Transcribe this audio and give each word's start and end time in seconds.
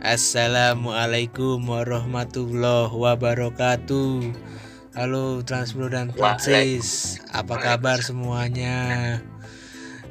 Assalamualaikum 0.00 1.60
warahmatullahi 1.68 2.88
wabarakatuh. 2.88 4.32
Halo 4.96 5.44
Transbro 5.44 5.92
dan 5.92 6.08
Francis, 6.16 7.20
apa 7.36 7.60
kabar 7.60 8.00
semuanya? 8.00 9.20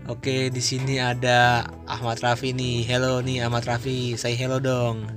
Oke, 0.05 0.53
di 0.53 0.61
sini 0.61 1.01
ada 1.01 1.65
Ahmad 1.89 2.21
Raffi 2.21 2.53
nih. 2.53 2.85
Hello 2.85 3.17
nih 3.25 3.41
Ahmad 3.41 3.65
Raffi, 3.65 4.13
say 4.13 4.37
hello 4.37 4.61
dong. 4.61 5.09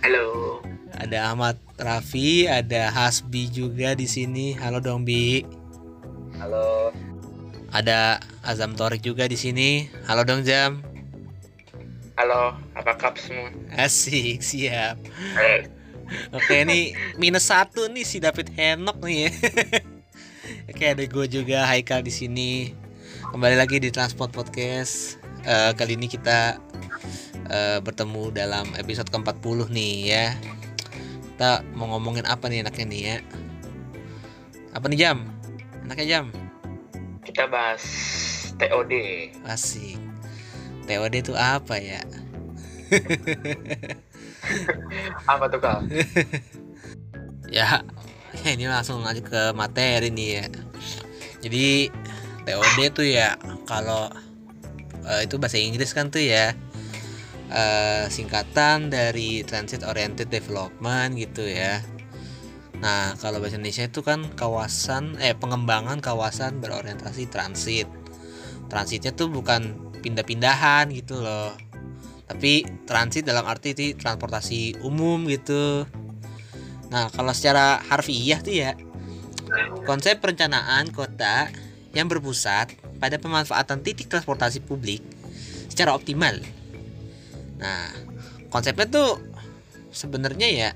Halo. 0.00 0.64
Ada 0.96 1.36
Ahmad 1.36 1.60
Raffi, 1.76 2.48
ada 2.48 2.88
Hasbi 2.88 3.52
juga 3.52 3.92
di 3.92 4.08
sini. 4.08 4.56
Halo 4.56 4.80
dong 4.80 5.04
Bi. 5.04 5.44
Halo. 6.40 6.88
Ada 7.68 8.16
Azam 8.48 8.72
Torik 8.72 9.04
juga 9.04 9.28
di 9.28 9.36
sini. 9.36 9.92
Halo 10.08 10.24
dong 10.24 10.40
Jam. 10.40 10.89
Halo, 12.20 12.52
apa 12.76 13.00
kabar 13.00 13.16
semua? 13.16 13.48
Asik, 13.80 14.44
siap. 14.44 15.00
Oke, 16.36 16.68
ini 16.68 16.92
minus 17.16 17.48
satu 17.48 17.88
nih 17.88 18.04
si 18.04 18.20
David 18.20 18.52
Henok 18.52 19.00
nih 19.00 19.24
ya. 19.24 19.30
Oke, 20.68 20.84
ada 20.92 21.00
gue 21.00 21.26
juga 21.32 21.64
Haikal 21.64 22.04
di 22.04 22.12
sini. 22.12 22.76
Kembali 23.32 23.56
lagi 23.56 23.80
di 23.80 23.88
Transport 23.88 24.36
Podcast. 24.36 25.16
Eh, 25.48 25.72
kali 25.72 25.96
ini 25.96 26.12
kita 26.12 26.60
eh, 27.48 27.80
bertemu 27.80 28.36
dalam 28.36 28.68
episode 28.76 29.08
ke-40 29.08 29.72
nih 29.72 29.94
ya. 30.12 30.36
Kita 31.24 31.64
mau 31.72 31.88
ngomongin 31.96 32.28
apa 32.28 32.52
nih 32.52 32.68
enaknya 32.68 32.84
nih 32.84 33.00
ya? 33.00 33.16
Apa 34.76 34.92
nih 34.92 35.08
jam? 35.08 35.24
Enaknya 35.88 36.04
jam? 36.04 36.24
kita 37.24 37.48
bahas 37.48 37.80
TOD. 38.58 38.92
Asik. 39.48 39.99
TOD 40.86 41.14
itu 41.20 41.34
apa 41.36 41.76
ya? 41.80 42.00
Apa 45.28 45.44
tuh 45.50 45.60
kal? 45.60 45.84
ya 47.50 47.82
ya 48.40 48.48
ini 48.54 48.70
langsung 48.70 49.02
aja 49.02 49.18
ke 49.18 49.42
materi 49.52 50.08
nih 50.14 50.28
ya 50.38 50.44
jadi 51.42 51.66
TOD 52.46 52.78
tuh 52.94 53.06
ya 53.06 53.34
kalau 53.66 54.08
eh, 55.04 55.26
itu 55.26 55.36
bahasa 55.36 55.58
Inggris 55.58 55.90
kan 55.90 56.14
tuh 56.14 56.22
ya 56.22 56.54
eh, 57.50 58.04
singkatan 58.06 58.88
dari 58.88 59.42
Transit 59.42 59.82
Oriented 59.82 60.30
Development 60.30 61.18
gitu 61.18 61.42
ya 61.42 61.82
nah 62.80 63.12
kalau 63.20 63.42
bahasa 63.44 63.60
Indonesia 63.60 63.84
itu 63.84 64.00
kan 64.00 64.24
kawasan 64.38 65.20
eh 65.20 65.36
pengembangan 65.36 66.00
kawasan 66.00 66.64
berorientasi 66.64 67.28
transit 67.28 67.84
transitnya 68.72 69.12
tuh 69.12 69.28
bukan 69.28 69.89
pindah-pindahan 70.00 70.88
gitu 70.92 71.20
loh 71.20 71.52
tapi 72.26 72.62
transit 72.86 73.26
dalam 73.26 73.42
arti 73.44 73.74
itu 73.74 73.94
transportasi 73.98 74.80
umum 74.82 75.26
gitu 75.26 75.84
Nah, 76.90 77.06
kalau 77.14 77.30
secara 77.30 77.78
harfiah 77.86 78.42
tuh 78.42 78.54
ya, 78.54 78.74
konsep 79.86 80.18
perencanaan 80.18 80.90
kota 80.90 81.48
yang 81.94 82.10
berpusat 82.10 82.74
pada 82.98 83.16
pemanfaatan 83.16 83.82
titik 83.86 84.10
transportasi 84.10 84.58
publik 84.66 85.00
secara 85.70 85.94
optimal. 85.94 86.34
Nah, 87.62 87.94
konsepnya 88.50 88.90
tuh 88.90 89.22
sebenarnya 89.94 90.48
ya 90.50 90.70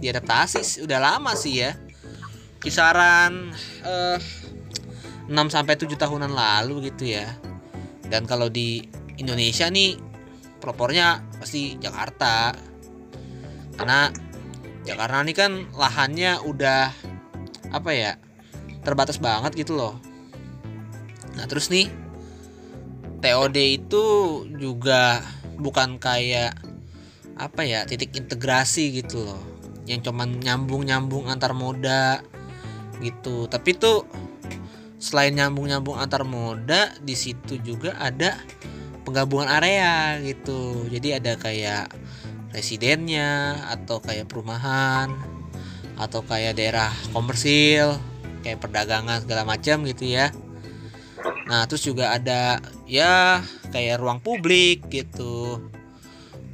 diadaptasi 0.00 0.84
udah 0.88 0.98
lama 0.98 1.36
sih 1.36 1.60
ya. 1.60 1.76
Kisaran 2.60 3.52
eh, 3.84 4.18
6 5.28 5.36
sampai 5.52 5.76
7 5.76 5.92
tahunan 5.96 6.32
lalu 6.32 6.88
gitu 6.88 7.04
ya. 7.04 7.36
Dan 8.10 8.26
kalau 8.26 8.50
di 8.50 8.82
Indonesia 9.16 9.70
nih 9.70 9.96
propornya 10.58 11.22
pasti 11.38 11.78
Jakarta. 11.78 12.52
Karena 13.78 14.10
Jakarta 14.82 15.22
ini 15.22 15.34
kan 15.34 15.52
lahannya 15.72 16.42
udah 16.42 16.90
apa 17.70 17.90
ya 17.94 18.12
terbatas 18.82 19.22
banget 19.22 19.54
gitu 19.54 19.78
loh. 19.78 19.94
Nah 21.38 21.46
terus 21.46 21.70
nih 21.70 21.86
TOD 23.20 23.56
itu 23.56 24.04
juga 24.58 25.22
bukan 25.60 26.00
kayak 26.00 26.56
apa 27.40 27.64
ya 27.64 27.84
titik 27.88 28.12
integrasi 28.16 29.00
gitu 29.00 29.24
loh 29.24 29.40
yang 29.88 30.04
cuman 30.04 30.40
nyambung 30.40 30.84
nyambung 30.84 31.28
antar 31.28 31.56
moda 31.56 32.20
gitu 33.00 33.48
tapi 33.48 33.76
tuh 33.76 34.04
selain 35.00 35.32
nyambung 35.32 35.72
nyambung 35.72 35.96
antar 35.96 36.28
moda 36.28 36.92
di 37.00 37.16
situ 37.16 37.56
juga 37.64 37.96
ada 37.96 38.36
penggabungan 39.08 39.48
area 39.48 40.20
gitu. 40.20 40.86
Jadi 40.92 41.16
ada 41.16 41.40
kayak 41.40 41.88
residennya 42.52 43.64
atau 43.72 43.98
kayak 44.04 44.28
perumahan 44.28 45.08
atau 45.96 46.20
kayak 46.22 46.60
daerah 46.60 46.92
komersil 47.16 47.96
kayak 48.44 48.60
perdagangan 48.60 49.24
segala 49.24 49.48
macam 49.48 49.88
gitu 49.88 50.04
ya. 50.04 50.28
Nah 51.48 51.64
terus 51.64 51.82
juga 51.82 52.12
ada 52.12 52.60
ya 52.84 53.40
kayak 53.72 53.98
ruang 53.98 54.20
publik 54.20 54.84
gitu. 54.92 55.64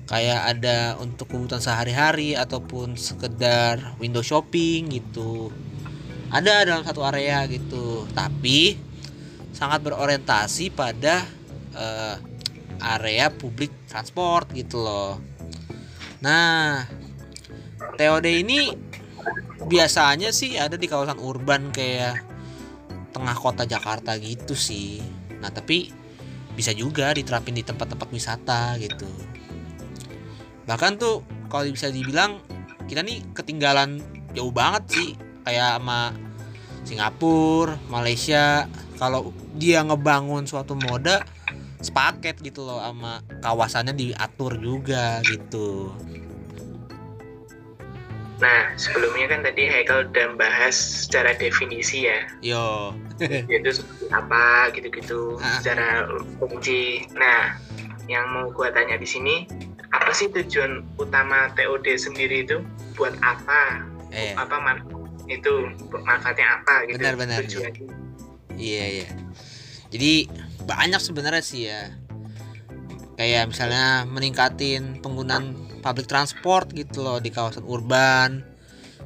Kayak 0.07 0.55
ada 0.55 0.95
untuk 1.03 1.35
kebutuhan 1.35 1.59
sehari-hari 1.59 2.39
ataupun 2.39 2.95
sekedar 2.95 3.99
window 3.99 4.23
shopping 4.23 4.87
gitu 4.87 5.51
ada 6.37 6.67
dalam 6.69 6.85
satu 6.85 7.01
area 7.07 7.45
gitu 7.49 8.05
tapi 8.13 8.77
sangat 9.57 9.81
berorientasi 9.81 10.73
pada 10.75 11.25
eh, 11.73 12.17
area 12.81 13.33
publik 13.33 13.73
transport 13.89 14.53
gitu 14.53 14.81
loh 14.85 15.37
Nah, 16.25 16.83
TOD 18.01 18.27
ini 18.27 18.73
biasanya 19.67 20.33
sih 20.33 20.57
ada 20.57 20.75
di 20.75 20.91
kawasan 20.91 21.21
urban 21.21 21.71
kayak 21.71 22.19
tengah 23.13 23.37
kota 23.37 23.69
Jakarta 23.69 24.17
gitu 24.17 24.57
sih. 24.57 24.99
Nah, 25.39 25.53
tapi 25.53 25.93
bisa 26.57 26.73
juga 26.73 27.13
diterapin 27.13 27.53
di 27.53 27.63
tempat-tempat 27.63 28.09
wisata 28.09 28.75
gitu. 28.81 29.09
Bahkan 30.65 30.93
tuh 30.97 31.23
kalau 31.53 31.69
bisa 31.69 31.93
dibilang 31.93 32.41
kita 32.89 33.05
nih 33.05 33.21
ketinggalan 33.37 34.01
jauh 34.33 34.51
banget 34.51 34.83
sih 34.89 35.09
kayak 35.45 35.79
sama 35.79 36.11
Singapura, 36.87 37.75
Malaysia. 37.91 38.71
Kalau 38.97 39.35
dia 39.59 39.83
ngebangun 39.83 40.47
suatu 40.47 40.79
moda 40.79 41.27
sepaket 41.83 42.41
gitu 42.41 42.65
loh 42.65 42.81
sama 42.81 43.21
kawasannya 43.45 43.93
diatur 43.93 44.57
juga 44.57 45.21
gitu. 45.27 45.93
Nah, 48.37 48.77
sebelumnya 48.77 49.33
kan 49.33 49.41
tadi 49.41 49.65
Haikal 49.65 50.13
udah 50.13 50.37
bahas 50.37 50.77
secara 50.77 51.33
definisi 51.33 52.05
ya. 52.05 52.21
Yo. 52.45 52.93
Yaitu 53.51 53.81
seperti 53.81 54.13
apa 54.13 54.69
gitu-gitu 54.77 55.41
Ah. 55.41 55.57
secara 55.61 56.05
fungsi. 56.37 57.09
Nah, 57.17 57.57
yang 58.07 58.29
mau 58.29 58.53
gua 58.53 58.69
tanya 58.73 59.01
di 59.01 59.09
sini, 59.09 59.49
apa 59.89 60.13
sih 60.13 60.29
tujuan 60.29 60.85
utama 61.01 61.49
TOD 61.57 61.97
sendiri 61.97 62.45
itu? 62.45 62.61
Buat 62.93 63.17
apa? 63.25 63.89
Eh, 64.13 64.37
Apa 64.37 64.57
man 64.61 64.85
itu 65.27 65.53
manfaatnya 66.03 66.63
apa 66.63 66.75
gitu? 66.87 66.97
Benar-benar, 66.99 67.43
tujuannya. 67.47 67.87
iya 68.57 68.85
iya. 69.03 69.09
Jadi 69.91 70.31
banyak 70.67 71.03
sebenarnya 71.03 71.45
sih 71.45 71.71
ya. 71.71 71.95
Kayak 73.17 73.49
misalnya 73.49 74.05
meningkatin 74.05 75.01
penggunaan 75.01 75.57
public 75.81 76.07
transport 76.11 76.69
gitu 76.75 77.03
loh 77.03 77.19
di 77.19 77.31
kawasan 77.33 77.65
urban. 77.65 78.45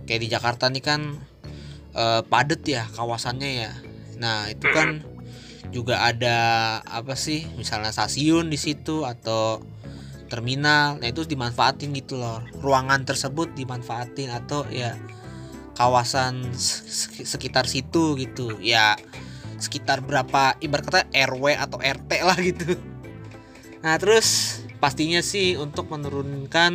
Kayak 0.05 0.21
di 0.27 0.29
Jakarta 0.29 0.65
nih 0.67 0.83
kan 0.83 1.01
eh, 1.95 2.23
padet 2.27 2.63
ya 2.67 2.85
kawasannya 2.91 3.51
ya. 3.65 3.73
Nah, 4.21 4.51
itu 4.53 4.67
kan 4.73 5.01
juga 5.71 6.05
ada 6.05 6.39
apa 6.85 7.15
sih? 7.15 7.47
Misalnya 7.57 7.95
stasiun 7.95 8.51
di 8.51 8.59
situ 8.59 9.07
atau 9.07 9.63
terminal. 10.27 10.99
Nah, 10.99 11.09
itu 11.09 11.25
dimanfaatin 11.25 11.95
gitu 11.95 12.19
loh. 12.19 12.43
Ruangan 12.59 13.07
tersebut 13.07 13.55
dimanfaatin 13.55 14.31
atau 14.35 14.67
ya 14.69 14.99
kawasan 15.81 16.53
sek- 16.53 17.25
sekitar 17.25 17.65
situ 17.65 18.21
gitu. 18.21 18.61
Ya 18.61 19.01
sekitar 19.57 20.05
berapa 20.05 20.61
ibarat 20.61 20.85
kata 20.85 21.01
RW 21.09 21.57
atau 21.57 21.81
RT 21.81 22.11
lah 22.21 22.37
gitu. 22.53 22.77
Nah, 23.81 23.97
terus 23.97 24.61
pastinya 24.77 25.25
sih 25.25 25.57
untuk 25.57 25.89
menurunkan 25.89 26.73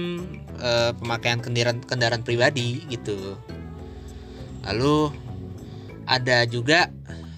eh, 0.58 0.92
pemakaian 0.98 1.38
kendaraan 1.38 1.86
kendaraan 1.86 2.26
pribadi 2.26 2.82
gitu. 2.90 3.38
Lalu 4.66 5.14
ada 6.10 6.50
juga 6.50 6.90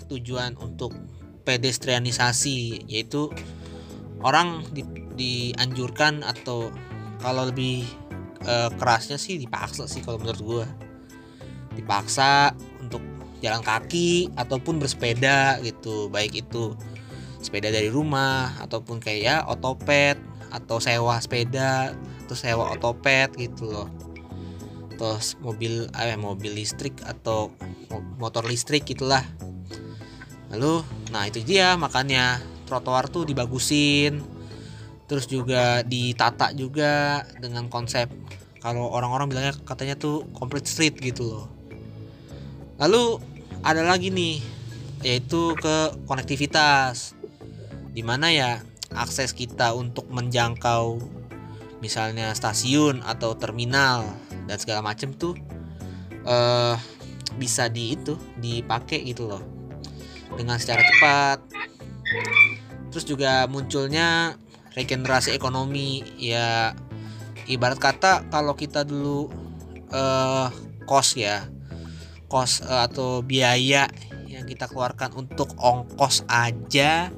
tujuan 0.08 0.56
untuk 0.64 0.96
pedestrianisasi 1.44 2.88
yaitu 2.88 3.28
orang 4.24 4.64
di- 4.72 4.88
dianjurkan 5.20 6.24
atau 6.24 6.72
kalau 7.20 7.52
lebih 7.52 7.84
eh, 8.48 8.70
kerasnya 8.80 9.20
sih 9.20 9.36
dipaksa 9.36 9.84
sih 9.92 10.00
kalau 10.00 10.20
menurut 10.24 10.44
gua 10.44 10.66
dipaksa 11.78 12.58
untuk 12.82 13.00
jalan 13.42 13.62
kaki 13.62 14.34
ataupun 14.34 14.82
bersepeda 14.82 15.62
gitu. 15.62 16.10
Baik 16.10 16.46
itu 16.48 16.74
sepeda 17.42 17.70
dari 17.70 17.90
rumah 17.92 18.58
ataupun 18.62 18.98
kayak 18.98 19.46
otopet 19.46 20.18
atau 20.50 20.80
sewa 20.80 21.20
sepeda 21.20 21.94
terus 22.26 22.42
sewa 22.44 22.74
otopet 22.74 23.32
gitu 23.38 23.70
loh. 23.70 23.90
Terus 24.98 25.38
mobil 25.40 25.86
eh 25.94 26.18
mobil 26.18 26.58
listrik 26.58 26.98
atau 27.06 27.54
motor 28.18 28.44
listrik 28.48 28.90
gitulah. 28.90 29.24
Lalu 30.50 30.82
nah 31.14 31.30
itu 31.30 31.44
dia 31.46 31.78
makanya 31.78 32.42
trotoar 32.66 33.08
tuh 33.08 33.24
dibagusin 33.24 34.24
terus 35.08 35.24
juga 35.30 35.88
ditata 35.88 36.52
juga 36.52 37.24
dengan 37.40 37.70
konsep. 37.70 38.10
Kalau 38.58 38.90
orang-orang 38.90 39.30
bilangnya 39.30 39.56
katanya 39.64 39.96
tuh 39.96 40.26
complete 40.34 40.68
street 40.68 40.98
gitu 41.00 41.24
loh 41.24 41.57
lalu 42.78 43.18
ada 43.66 43.82
lagi 43.82 44.14
nih 44.14 44.42
yaitu 45.06 45.54
ke 45.58 45.94
konektivitas. 46.10 47.14
Di 47.94 48.06
mana 48.06 48.30
ya 48.30 48.62
akses 48.94 49.34
kita 49.34 49.74
untuk 49.74 50.10
menjangkau 50.10 51.02
misalnya 51.82 52.34
stasiun 52.34 53.06
atau 53.06 53.38
terminal 53.38 54.06
dan 54.50 54.58
segala 54.58 54.82
macem 54.82 55.14
tuh 55.14 55.38
uh, 56.26 56.78
bisa 57.38 57.70
di 57.70 57.98
itu 57.98 58.18
dipakai 58.38 59.06
gitu 59.06 59.30
loh. 59.30 59.44
Dengan 60.38 60.62
secara 60.62 60.82
cepat. 60.86 61.40
Terus 62.94 63.06
juga 63.06 63.46
munculnya 63.50 64.38
regenerasi 64.78 65.34
ekonomi. 65.34 66.06
Ya 66.18 66.78
ibarat 67.50 67.82
kata 67.82 68.30
kalau 68.30 68.54
kita 68.54 68.86
dulu 68.86 69.30
uh, 69.90 70.50
kos 70.86 71.18
ya 71.18 71.50
kos 72.28 72.64
uh, 72.64 72.88
atau 72.88 73.24
biaya 73.24 73.88
yang 74.28 74.44
kita 74.44 74.68
keluarkan 74.68 75.16
untuk 75.16 75.52
ongkos 75.58 76.28
aja 76.28 77.12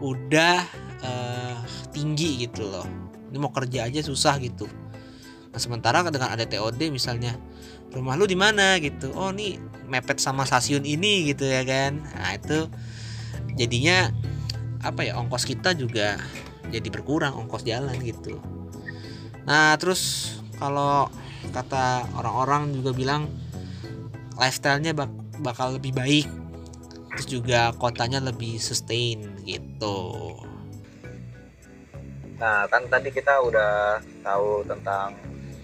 udah 0.00 0.58
uh, 1.04 1.56
tinggi 1.92 2.48
gitu 2.48 2.64
loh 2.64 2.88
ini 3.30 3.36
mau 3.38 3.52
kerja 3.52 3.86
aja 3.86 4.00
susah 4.02 4.40
gitu 4.40 4.66
Nah 5.50 5.58
sementara 5.58 6.06
dengan 6.06 6.30
ada 6.30 6.46
TOD 6.46 6.94
misalnya 6.94 7.34
rumah 7.90 8.14
lu 8.14 8.26
di 8.26 8.38
mana 8.38 8.78
gitu. 8.78 9.10
Oh 9.18 9.34
nih 9.34 9.58
mepet 9.90 10.22
sama 10.22 10.46
stasiun 10.46 10.86
ini 10.86 11.34
gitu 11.34 11.42
ya 11.46 11.66
kan. 11.66 11.98
Nah 11.98 12.38
itu 12.38 12.70
jadinya 13.58 14.14
apa 14.80 15.04
ya 15.04 15.18
ongkos 15.18 15.44
kita 15.44 15.74
juga 15.74 16.16
jadi 16.70 16.86
berkurang 16.86 17.34
ongkos 17.34 17.66
jalan 17.66 17.98
gitu. 18.06 18.38
Nah 19.44 19.74
terus 19.74 20.34
kalau 20.62 21.10
kata 21.50 22.06
orang-orang 22.14 22.70
juga 22.70 22.94
bilang 22.94 23.26
lifestyle-nya 24.40 24.96
bak 24.96 25.12
bakal 25.44 25.76
lebih 25.76 25.92
baik 25.92 26.26
terus 27.20 27.26
juga 27.28 27.76
kotanya 27.76 28.22
lebih 28.22 28.56
sustain 28.56 29.20
gitu. 29.44 30.32
Nah, 32.40 32.64
kan 32.72 32.88
tadi 32.88 33.12
kita 33.12 33.36
udah 33.44 34.00
tahu 34.24 34.64
tentang 34.64 35.12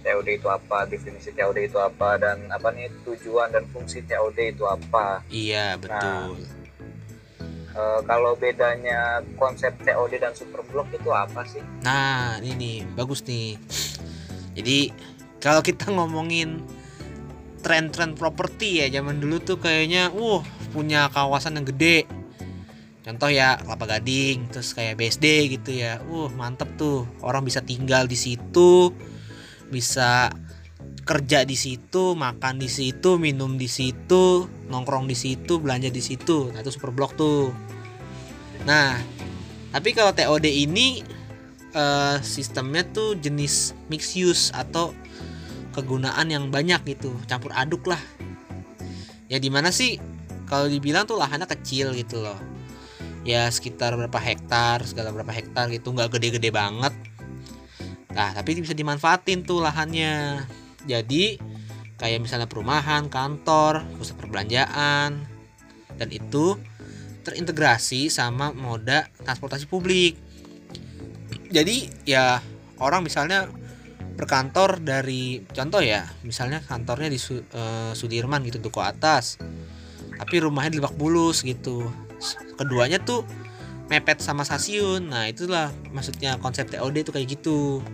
TOD 0.04 0.28
itu 0.36 0.48
apa, 0.52 0.84
definisi 0.84 1.32
TOD 1.32 1.64
itu 1.64 1.80
apa, 1.80 2.20
dan 2.20 2.44
apa 2.52 2.68
nih 2.70 2.92
tujuan 3.08 3.48
dan 3.50 3.64
fungsi 3.72 4.04
TOD 4.04 4.52
itu 4.52 4.68
apa. 4.68 5.24
Iya 5.32 5.80
betul. 5.80 6.36
Nah, 6.36 7.72
e, 7.72 7.82
kalau 8.04 8.36
bedanya 8.36 9.24
konsep 9.40 9.72
TOD 9.80 10.20
dan 10.20 10.36
superblok 10.36 10.92
itu 10.92 11.08
apa 11.08 11.42
sih? 11.48 11.64
Nah 11.80 12.36
ini 12.44 12.84
bagus 12.92 13.24
nih. 13.24 13.56
Jadi 14.52 14.92
kalau 15.40 15.64
kita 15.64 15.88
ngomongin 15.88 16.60
tren-tren 17.66 18.14
properti 18.14 18.78
ya 18.78 18.86
zaman 18.86 19.18
dulu 19.18 19.42
tuh 19.42 19.58
kayaknya, 19.58 20.14
uh 20.14 20.38
punya 20.70 21.10
kawasan 21.10 21.58
yang 21.58 21.66
gede. 21.66 22.06
Contoh 23.02 23.30
ya 23.30 23.58
Kelapa 23.58 23.98
Gading, 23.98 24.50
terus 24.54 24.70
kayak 24.70 25.02
BSD 25.02 25.58
gitu 25.58 25.74
ya. 25.74 25.98
Uh, 26.06 26.30
mantep 26.38 26.70
tuh. 26.78 27.06
Orang 27.22 27.42
bisa 27.42 27.62
tinggal 27.62 28.06
di 28.06 28.14
situ, 28.14 28.94
bisa 29.70 30.30
kerja 31.06 31.46
di 31.46 31.54
situ, 31.54 32.18
makan 32.18 32.58
di 32.58 32.66
situ, 32.66 33.14
minum 33.18 33.54
di 33.54 33.70
situ, 33.70 34.50
nongkrong 34.70 35.06
di 35.06 35.14
situ, 35.14 35.62
belanja 35.62 35.90
di 35.90 36.02
situ. 36.02 36.50
Nah, 36.50 36.62
itu 36.62 36.70
super 36.74 36.90
blok 36.90 37.14
tuh. 37.14 37.54
Nah, 38.66 38.98
tapi 39.70 39.94
kalau 39.94 40.10
TOD 40.10 40.50
ini 40.50 41.06
uh, 41.78 42.18
sistemnya 42.22 42.82
tuh 42.90 43.14
jenis 43.22 43.70
mix 43.86 44.18
use 44.18 44.50
atau 44.50 44.90
kegunaan 45.76 46.32
yang 46.32 46.48
banyak 46.48 46.96
gitu, 46.96 47.12
campur 47.28 47.52
aduk 47.52 47.84
lah. 47.84 48.00
Ya 49.28 49.36
di 49.36 49.52
mana 49.52 49.68
sih 49.68 50.00
kalau 50.48 50.70
dibilang 50.70 51.04
tuh 51.04 51.20
lahannya 51.20 51.44
kecil 51.44 51.92
gitu 51.92 52.24
loh. 52.24 52.38
Ya 53.26 53.50
sekitar 53.50 53.92
berapa 53.98 54.16
hektar, 54.16 54.86
segala 54.86 55.10
berapa 55.12 55.34
hektar 55.34 55.68
gitu, 55.74 55.92
nggak 55.92 56.16
gede-gede 56.16 56.54
banget 56.54 56.94
Nah, 58.16 58.32
tapi 58.32 58.56
bisa 58.56 58.72
dimanfaatin 58.72 59.44
tuh 59.44 59.60
lahannya. 59.60 60.40
Jadi, 60.88 61.36
kayak 62.00 62.24
misalnya 62.24 62.48
perumahan, 62.48 63.12
kantor, 63.12 63.84
pusat 64.00 64.16
perbelanjaan, 64.16 65.28
dan 66.00 66.08
itu 66.08 66.56
terintegrasi 67.28 68.08
sama 68.08 68.56
moda 68.56 69.12
transportasi 69.20 69.68
publik. 69.68 70.16
Jadi, 71.52 71.92
ya 72.08 72.40
orang 72.80 73.04
misalnya 73.04 73.52
berkantor 74.16 74.80
dari 74.80 75.44
contoh 75.52 75.84
ya, 75.84 76.08
misalnya 76.24 76.64
kantornya 76.64 77.12
di 77.12 77.20
uh, 77.20 77.92
Sudirman 77.92 78.42
gitu 78.48 78.58
Duku 78.58 78.80
Atas. 78.80 79.38
Tapi 80.16 80.34
rumahnya 80.40 80.72
di 80.72 80.78
Lebak 80.80 80.96
Bulus 80.96 81.44
gitu. 81.44 81.92
Keduanya 82.56 82.96
tuh 83.04 83.22
mepet 83.92 84.24
sama 84.24 84.42
stasiun. 84.42 85.12
Nah, 85.12 85.28
itulah 85.28 85.68
maksudnya 85.92 86.40
konsep 86.40 86.72
TOD 86.72 87.04
itu 87.04 87.12
kayak 87.12 87.28
gitu 87.36 87.84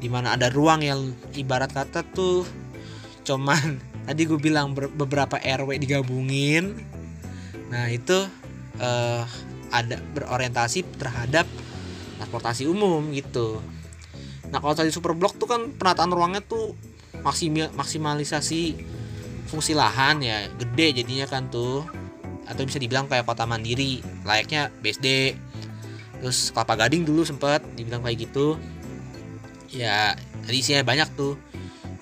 di 0.00 0.08
mana 0.08 0.34
ada 0.34 0.48
ruang 0.48 0.80
yang 0.80 1.12
ibarat 1.36 1.70
kata 1.70 2.02
tuh 2.16 2.48
cuman 3.22 3.78
tadi 4.08 4.24
gue 4.24 4.40
bilang 4.40 4.72
beberapa 4.72 5.36
RW 5.36 5.76
digabungin 5.76 6.80
nah 7.68 7.86
itu 7.86 8.26
uh, 8.80 9.22
ada 9.70 10.02
berorientasi 10.16 10.82
terhadap 10.98 11.46
transportasi 12.18 12.66
umum 12.66 13.12
gitu 13.14 13.62
nah 14.50 14.58
kalau 14.58 14.74
tadi 14.74 14.90
super 14.90 15.14
blok 15.14 15.38
tuh 15.38 15.46
kan 15.46 15.70
penataan 15.74 16.10
ruangnya 16.10 16.42
tuh 16.42 16.74
maksimal 17.22 17.70
maksimalisasi 17.74 18.76
fungsi 19.50 19.74
lahan 19.74 20.22
ya 20.22 20.46
gede 20.54 21.02
jadinya 21.02 21.26
kan 21.26 21.50
tuh. 21.50 21.82
Atau 22.50 22.66
bisa 22.66 22.82
dibilang 22.82 23.06
kayak 23.06 23.26
kota 23.30 23.46
mandiri 23.46 24.02
layaknya 24.26 24.74
BSD 24.82 25.38
terus 26.20 26.52
kelapa 26.52 26.76
gading 26.76 27.06
dulu 27.06 27.22
sempet 27.22 27.62
dibilang 27.74 28.02
kayak 28.02 28.30
gitu. 28.30 28.58
Ya 29.70 30.18
tadi 30.46 30.58
isinya 30.62 30.82
banyak 30.86 31.08
tuh. 31.14 31.34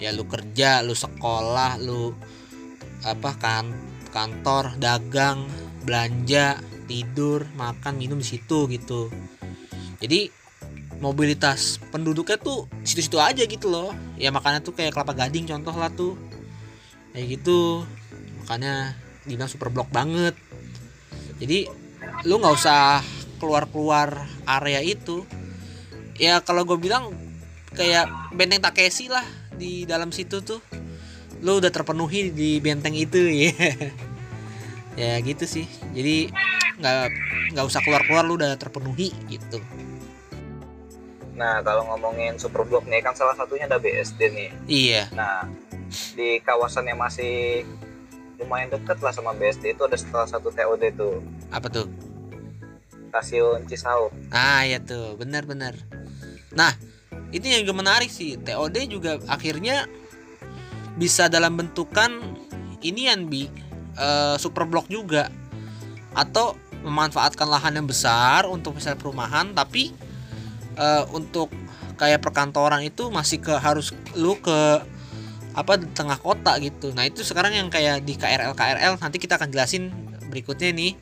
Ya 0.01 0.13
lu 0.13 0.25
kerja 0.25 0.81
lu 0.85 0.97
sekolah 0.97 1.81
lu 1.81 2.17
apa 3.05 3.37
kan 3.37 3.69
kantor 4.09 4.81
dagang 4.81 5.45
belanja 5.85 6.59
tidur 6.89 7.45
makan 7.61 8.01
minum 8.01 8.17
di 8.21 8.27
situ 8.29 8.65
gitu. 8.73 9.13
Jadi 10.01 10.38
mobilitas 10.99 11.79
penduduknya 11.95 12.39
tuh 12.39 12.67
situ-situ 12.83 13.19
aja 13.23 13.43
gitu 13.47 13.71
loh. 13.71 13.95
Ya 14.19 14.35
makanya 14.35 14.63
tuh 14.63 14.75
kayak 14.75 14.95
kelapa 14.95 15.15
gading 15.15 15.47
contoh 15.47 15.75
lah 15.75 15.91
tuh. 15.95 16.19
Kayak 17.15 17.39
gitu. 17.39 17.87
Makanya 18.45 18.99
dibilang 19.27 19.51
super 19.51 19.71
blok 19.71 19.91
banget. 19.91 20.35
Jadi 21.39 21.71
lu 22.27 22.43
nggak 22.43 22.55
usah 22.55 23.03
keluar-keluar 23.39 24.27
area 24.47 24.83
itu. 24.83 25.23
Ya 26.19 26.43
kalau 26.43 26.67
gue 26.67 26.79
bilang 26.79 27.15
kayak 27.79 28.11
benteng 28.35 28.59
Takeshi 28.59 29.07
lah 29.07 29.25
di 29.55 29.87
dalam 29.87 30.11
situ 30.11 30.43
tuh. 30.43 30.59
Lu 31.39 31.63
udah 31.63 31.71
terpenuhi 31.71 32.35
di 32.35 32.59
benteng 32.59 32.99
itu 32.99 33.23
ya. 33.47 33.55
Ya 34.99 35.15
gitu 35.23 35.47
sih. 35.47 35.71
Jadi 35.95 36.35
nggak 36.79 36.99
nggak 37.55 37.67
usah 37.67 37.83
keluar 37.83 38.03
keluar 38.07 38.23
lu 38.27 38.39
udah 38.39 38.55
terpenuhi 38.55 39.11
gitu 39.27 39.59
nah 41.39 41.63
kalau 41.63 41.87
ngomongin 41.95 42.35
super 42.35 42.67
blok 42.67 42.91
nih 42.91 42.99
kan 42.99 43.15
salah 43.15 43.39
satunya 43.39 43.71
ada 43.71 43.79
BSD 43.79 44.21
nih. 44.35 44.51
Iya. 44.67 45.03
Nah 45.15 45.47
di 46.19 46.43
kawasan 46.43 46.91
yang 46.91 46.99
masih 46.99 47.63
lumayan 48.43 48.75
deket 48.75 48.99
lah 48.99 49.15
sama 49.15 49.31
BSD 49.39 49.79
itu 49.79 49.83
ada 49.87 49.95
salah 49.95 50.27
satu 50.27 50.51
TOD 50.51 50.99
tuh. 50.99 51.23
Apa 51.55 51.71
tuh? 51.71 51.87
Stasiun 53.15 53.71
Cisauk. 53.71 54.11
Ah 54.35 54.67
ya 54.67 54.83
tuh. 54.83 55.15
Benar 55.15 55.47
benar. 55.47 55.79
Nah 56.53 56.75
itu 57.31 57.47
yang 57.47 57.63
juga 57.63 57.87
menarik 57.87 58.11
sih. 58.11 58.35
TOD 58.35 58.91
juga 58.91 59.23
akhirnya 59.31 59.87
bisa 60.99 61.31
dalam 61.31 61.55
bentukan 61.55 62.19
ini 62.83 63.07
yang 63.07 63.31
bi. 63.31 63.47
Uh, 63.95 64.35
super 64.39 64.67
blok 64.67 64.91
juga. 64.91 65.31
Atau 66.15 66.59
memanfaatkan 66.83 67.47
lahan 67.47 67.79
yang 67.79 67.87
besar 67.87 68.47
untuk 68.47 68.79
misalnya 68.79 68.99
perumahan 68.99 69.51
tapi 69.51 69.91
uh, 70.79 71.05
untuk 71.13 71.51
kayak 71.99 72.23
perkantoran 72.23 72.87
itu 72.87 73.11
masih 73.11 73.43
ke 73.43 73.53
harus 73.59 73.91
lu 74.15 74.39
ke 74.39 74.81
apa 75.59 75.75
di 75.75 75.91
tengah 75.91 76.17
kota 76.23 76.55
gitu. 76.63 76.95
Nah 76.95 77.11
itu 77.11 77.27
sekarang 77.27 77.51
yang 77.51 77.67
kayak 77.67 78.07
di 78.07 78.15
KRL 78.15 78.55
KRL 78.55 78.95
nanti 79.03 79.19
kita 79.19 79.35
akan 79.35 79.51
jelasin 79.51 79.91
berikutnya 80.31 80.71
nih. 80.71 80.95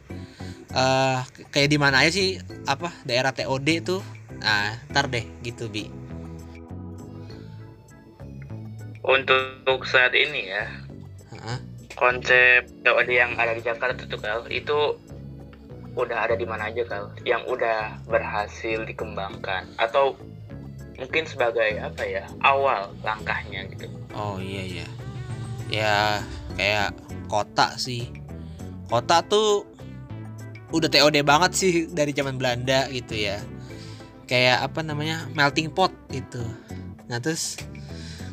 Uh, 0.77 1.25
kayak 1.55 1.73
di 1.73 1.79
mana 1.81 2.05
aja 2.05 2.13
sih 2.13 2.37
apa 2.69 2.93
daerah 3.09 3.33
TOD 3.33 3.69
tuh 3.81 4.03
nah 4.41 4.77
ntar 4.93 5.09
deh 5.09 5.25
gitu 5.45 5.69
bi. 5.69 5.89
Untuk 9.07 9.87
saat 9.87 10.13
ini 10.13 10.51
ya 10.51 10.67
Hah? 11.41 11.61
konsep 11.95 12.69
TOD 12.85 13.09
yang 13.09 13.39
ada 13.39 13.57
di 13.57 13.63
Jakarta 13.65 14.05
tuh 14.05 14.21
kal 14.21 14.45
itu 14.53 15.01
udah 15.97 16.29
ada 16.29 16.37
di 16.37 16.45
mana 16.45 16.69
aja 16.69 16.85
kal 16.85 17.09
yang 17.25 17.43
udah 17.49 17.97
berhasil 18.05 18.85
dikembangkan 18.85 19.65
atau 19.81 20.15
mungkin 21.01 21.25
sebagai 21.25 21.81
apa 21.81 22.03
ya 22.05 22.25
awal 22.45 22.93
langkahnya 23.05 23.69
gitu 23.73 23.89
Oh 24.17 24.41
iya 24.41 24.63
iya. 24.65 24.87
Ya 25.69 25.95
kayak 26.57 26.97
kota 27.29 27.77
sih. 27.77 28.09
Kota 28.89 29.21
tuh 29.21 29.69
udah 30.73 30.89
TOD 30.89 31.21
banget 31.21 31.53
sih 31.53 31.73
dari 31.93 32.17
zaman 32.17 32.41
Belanda 32.41 32.89
gitu 32.89 33.13
ya. 33.13 33.39
Kayak 34.25 34.73
apa 34.73 34.81
namanya? 34.81 35.29
melting 35.37 35.69
pot 35.71 35.93
gitu. 36.11 36.43
Nah, 37.07 37.21
terus 37.23 37.61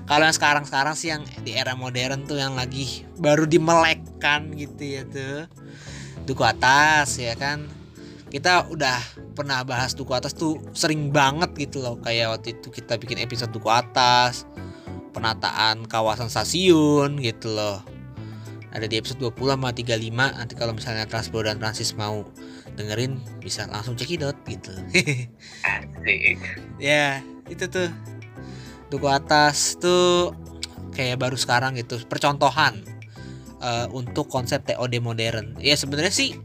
kalau 0.08 0.26
yang 0.26 0.36
sekarang-sekarang 0.36 0.96
sih 0.98 1.12
yang 1.14 1.22
di 1.44 1.54
era 1.54 1.78
modern 1.78 2.26
tuh 2.26 2.40
yang 2.40 2.56
lagi 2.56 3.06
baru 3.20 3.44
dimelekkan 3.44 4.56
gitu 4.56 4.82
ya 4.82 5.04
tuh. 5.06 5.46
Duku 6.24 6.44
atas 6.44 7.20
ya 7.20 7.36
kan. 7.36 7.68
Kita 8.34 8.66
udah 8.66 8.98
pernah 9.38 9.62
bahas 9.62 9.94
duku 9.94 10.10
atas 10.18 10.34
tuh 10.34 10.58
sering 10.74 11.14
banget 11.14 11.54
gitu 11.70 11.84
loh. 11.84 12.02
Kayak 12.02 12.40
waktu 12.40 12.58
itu 12.58 12.74
kita 12.74 12.98
bikin 12.98 13.22
episode 13.22 13.54
duku 13.54 13.70
atas 13.70 14.50
penataan 15.14 15.86
kawasan 15.86 16.28
stasiun 16.28 17.22
gitu 17.22 17.54
loh 17.54 17.86
ada 18.74 18.90
di 18.90 18.98
episode 18.98 19.22
20 19.22 19.54
sama 19.54 19.70
35 19.70 20.10
nanti 20.18 20.54
kalau 20.58 20.74
misalnya 20.74 21.06
Transpro 21.06 21.46
dan 21.46 21.62
Transis 21.62 21.94
mau 21.94 22.26
dengerin 22.74 23.22
bisa 23.38 23.70
langsung 23.70 23.94
cekidot 23.94 24.34
gitu 24.50 24.74
Asik. 25.62 26.42
ya 26.82 27.22
itu 27.46 27.70
tuh 27.70 27.94
duku 28.90 29.06
atas 29.06 29.78
tuh 29.78 30.34
kayak 30.98 31.22
baru 31.22 31.38
sekarang 31.38 31.78
gitu 31.78 32.02
percontohan 32.10 32.82
eh, 33.64 33.88
untuk 33.96 34.28
konsep 34.28 34.62
TOD 34.68 35.00
modern. 35.00 35.56
Ya 35.64 35.80
sebenarnya 35.80 36.12
sih 36.12 36.36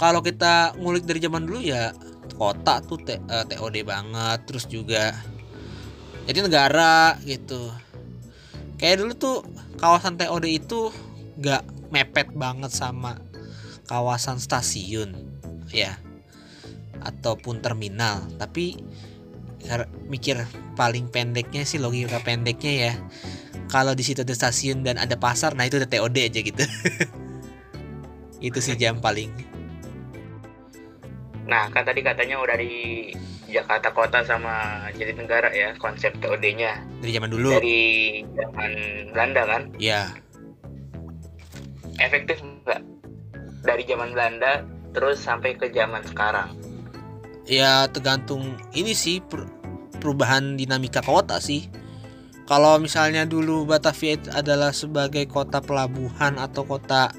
kalau 0.00 0.24
kita 0.24 0.72
ngulik 0.80 1.04
dari 1.04 1.20
zaman 1.20 1.44
dulu 1.44 1.60
ya 1.60 1.92
kota 2.40 2.80
tuh 2.80 2.98
T- 3.04 3.20
eh, 3.20 3.44
TOD 3.44 3.84
banget 3.84 4.38
terus 4.48 4.64
juga 4.64 5.12
jadi 6.24 6.40
negara 6.40 7.20
gitu. 7.28 7.68
Kayak 8.80 9.04
dulu 9.04 9.12
tuh 9.12 9.36
kawasan 9.76 10.16
TOD 10.16 10.46
itu 10.48 10.88
gak 11.40 11.64
mepet 11.92 12.32
banget 12.32 12.72
sama 12.72 13.20
kawasan 13.84 14.40
stasiun 14.40 15.12
ya 15.68 16.00
ataupun 17.04 17.60
terminal. 17.60 18.24
Tapi 18.40 18.80
kar- 19.64 19.90
mikir 20.08 20.40
paling 20.76 21.12
pendeknya 21.12 21.68
sih 21.68 21.76
logika 21.76 22.24
pendeknya 22.24 22.72
ya 22.72 22.94
kalau 23.70 23.94
di 23.94 24.02
situ 24.02 24.26
ada 24.26 24.34
stasiun 24.34 24.82
dan 24.82 24.98
ada 24.98 25.14
pasar 25.14 25.54
nah 25.54 25.64
itu 25.64 25.78
udah 25.78 25.86
TOD 25.86 26.16
aja 26.26 26.40
gitu. 26.42 26.64
Itu 28.40 28.58
sih 28.58 28.74
jam 28.74 28.98
paling. 28.98 29.30
Nah 31.44 31.68
kan 31.70 31.84
tadi 31.84 32.00
katanya 32.00 32.40
udah 32.40 32.56
di 32.56 33.12
Jakarta 33.50 33.92
Kota 33.92 34.24
sama 34.24 34.86
Jatinegara 34.96 35.52
ya 35.52 35.74
konsep 35.76 36.14
TOD-nya 36.18 36.80
dari 37.04 37.12
zaman 37.12 37.30
dulu. 37.30 37.52
Dari 37.52 37.80
zaman 38.24 38.72
Belanda 39.12 39.42
kan? 39.44 39.62
Ya 39.76 40.14
efektif 42.00 42.40
nggak? 42.40 42.80
Dari 43.60 43.84
zaman 43.84 44.16
Belanda 44.16 44.64
terus 44.96 45.20
sampai 45.20 45.54
ke 45.54 45.68
zaman 45.70 46.00
sekarang? 46.08 46.56
Ya 47.44 47.84
tergantung 47.92 48.56
ini 48.72 48.96
sih 48.96 49.20
per- 49.20 49.50
perubahan 50.00 50.56
dinamika 50.56 51.04
kota 51.04 51.36
sih 51.42 51.68
kalau 52.50 52.82
misalnya 52.82 53.22
dulu 53.30 53.62
Batavia 53.62 54.18
adalah 54.34 54.74
sebagai 54.74 55.22
kota 55.30 55.62
pelabuhan 55.62 56.34
atau 56.34 56.66
kota 56.66 57.14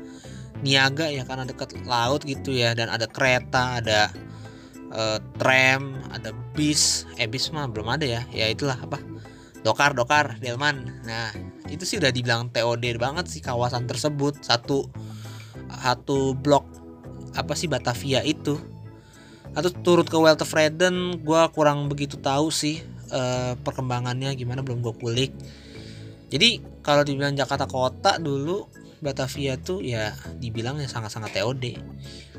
niaga 0.60 1.08
ya 1.08 1.24
karena 1.24 1.48
dekat 1.48 1.72
laut 1.88 2.28
gitu 2.28 2.52
ya 2.52 2.76
dan 2.76 2.92
ada 2.92 3.08
kereta 3.08 3.80
ada 3.80 4.12
eh, 4.92 5.24
tram 5.40 5.96
ada 6.12 6.36
bis. 6.52 7.08
Eh 7.16 7.32
bis 7.32 7.48
mah 7.56 7.72
belum 7.72 7.88
ada 7.88 8.04
ya. 8.04 8.28
Ya 8.36 8.52
itulah 8.52 8.76
apa? 8.76 9.00
Dokar 9.64 9.96
dokar 9.96 10.36
delman. 10.44 11.00
Nah 11.08 11.32
itu 11.72 11.88
sih 11.88 11.96
udah 11.96 12.12
dibilang 12.12 12.52
TOD 12.52 13.00
banget 13.00 13.32
sih 13.32 13.40
kawasan 13.40 13.88
tersebut. 13.88 14.44
Satu 14.44 14.92
satu 15.72 16.36
blok 16.36 16.68
apa 17.40 17.56
sih 17.56 17.72
Batavia 17.72 18.20
itu. 18.28 18.60
Atau 19.56 19.72
turut 19.80 20.12
ke 20.12 20.20
Walter 20.20 20.44
Freden 20.44 21.24
gue 21.24 21.42
kurang 21.56 21.88
begitu 21.88 22.20
tahu 22.20 22.52
sih 22.52 22.91
eh, 23.12 23.54
perkembangannya 23.60 24.34
gimana 24.40 24.64
belum 24.64 24.80
gue 24.80 24.96
kulik. 24.96 25.32
Jadi 26.32 26.64
kalau 26.80 27.04
dibilang 27.04 27.36
Jakarta 27.36 27.68
kota 27.68 28.16
dulu 28.18 28.66
Batavia 29.04 29.60
tuh 29.60 29.84
ya 29.84 30.16
dibilangnya 30.40 30.88
sangat-sangat 30.88 31.42
TOD 31.42 31.66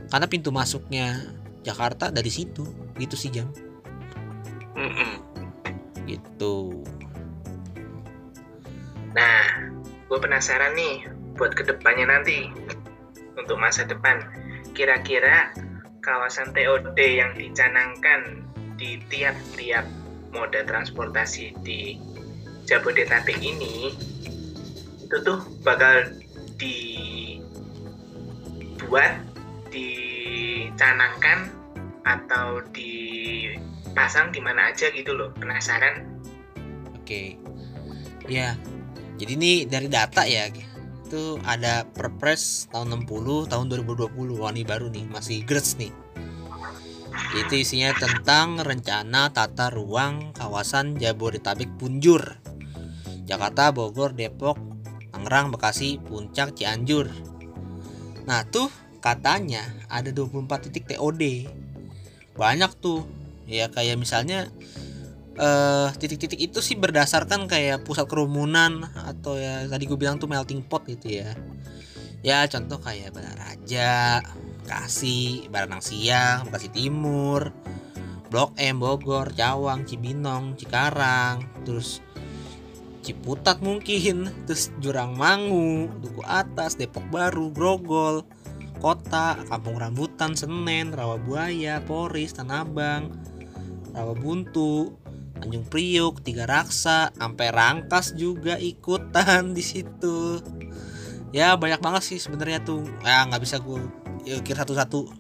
karena 0.09 0.27
pintu 0.31 0.49
masuknya 0.55 1.21
Jakarta 1.63 2.09
dari 2.09 2.31
situ 2.33 2.65
gitu 2.97 3.15
sih 3.19 3.29
jam. 3.29 3.51
Gitu. 6.09 6.57
Nah, 9.13 9.45
gue 10.09 10.19
penasaran 10.19 10.73
nih 10.75 11.07
buat 11.37 11.53
ke 11.53 11.63
depannya 11.69 12.09
nanti 12.09 12.49
untuk 13.37 13.61
masa 13.61 13.85
depan. 13.85 14.25
Kira-kira 14.73 15.53
kawasan 16.03 16.51
TOD 16.57 16.99
yang 16.99 17.37
dicanangkan 17.37 18.43
di 18.81 18.99
tiap-tiap 19.07 19.87
moda 20.33 20.65
transportasi 20.65 21.53
di 21.63 22.01
Jabodetabek 22.67 23.39
ini 23.43 23.93
itu 25.03 25.17
tuh 25.29 25.45
bakal 25.61 26.09
dibuat, 26.57 27.53
dicanangkan 29.69 31.53
atau 32.09 32.65
dipasang 32.73 34.33
di 34.33 34.41
mana 34.41 34.73
aja 34.73 34.89
gitu 34.89 35.13
loh. 35.13 35.29
Penasaran? 35.37 36.09
Oke. 36.97 37.37
Ya. 38.25 38.57
Jadi 39.21 39.33
ini 39.37 39.69
dari 39.69 39.93
data 39.93 40.25
ya. 40.25 40.49
Itu 41.05 41.37
ada 41.45 41.85
Perpres 41.93 42.73
tahun 42.73 43.05
60 43.05 43.53
tahun 43.53 43.69
2020. 43.69 44.41
Wah, 44.41 44.49
baru 44.49 44.89
nih, 44.89 45.05
masih 45.13 45.45
gres 45.45 45.77
nih. 45.77 45.93
Itu 47.33 47.55
isinya 47.57 47.93
tentang 47.97 48.61
rencana 48.61 49.33
tata 49.33 49.73
ruang 49.73 50.37
kawasan 50.37 51.01
Jabodetabek 51.01 51.69
Punjur. 51.81 52.39
Jakarta, 53.25 53.73
Bogor, 53.73 54.13
Depok, 54.13 54.59
Tangerang, 55.15 55.55
Bekasi, 55.55 55.97
Puncak, 56.03 56.53
Cianjur. 56.59 57.09
Nah, 58.29 58.45
tuh 58.49 58.69
katanya 59.01 59.65
ada 59.89 60.13
24 60.13 60.69
titik 60.69 60.91
TOD. 60.93 61.49
Banyak 62.37 62.73
tuh. 62.81 63.05
Ya 63.49 63.69
kayak 63.69 63.99
misalnya 63.99 64.49
eh 65.33 65.89
titik-titik 65.97 66.37
itu 66.37 66.61
sih 66.61 66.77
berdasarkan 66.77 67.49
kayak 67.49 67.89
pusat 67.89 68.05
kerumunan 68.05 68.85
atau 68.93 69.41
ya 69.41 69.65
tadi 69.65 69.89
gue 69.89 69.97
bilang 69.97 70.21
tuh 70.21 70.29
melting 70.29 70.61
pot 70.61 70.85
gitu 70.85 71.09
ya 71.09 71.33
ya 72.21 72.45
contoh 72.53 72.77
kayak 72.77 73.17
Balaraja 73.17 74.21
Bekasi 74.63 75.51
Baranang 75.51 75.83
Siang 75.83 76.47
Bekasi 76.47 76.71
Timur 76.71 77.51
Blok 78.31 78.55
M 78.57 78.79
Bogor 78.79 79.35
Cawang 79.35 79.83
Cibinong 79.85 80.55
Cikarang 80.55 81.67
terus 81.67 81.99
Ciputat 83.03 83.59
mungkin 83.59 84.31
terus 84.47 84.71
Jurang 84.79 85.19
Mangu 85.19 85.91
Duku 85.99 86.23
Atas 86.23 86.79
Depok 86.79 87.03
Baru 87.11 87.51
Grogol 87.51 88.23
Kota 88.79 89.37
Kampung 89.51 89.83
Rambutan 89.83 90.39
Senen 90.39 90.95
Rawabuaya 90.95 91.83
Poris 91.83 92.33
Tanah 92.33 92.63
Abang 92.63 93.11
Rawabuntu 93.93 95.03
Tanjung 95.43 95.67
Priuk, 95.67 96.23
Tiga 96.23 96.47
Raksa, 96.47 97.11
sampai 97.19 97.51
Rangkas 97.51 98.15
juga 98.15 98.63
ikutan 98.63 99.51
di 99.59 99.65
situ. 99.67 100.39
Ya 101.35 101.59
banyak 101.59 101.83
banget 101.83 102.15
sih 102.15 102.23
sebenarnya 102.23 102.63
tuh. 102.63 102.87
Ya 103.03 103.27
nggak 103.27 103.43
bisa 103.43 103.59
gue 103.59 103.83
kira 104.25 104.63
satu-satu. 104.65 105.11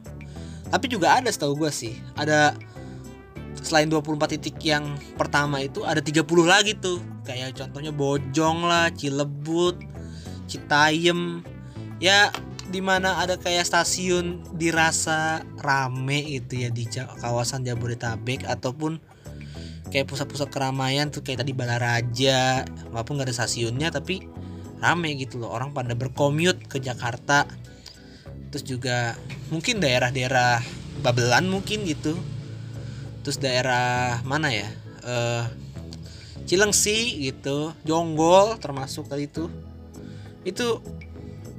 Tapi 0.73 0.87
juga 0.89 1.21
ada 1.21 1.29
setahu 1.29 1.67
gue 1.67 1.71
sih. 1.75 1.93
Ada 2.17 2.57
selain 3.61 3.87
24 3.87 4.39
titik 4.39 4.57
yang 4.65 4.97
pertama 5.15 5.61
itu 5.61 5.85
ada 5.85 6.01
30 6.01 6.25
lagi 6.49 6.73
tuh. 6.75 6.99
Kayak 7.23 7.55
contohnya 7.61 7.93
Bojong 7.93 8.65
lah, 8.67 8.89
Cilebut, 8.95 9.77
Citayem. 10.49 11.45
Ya 12.03 12.33
di 12.73 12.81
mana 12.81 13.21
ada 13.21 13.37
kayak 13.37 13.69
stasiun 13.69 14.41
dirasa 14.57 15.45
rame 15.61 16.41
gitu 16.41 16.65
ya 16.65 16.73
di 16.73 16.89
kawasan 17.21 17.69
Jabodetabek 17.69 18.49
ataupun 18.49 18.97
kayak 19.93 20.09
pusat-pusat 20.09 20.49
keramaian 20.49 21.13
tuh 21.13 21.21
kayak 21.21 21.45
tadi 21.45 21.53
Balaraja 21.53 22.65
walaupun 22.89 23.21
nggak 23.21 23.29
ada 23.29 23.37
stasiunnya 23.45 23.93
tapi 23.93 24.25
rame 24.81 25.13
gitu 25.21 25.37
loh 25.37 25.53
orang 25.53 25.77
pada 25.77 25.93
berkommute 25.93 26.65
ke 26.65 26.81
Jakarta 26.81 27.45
terus 28.53 28.69
juga 28.69 29.17
mungkin 29.49 29.81
daerah-daerah 29.81 30.61
Babelan 31.01 31.49
mungkin 31.49 31.89
gitu. 31.89 32.21
Terus 33.25 33.41
daerah 33.41 34.21
mana 34.29 34.53
ya? 34.53 34.69
Eh 35.03 35.45
Cilengsi 36.45 37.23
gitu 37.23 37.73
Jonggol 37.83 38.61
termasuk 38.61 39.09
tadi 39.09 39.25
itu. 39.25 39.49
Itu 40.45 40.85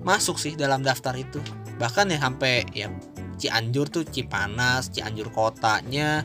masuk 0.05 0.38
sih 0.38 0.53
dalam 0.53 0.85
daftar 0.85 1.17
itu. 1.17 1.41
Bahkan 1.81 2.13
ya 2.13 2.19
sampai 2.21 2.62
ya 2.77 2.93
Cianjur 3.41 3.89
tuh 3.89 4.05
Cipanas 4.05 4.93
Cianjur 4.93 5.33
kotanya. 5.33 6.21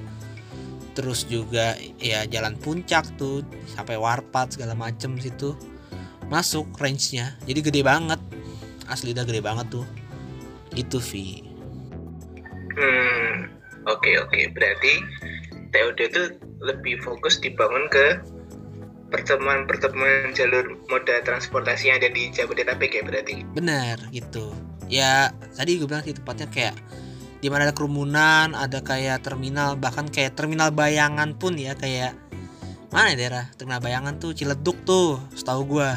Terus 0.93 1.25
juga 1.25 1.81
ya 1.97 2.29
jalan 2.29 2.61
puncak 2.61 3.09
tuh 3.17 3.41
sampai 3.73 3.97
Warpat 3.97 4.61
segala 4.61 4.77
macem 4.77 5.17
situ. 5.17 5.57
Masuk 6.29 6.69
range-nya. 6.77 7.41
Jadi 7.49 7.61
gede 7.65 7.81
banget. 7.81 8.21
Asli 8.85 9.17
dah 9.17 9.25
gede 9.25 9.41
banget 9.41 9.73
tuh 9.73 9.89
itu 10.79 11.03
Vi. 11.03 11.43
Hmm, 12.79 13.51
oke 13.91 14.11
oke. 14.23 14.41
Berarti 14.55 14.93
TOD 15.75 15.99
itu 15.99 16.23
lebih 16.63 17.03
fokus 17.03 17.43
dibangun 17.43 17.91
ke 17.91 18.23
pertemuan-pertemuan 19.09 20.37
jalur 20.37 20.77
moda 20.93 21.25
transportasi 21.25 21.89
yang 21.89 21.97
ada 21.99 22.13
di 22.13 22.29
Jabodetabek 22.29 22.93
ya 22.93 23.03
berarti. 23.03 23.43
bener 23.57 23.97
gitu. 24.13 24.53
Ya 24.89 25.33
tadi 25.57 25.81
gue 25.81 25.89
bilang 25.89 26.05
sih 26.05 26.17
tepatnya 26.17 26.49
kayak 26.49 26.77
di 27.39 27.49
mana 27.49 27.71
ada 27.71 27.75
kerumunan 27.77 28.53
ada 28.53 28.83
kayak 28.83 29.23
terminal 29.25 29.79
bahkan 29.79 30.11
kayak 30.11 30.37
terminal 30.37 30.75
bayangan 30.75 31.33
pun 31.39 31.57
ya 31.57 31.73
kayak 31.79 32.13
mana 32.93 33.13
ya 33.13 33.17
daerah? 33.17 33.45
Terminal 33.57 33.81
bayangan 33.81 34.21
tuh 34.21 34.33
Ciledug 34.37 34.77
tuh 34.85 35.21
setahu 35.33 35.79
gue 35.79 35.91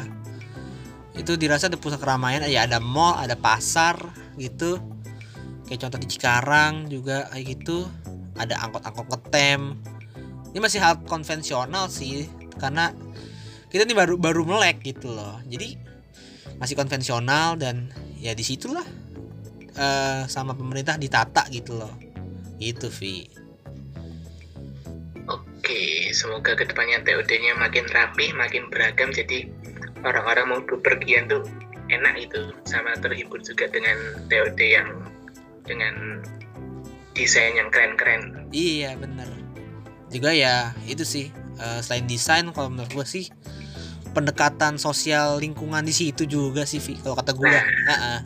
itu 1.12 1.36
dirasa 1.36 1.68
ada 1.68 1.76
pusat 1.76 2.00
keramaian 2.00 2.40
ya 2.48 2.64
ada 2.64 2.80
mall 2.80 3.20
ada 3.20 3.36
pasar 3.36 4.00
gitu. 4.36 4.78
Kayak 5.68 5.88
contoh 5.88 5.98
di 6.00 6.08
Cikarang 6.08 6.74
juga 6.88 7.28
kayak 7.32 7.44
gitu. 7.48 7.88
Ada 8.36 8.60
angkot-angkot 8.68 9.06
ngetem. 9.08 9.76
Ini 10.52 10.58
masih 10.60 10.80
hal 10.84 11.00
konvensional 11.08 11.88
sih 11.88 12.28
karena 12.60 12.92
kita 13.72 13.88
ini 13.88 13.96
baru 13.96 14.20
baru 14.20 14.44
melek 14.44 14.84
gitu 14.84 15.12
loh. 15.12 15.40
Jadi 15.48 15.76
masih 16.60 16.76
konvensional 16.76 17.56
dan 17.56 17.88
ya 18.20 18.36
di 18.36 18.44
situlah 18.44 18.84
eh 19.72 20.28
sama 20.28 20.52
pemerintah 20.52 21.00
ditata 21.00 21.48
gitu 21.48 21.80
loh. 21.80 21.92
Gitu 22.60 22.92
Vi. 22.92 23.42
Oke, 25.62 26.10
semoga 26.10 26.58
ke 26.58 26.66
depannya 26.66 27.00
TOD-nya 27.06 27.54
makin 27.54 27.86
rapi, 27.88 28.34
makin 28.34 28.66
beragam, 28.68 29.14
jadi 29.14 29.46
orang-orang 30.02 30.46
mau 30.50 30.60
bepergian 30.66 31.30
tuh 31.30 31.46
enak 31.92 32.14
itu, 32.16 32.42
sama 32.64 32.96
terhibur 32.98 33.38
juga 33.44 33.68
dengan 33.68 33.96
TOD 34.32 34.60
yang 34.60 34.88
dengan 35.68 36.24
desain 37.12 37.52
yang 37.54 37.68
keren-keren. 37.68 38.48
iya 38.56 38.96
bener 38.96 39.28
juga 40.12 40.32
ya 40.32 40.76
itu 40.84 41.04
sih 41.04 41.26
eh, 41.56 41.80
selain 41.80 42.04
desain 42.04 42.44
kalau 42.52 42.68
menurut 42.68 42.92
gue 42.92 43.06
sih 43.08 43.24
pendekatan 44.12 44.76
sosial 44.76 45.40
lingkungan 45.40 45.80
di 45.80 45.92
situ 45.92 46.28
juga 46.28 46.68
sih 46.68 46.80
Vi 46.80 47.00
kalau 47.00 47.16
kata 47.16 47.32
gue 47.32 47.48
Heeh. 47.88 48.20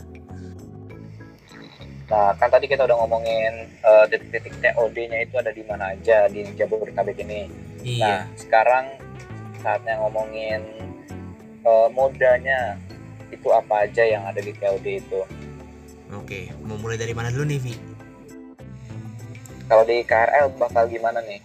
Nah, 2.06 2.30
kan 2.38 2.46
tadi 2.46 2.70
kita 2.70 2.86
udah 2.86 3.02
ngomongin 3.02 3.66
eh, 3.66 4.04
titik-titik 4.06 4.54
TOD-nya 4.62 5.26
itu 5.26 5.34
ada 5.42 5.50
di 5.50 5.62
mana 5.66 5.90
aja 5.90 6.30
di 6.30 6.46
Jabodetabek 6.54 7.18
ini. 7.18 7.50
Nah, 7.50 7.82
iya 7.82 8.16
sekarang 8.38 8.94
saatnya 9.58 9.98
ngomongin 9.98 10.62
eh, 11.66 11.88
modanya 11.90 12.78
itu 13.36 13.48
apa 13.52 13.84
aja 13.84 14.02
yang 14.02 14.24
ada 14.24 14.40
di 14.40 14.52
TOD 14.56 14.86
itu. 14.88 15.20
oke 16.10 16.40
mau 16.64 16.80
mulai 16.80 16.96
dari 16.96 17.12
mana 17.12 17.28
dulu 17.28 17.44
nih 17.44 17.60
Vi 17.60 17.74
Kalau 19.66 19.82
di 19.82 19.98
KRL 20.06 20.54
bakal 20.62 20.86
gimana 20.86 21.18
nih? 21.26 21.42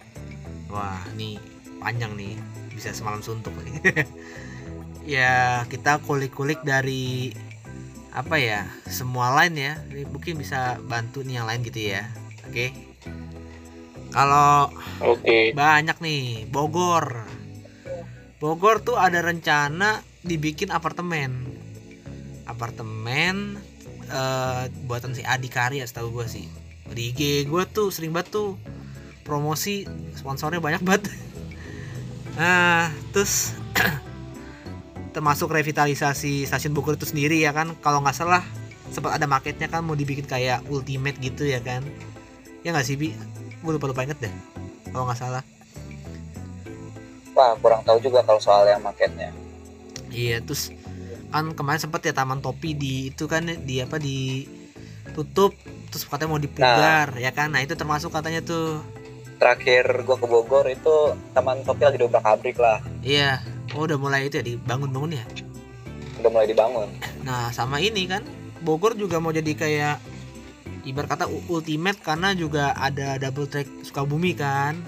Wah, 0.70 1.02
ini 1.18 1.42
panjang 1.82 2.14
nih. 2.14 2.38
Bisa 2.70 2.94
semalam 2.94 3.18
suntuk 3.18 3.50
nih. 3.66 4.06
ya, 5.18 5.66
kita 5.66 5.98
kulik-kulik 6.06 6.62
dari 6.62 7.34
apa 8.14 8.38
ya? 8.38 8.62
Semua 8.86 9.34
lain 9.34 9.58
ya. 9.58 9.74
Ini 9.90 10.06
mungkin 10.06 10.38
bisa 10.38 10.78
bantu 10.86 11.26
nih 11.26 11.42
yang 11.42 11.50
lain 11.50 11.66
gitu 11.66 11.82
ya. 11.98 12.06
Oke. 12.46 12.70
Kalau 14.14 14.70
Oke. 15.02 15.50
banyak 15.50 15.98
nih, 15.98 16.46
Bogor. 16.46 17.26
Bogor 18.38 18.86
tuh 18.86 19.02
ada 19.02 19.18
rencana 19.18 19.98
dibikin 20.22 20.70
apartemen. 20.70 21.42
Apartemen 22.46 23.58
eh, 24.10 24.64
buatan 24.86 25.14
si 25.14 25.22
Adi 25.22 25.48
Karya 25.48 25.86
setahu 25.86 26.22
gue 26.22 26.26
sih. 26.26 26.46
Di 26.92 27.14
IG 27.14 27.48
gue 27.48 27.62
tuh 27.70 27.88
sering 27.88 28.12
banget 28.12 28.34
tuh 28.34 28.60
promosi 29.22 29.86
sponsornya 30.18 30.62
banyak 30.62 30.82
banget. 30.82 31.06
Nah, 32.32 32.88
terus 33.12 33.52
termasuk 35.12 35.52
revitalisasi 35.52 36.48
stasiun 36.48 36.72
Bogor 36.72 36.96
itu 36.96 37.04
sendiri 37.04 37.44
ya 37.44 37.52
kan. 37.52 37.76
Kalau 37.84 38.00
nggak 38.00 38.16
salah 38.16 38.40
sempat 38.88 39.20
ada 39.20 39.28
marketnya 39.28 39.68
kan 39.68 39.84
mau 39.84 39.92
dibikin 39.92 40.24
kayak 40.24 40.64
ultimate 40.72 41.20
gitu 41.20 41.44
ya 41.44 41.60
kan. 41.60 41.84
Ya 42.64 42.72
nggak 42.72 42.88
sih 42.88 42.96
Bi? 42.96 43.12
Gue 43.60 43.76
lupa 43.76 43.84
lupa 43.84 44.08
inget 44.08 44.16
deh. 44.16 44.32
Kalau 44.88 45.04
nggak 45.04 45.20
salah. 45.20 45.44
Wah, 47.32 47.56
kurang 47.60 47.80
tahu 47.84 48.00
juga 48.00 48.20
kalau 48.24 48.40
soal 48.40 48.68
yang 48.68 48.80
marketnya. 48.84 49.32
Iya, 50.12 50.44
terus 50.44 50.72
kan 51.32 51.56
kemarin 51.56 51.80
sempet 51.80 52.04
ya 52.04 52.12
Taman 52.12 52.44
Topi 52.44 52.76
di 52.76 53.08
itu 53.08 53.24
kan 53.24 53.48
di 53.48 53.80
apa 53.80 53.96
di 53.96 54.44
tutup 55.16 55.56
terus 55.88 56.04
katanya 56.08 56.36
mau 56.36 56.40
dipugar 56.40 57.16
ya 57.16 57.32
kan. 57.32 57.52
Nah, 57.52 57.60
itu 57.64 57.72
termasuk 57.76 58.12
katanya 58.12 58.44
tuh. 58.44 58.80
Terakhir 59.40 60.06
gua 60.06 60.16
ke 60.20 60.26
Bogor 60.28 60.64
itu 60.70 61.16
Taman 61.34 61.64
Topi 61.66 61.82
lagi 61.82 61.98
dobrak 61.98 62.22
abrik 62.22 62.56
lah. 62.60 62.78
Iya. 63.02 63.42
Oh, 63.72 63.88
udah 63.88 63.96
mulai 63.96 64.28
itu 64.28 64.36
ya 64.38 64.44
dibangun-bangun 64.44 65.16
ya. 65.16 65.24
Udah 66.20 66.30
mulai 66.30 66.46
dibangun. 66.46 66.88
Nah, 67.24 67.48
sama 67.50 67.80
ini 67.80 68.04
kan 68.04 68.22
Bogor 68.62 68.94
juga 68.94 69.18
mau 69.18 69.32
jadi 69.32 69.52
kayak 69.56 69.96
ibarat 70.84 71.08
kata 71.16 71.26
ultimate 71.50 71.98
karena 72.04 72.36
juga 72.36 72.76
ada 72.76 73.16
double 73.18 73.48
track 73.48 73.68
Sukabumi 73.82 74.36
kan. 74.36 74.78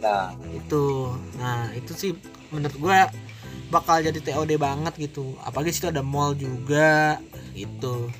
Nah, 0.00 0.32
Itu. 0.56 1.12
Nah, 1.36 1.68
itu 1.76 1.92
sih 1.92 2.10
menurut 2.48 2.74
gua 2.80 3.12
bakal 3.70 4.02
jadi 4.02 4.18
TOD 4.18 4.58
banget 4.58 4.94
gitu. 4.98 5.38
Apalagi 5.46 5.70
situ 5.70 5.88
ada 5.88 6.02
mall 6.02 6.34
juga 6.34 7.22
gitu. 7.54 8.10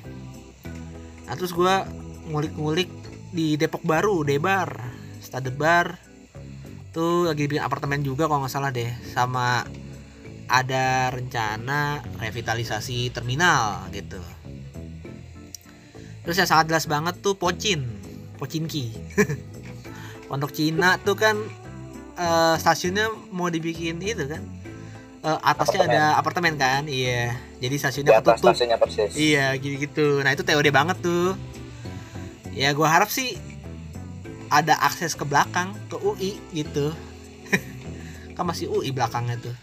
Nah, 1.27 1.33
terus 1.35 1.51
gua 1.51 1.85
ngulik-ngulik 2.31 2.87
di 3.31 3.55
Depok 3.59 3.83
Baru, 3.83 4.23
Debar, 4.23 4.79
Stade 5.19 5.51
Bar. 5.51 5.99
Tuh 6.91 7.27
lagi 7.27 7.47
bikin 7.47 7.63
apartemen 7.63 8.03
juga 8.03 8.27
kalau 8.27 8.43
nggak 8.43 8.51
salah 8.51 8.71
deh 8.71 8.91
sama 9.15 9.63
ada 10.51 11.07
rencana 11.07 12.03
revitalisasi 12.19 13.15
terminal 13.15 13.87
gitu. 13.95 14.19
Terus 16.27 16.35
yang 16.37 16.49
sangat 16.51 16.67
jelas 16.67 16.85
banget 16.91 17.15
tuh 17.23 17.39
Pocin, 17.39 17.87
Pocinki. 18.35 18.91
Pondok 20.27 20.51
Cina 20.51 20.99
tuh 20.99 21.15
kan 21.15 21.39
eh, 22.19 22.55
stasiunnya 22.59 23.07
mau 23.31 23.47
dibikin 23.47 24.03
itu 24.03 24.27
kan. 24.27 24.43
Eh, 25.21 25.37
atasnya 25.45 25.85
Apartemen. 25.85 25.93
ada 25.93 26.03
apartemen 26.17 26.53
kan, 26.57 26.83
iya. 26.89 27.37
Jadi 27.61 27.69
di 27.69 27.77
stasiunnya 27.77 28.17
atas 28.17 28.41
ketutup. 28.41 28.57
stasiunnya 28.57 28.77
persis. 28.81 29.13
Iya 29.13 29.53
gitu-gitu. 29.53 30.25
Nah 30.25 30.33
itu 30.33 30.41
TOD 30.41 30.73
banget 30.73 30.97
tuh. 30.97 31.37
Ya 32.57 32.73
gua 32.73 32.89
harap 32.89 33.13
sih 33.13 33.37
ada 34.49 34.81
akses 34.81 35.13
ke 35.13 35.21
belakang 35.21 35.77
ke 35.93 35.97
UI 36.01 36.41
gitu. 36.57 36.89
kan 38.35 38.49
masih 38.49 38.73
UI 38.73 38.89
belakangnya 38.89 39.37
tuh. 39.37 39.53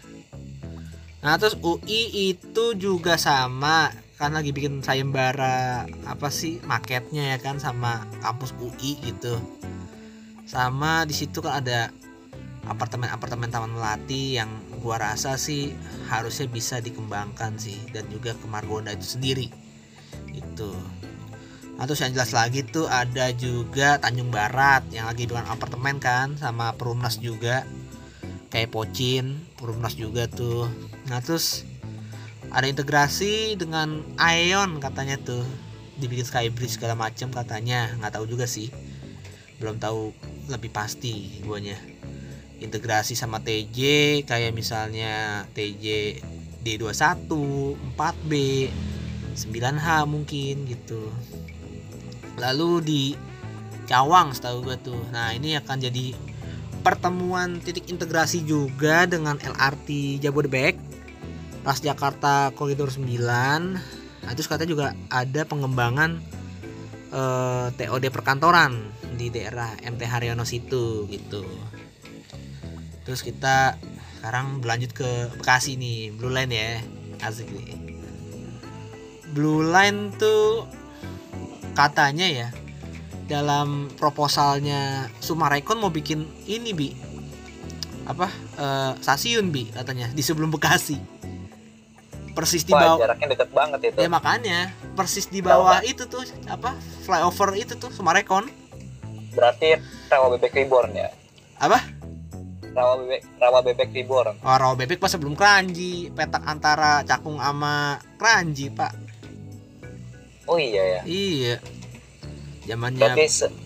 Nah 1.19 1.35
terus 1.35 1.59
UI 1.59 2.31
itu 2.31 2.65
juga 2.79 3.19
sama 3.19 3.91
kan 4.15 4.31
lagi 4.31 4.55
bikin 4.55 4.79
sayembara 4.79 5.87
apa 6.07 6.27
sih 6.31 6.63
maketnya 6.63 7.35
ya 7.35 7.37
kan 7.43 7.59
sama 7.59 8.07
kampus 8.23 8.55
UI 8.63 8.95
gitu. 9.03 9.35
Sama 10.47 11.03
di 11.03 11.11
situ 11.11 11.43
kan 11.43 11.59
ada 11.59 11.91
apartemen-apartemen 12.63 13.51
Taman 13.51 13.75
Melati 13.75 14.39
yang 14.39 14.47
gua 14.79 14.97
rasa 14.97 15.35
sih 15.35 15.75
harusnya 16.07 16.47
bisa 16.47 16.79
dikembangkan 16.79 17.59
sih 17.59 17.77
dan 17.91 18.07
juga 18.07 18.33
ke 18.33 18.45
Margonda 18.47 18.95
itu 18.95 19.19
sendiri. 19.19 19.51
Itu 20.31 20.73
nah, 21.75 21.85
terus 21.85 22.01
yang 22.01 22.15
jelas 22.15 22.31
lagi 22.31 22.63
tuh 22.63 22.87
ada 22.87 23.31
juga 23.35 23.99
Tanjung 23.99 24.31
Barat 24.31 24.87
yang 24.89 25.05
lagi 25.05 25.27
dengan 25.27 25.47
apartemen 25.51 25.99
kan 25.99 26.39
sama 26.39 26.73
Perumnas 26.73 27.19
juga. 27.19 27.67
Kayak 28.49 28.73
Pocin 28.73 29.45
Perumnas 29.59 29.93
juga 29.93 30.25
tuh. 30.25 30.65
Nah 31.05 31.21
terus 31.21 31.67
ada 32.49 32.65
integrasi 32.65 33.53
dengan 33.59 34.01
Aeon 34.17 34.81
katanya 34.81 35.19
tuh. 35.21 35.45
Dibikin 35.99 36.23
Skybridge 36.23 36.79
segala 36.79 36.95
macam 36.95 37.29
katanya. 37.29 37.91
Nggak 37.99 38.17
tahu 38.17 38.25
juga 38.25 38.47
sih. 38.47 38.71
Belum 39.59 39.77
tahu 39.77 40.15
lebih 40.49 40.71
pasti 40.73 41.43
guanya 41.45 41.98
integrasi 42.59 43.15
sama 43.15 43.39
TJ 43.39 43.79
kayak 44.27 44.51
misalnya 44.51 45.47
TJ 45.55 46.19
D21, 46.59 47.31
4B, 47.95 48.31
9H 49.35 49.87
mungkin 50.05 50.55
gitu. 50.67 51.07
Lalu 52.35 52.71
di 52.83 53.03
Cawang 53.89 54.37
setahu 54.37 54.69
gue 54.69 54.77
tuh. 54.85 55.01
Nah, 55.09 55.33
ini 55.33 55.57
akan 55.57 55.81
jadi 55.81 56.13
pertemuan 56.79 57.59
titik 57.59 57.91
integrasi 57.91 58.43
juga 58.47 59.03
dengan 59.09 59.35
LRT 59.39 60.21
Jabodebek 60.23 60.79
Transjakarta 61.63 62.55
Koridor 62.55 62.87
9 62.87 63.03
nah, 63.19 64.31
terus 64.31 64.47
katanya 64.47 64.71
juga 64.71 64.85
ada 65.11 65.41
pengembangan 65.43 66.23
eh, 67.11 67.67
TOD 67.75 68.05
perkantoran 68.09 68.79
di 69.19 69.27
daerah 69.27 69.75
MT 69.83 70.01
Haryono 70.07 70.47
situ 70.47 71.03
gitu 71.11 71.43
terus 73.09 73.25
kita 73.25 73.73
sekarang 74.21 74.61
berlanjut 74.61 74.93
ke 74.93 75.09
Bekasi 75.41 75.81
nih 75.81 76.13
Blue 76.13 76.29
Line 76.29 76.53
ya. 76.53 76.77
Asik 77.25 77.49
nih. 77.49 77.73
Blue 79.33 79.65
Line 79.65 80.13
tuh 80.13 80.69
katanya 81.73 82.29
ya 82.29 82.47
dalam 83.25 83.89
proposalnya 83.97 85.09
Sumarekon 85.17 85.81
mau 85.81 85.89
bikin 85.89 86.21
ini 86.45 86.69
bi. 86.69 86.93
Apa? 88.05 88.29
Eh, 88.61 88.91
stasiun 89.01 89.49
bi 89.49 89.73
katanya 89.73 90.13
di 90.13 90.21
sebelum 90.21 90.53
Bekasi. 90.53 91.01
Persis 92.37 92.61
di 92.61 92.77
Wah, 92.77 92.93
bawah 92.93 93.09
jaraknya 93.09 93.27
deket 93.33 93.49
banget 93.49 93.79
itu. 93.89 93.97
ya 94.05 94.09
makanya. 94.13 94.69
Persis 94.93 95.25
di 95.33 95.41
bawah 95.41 95.81
itu 95.81 96.05
tuh 96.05 96.21
apa 96.45 96.77
flyover 97.09 97.57
itu 97.57 97.73
tuh 97.73 97.89
Sumarekon. 97.89 98.45
Berarti 99.33 99.81
rawa 100.13 100.37
bebek 100.37 100.53
reborn 100.53 100.93
ya. 100.93 101.09
apa 101.59 101.98
Rawa 102.75 102.93
bebek 103.01 103.21
rawa 103.41 103.59
bebek 103.65 103.89
reborn. 103.91 104.35
oh, 104.39 104.57
rawa 104.57 104.73
bebek 104.77 105.01
pas 105.01 105.11
sebelum 105.11 105.33
Keranji 105.33 106.13
petak 106.13 106.43
antara 106.45 107.01
Cakung 107.03 107.41
sama 107.41 107.97
Keranji 108.15 108.69
pak 108.71 108.93
Oh 110.49 110.57
iya 110.57 110.81
ya. 110.81 111.01
iya 111.05 111.55
zamannya 112.65 113.17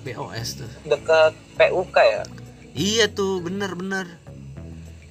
BOS 0.04 0.64
tuh 0.64 0.72
dekat 0.88 1.36
PUK 1.60 1.96
ya. 2.00 2.24
Iya 2.74 3.06
tuh, 3.06 3.38
bener-bener. 3.46 4.10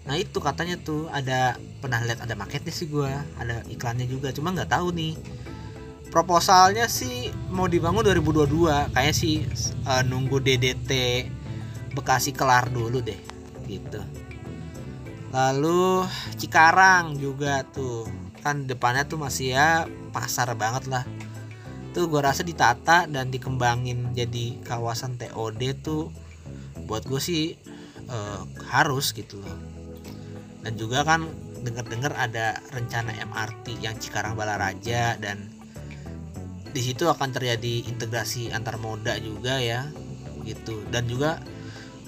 Nah 0.03 0.19
itu 0.19 0.43
katanya 0.43 0.75
tuh 0.83 1.07
ada 1.15 1.55
pernah 1.79 2.03
lihat 2.03 2.27
ada 2.27 2.35
marketnya 2.35 2.75
sih 2.75 2.91
gua, 2.91 3.23
ada 3.39 3.63
iklannya 3.71 4.11
juga, 4.11 4.35
cuma 4.35 4.51
nggak 4.51 4.75
tahu 4.75 4.91
nih. 4.91 5.15
Proposalnya 6.11 6.91
sih 6.91 7.31
mau 7.55 7.71
dibangun 7.71 8.03
2022, 8.03 8.91
kayak 8.93 9.15
sih 9.15 9.47
eh, 9.87 10.03
nunggu 10.05 10.43
DDT 10.43 10.91
Bekasi 11.95 12.33
kelar 12.35 12.73
dulu 12.73 12.99
deh, 13.05 13.17
gitu. 13.79 14.01
Lalu 15.33 16.05
Cikarang 16.37 17.17
juga 17.17 17.65
tuh, 17.65 18.05
kan 18.45 18.69
depannya 18.69 19.09
tuh 19.09 19.17
masih 19.17 19.57
ya 19.57 19.89
pasar 20.13 20.53
banget 20.53 20.93
lah. 20.93 21.09
Tuh 21.97 22.09
gua 22.09 22.33
rasa 22.33 22.45
ditata 22.45 23.09
dan 23.09 23.33
dikembangin 23.33 24.13
jadi 24.13 24.61
kawasan 24.65 25.17
TOD 25.17 25.63
tuh 25.81 26.13
buat 26.85 27.09
gue 27.09 27.21
sih 27.23 27.57
eh, 28.11 28.41
harus 28.69 29.17
gitu 29.17 29.41
loh 29.41 29.59
dan 30.63 30.79
juga 30.79 31.03
kan 31.03 31.27
dengar-dengar 31.63 32.15
ada 32.15 32.59
rencana 32.75 33.15
MRT 33.23 33.83
yang 33.83 33.95
Cikarang 33.99 34.35
Balaraja 34.35 35.19
dan 35.19 35.51
di 36.73 36.81
situ 36.81 37.07
akan 37.07 37.31
terjadi 37.31 37.87
integrasi 37.87 38.51
antar 38.51 38.81
moda 38.81 39.15
juga 39.21 39.61
ya 39.61 39.87
gitu 40.43 40.83
dan 40.91 41.07
juga 41.07 41.39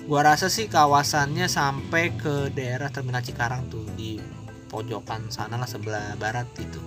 gua 0.05 0.21
rasa 0.21 0.53
sih 0.53 0.69
kawasannya 0.69 1.49
sampai 1.49 2.13
ke 2.17 2.53
daerah 2.53 2.93
terminal 2.93 3.25
Cikarang 3.25 3.73
tuh 3.73 3.89
di 3.97 4.21
pojokan 4.69 5.33
sana 5.33 5.57
lah 5.57 5.69
sebelah 5.69 6.19
barat 6.21 6.45
gitu. 6.59 6.81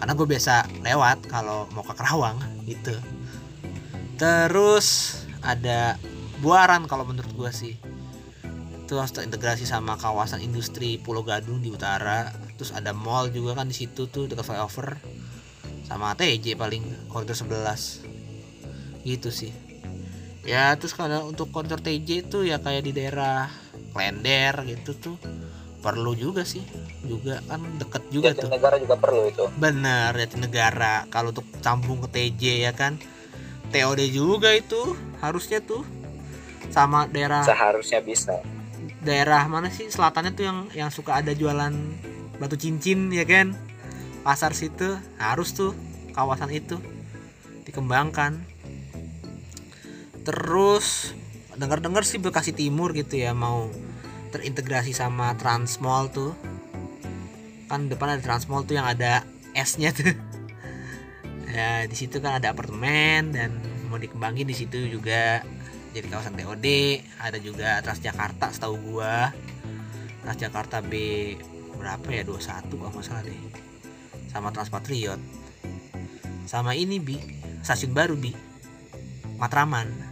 Karena 0.00 0.16
gue 0.16 0.24
biasa 0.24 0.80
lewat 0.80 1.28
kalau 1.28 1.68
mau 1.76 1.84
ke 1.84 1.92
Kerawang 1.92 2.40
gitu. 2.64 2.96
Terus 4.16 5.20
ada 5.44 6.00
Buaran 6.40 6.88
kalau 6.88 7.04
menurut 7.04 7.32
gua 7.36 7.50
sih. 7.52 7.76
Itu 8.80 8.96
harus 8.96 9.12
terintegrasi 9.12 9.68
sama 9.68 10.00
kawasan 10.00 10.40
industri 10.40 10.96
Pulau 10.96 11.20
Gadung 11.20 11.60
di 11.60 11.68
utara. 11.68 12.32
Terus 12.56 12.72
ada 12.72 12.96
mall 12.96 13.28
juga 13.28 13.60
kan 13.60 13.68
di 13.68 13.76
situ 13.76 14.08
tuh 14.08 14.24
dekat 14.24 14.48
flyover. 14.48 14.96
Sama 15.84 16.16
TJ 16.16 16.56
paling 16.56 17.10
koridor 17.12 17.36
11 17.36 18.08
gitu 19.04 19.32
sih 19.32 19.69
ya 20.44 20.72
terus 20.80 20.96
kalau 20.96 21.28
untuk 21.28 21.52
koridor 21.52 21.80
TJ 21.84 22.30
itu 22.30 22.38
ya 22.48 22.58
kayak 22.60 22.88
di 22.88 22.92
daerah 22.96 23.50
Klender 23.90 24.54
gitu 24.70 24.94
tuh 24.96 25.16
perlu 25.80 26.12
juga 26.14 26.44
sih. 26.46 26.62
Juga 27.02 27.40
kan 27.48 27.60
deket 27.80 28.02
juga 28.12 28.30
tuh. 28.36 28.48
Negara 28.52 28.76
juga 28.78 28.94
perlu 29.00 29.26
itu. 29.26 29.44
Bener 29.56 30.12
negara 30.38 31.08
kalau 31.10 31.34
untuk 31.34 31.48
sambung 31.64 31.98
ke 32.06 32.08
TJ 32.12 32.70
ya 32.70 32.72
kan 32.76 33.00
TOD 33.74 34.00
juga 34.12 34.54
itu 34.54 34.94
harusnya 35.18 35.58
tuh. 35.64 35.82
Sama 36.70 37.10
daerah 37.10 37.42
Seharusnya 37.42 37.98
bisa. 37.98 38.38
daerah 39.02 39.48
mana 39.50 39.72
sih? 39.74 39.90
Selatannya 39.90 40.36
tuh 40.38 40.44
yang 40.46 40.58
yang 40.70 40.90
suka 40.92 41.18
ada 41.18 41.34
jualan 41.34 41.72
batu 42.38 42.54
cincin 42.54 43.10
ya 43.10 43.26
kan? 43.26 43.56
Pasar 44.22 44.54
situ 44.54 44.94
harus 45.18 45.56
tuh 45.56 45.74
kawasan 46.14 46.52
itu 46.52 46.78
dikembangkan 47.66 48.44
terus 50.30 51.10
dengar-dengar 51.58 52.06
sih 52.06 52.22
Bekasi 52.22 52.54
Timur 52.54 52.94
gitu 52.94 53.18
ya 53.18 53.34
mau 53.34 53.66
terintegrasi 54.30 54.94
sama 54.94 55.34
Transmall 55.34 56.06
tuh. 56.14 56.38
Kan 57.66 57.90
depan 57.90 58.14
ada 58.14 58.22
Transmall 58.22 58.62
tuh 58.62 58.78
yang 58.78 58.86
ada 58.86 59.26
S-nya 59.58 59.90
tuh. 59.90 60.14
Ya 61.50 61.82
di 61.82 61.98
situ 61.98 62.22
kan 62.22 62.38
ada 62.38 62.54
apartemen 62.54 63.34
dan 63.34 63.58
mau 63.90 63.98
dikembangin 63.98 64.46
di 64.46 64.54
situ 64.54 64.86
juga. 64.86 65.42
Jadi 65.90 66.06
kawasan 66.06 66.38
TOD 66.38 66.66
ada 67.18 67.42
juga 67.42 67.82
Transjakarta 67.82 68.54
setahu 68.54 68.78
gua. 68.78 69.34
Transjakarta 70.22 70.78
B 70.78 70.94
berapa 71.74 72.06
ya? 72.06 72.22
21 72.22 72.70
kalau 72.70 72.94
nggak 72.94 73.02
salah 73.02 73.26
deh. 73.26 73.34
Sama 74.30 74.54
Transpatriot 74.54 75.18
sama 76.46 76.78
ini 76.78 76.98
bi. 76.98 77.18
Stasiun 77.66 77.94
baru 77.94 78.14
bi. 78.14 78.30
Matraman 79.38 80.09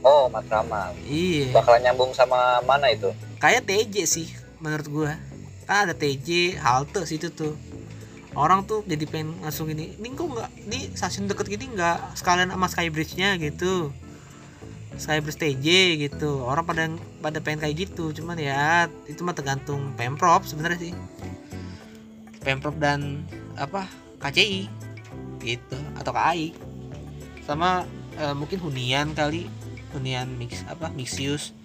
Oh, 0.00 0.30
Matraman. 0.30 0.94
iya. 1.04 1.50
Bakalan 1.50 1.82
nyambung 1.82 2.14
sama 2.14 2.62
mana 2.62 2.86
itu? 2.90 3.10
kayak 3.38 3.66
TJ 3.66 3.94
sih 4.06 4.28
menurut 4.58 4.86
gua. 4.90 5.12
Kan 5.66 5.90
ada 5.90 5.94
TJ 5.94 6.58
halte 6.58 7.02
situ 7.06 7.30
tuh. 7.30 7.54
Orang 8.34 8.66
tuh 8.66 8.86
jadi 8.86 9.02
pengen 9.06 9.38
langsung 9.42 9.66
ini 9.70 9.98
ini 9.98 10.14
kok 10.14 10.26
nggak? 10.26 10.50
Ini 10.70 10.78
stasiun 10.94 11.26
deket 11.26 11.50
gini 11.50 11.74
nggak 11.74 12.14
sekalian 12.14 12.50
sama 12.50 12.66
Skybridge 12.70 13.18
nya 13.18 13.34
gitu. 13.38 13.90
Skybridge 14.94 15.38
TJ 15.38 15.66
gitu. 15.98 16.42
Orang 16.42 16.62
pada 16.62 16.86
pada 17.18 17.38
pengen 17.42 17.62
kayak 17.62 17.90
gitu. 17.90 18.14
Cuman 18.14 18.38
ya 18.38 18.86
itu 19.06 19.22
mah 19.22 19.34
tergantung 19.34 19.94
pemprov 19.94 20.46
sebenarnya 20.46 20.90
sih. 20.90 20.94
Pemprov 22.42 22.78
dan 22.78 23.26
apa 23.58 23.90
KCI 24.22 24.70
gitu 25.42 25.78
atau 25.94 26.10
KAI 26.10 26.54
sama 27.46 27.86
eh, 28.18 28.34
mungkin 28.34 28.58
hunian 28.62 29.14
kali 29.14 29.46
hunian 29.94 30.28
mix 30.36 30.64
apa 30.68 30.92
mixius. 30.92 31.56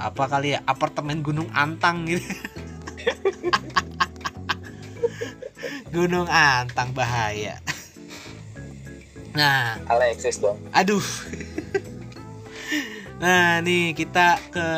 Apa 0.00 0.28
kali 0.28 0.56
ya? 0.56 0.64
Apartemen 0.64 1.20
Gunung 1.20 1.52
Antang 1.52 2.08
gitu. 2.08 2.24
Gunung 5.94 6.28
Antang 6.28 6.96
bahaya. 6.96 7.60
Nah. 9.36 9.76
Alexis 9.88 10.40
dong. 10.40 10.56
aduh. 10.72 11.04
Nah 13.22 13.62
nih 13.62 13.94
kita 13.94 14.34
ke 14.50 14.68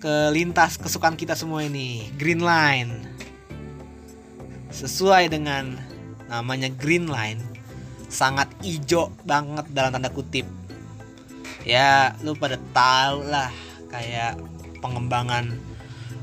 ke 0.00 0.14
lintas 0.32 0.80
kesukaan 0.80 1.20
kita 1.20 1.36
semua 1.36 1.60
ini. 1.66 2.08
Green 2.16 2.40
Line. 2.40 3.04
Sesuai 4.72 5.28
dengan 5.28 5.76
namanya 6.32 6.72
Green 6.72 7.12
Line 7.12 7.56
sangat 8.06 8.48
ijo 8.62 9.10
banget 9.26 9.66
dalam 9.74 9.92
tanda 9.92 10.08
kutip 10.08 10.46
ya 11.66 12.14
lu 12.22 12.34
pada 12.38 12.58
tahu 12.74 13.26
lah 13.26 13.50
kayak 13.90 14.38
pengembangan 14.80 15.50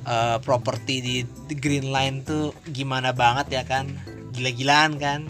eh, 0.08 0.38
properti 0.42 0.96
di, 1.02 1.16
Green 1.58 1.92
Line 1.94 2.26
tuh 2.26 2.56
gimana 2.70 3.12
banget 3.14 3.62
ya 3.62 3.64
kan? 3.68 3.90
Gila-gilaan 4.34 4.98
kan? 4.98 5.30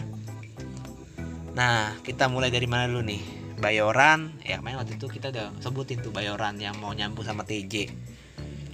Nah 1.54 1.94
kita 2.02 2.26
mulai 2.26 2.48
dari 2.48 2.66
mana 2.66 2.88
dulu 2.90 3.02
nih? 3.04 3.22
Bayoran 3.54 4.34
ya 4.42 4.58
kemarin 4.60 4.82
waktu 4.82 4.98
itu 4.98 5.06
kita 5.08 5.30
udah 5.30 5.54
sebutin 5.62 6.02
tuh 6.02 6.10
Bayoran 6.10 6.58
yang 6.58 6.74
mau 6.82 6.90
nyambung 6.90 7.24
sama 7.24 7.46
TJ 7.46 7.88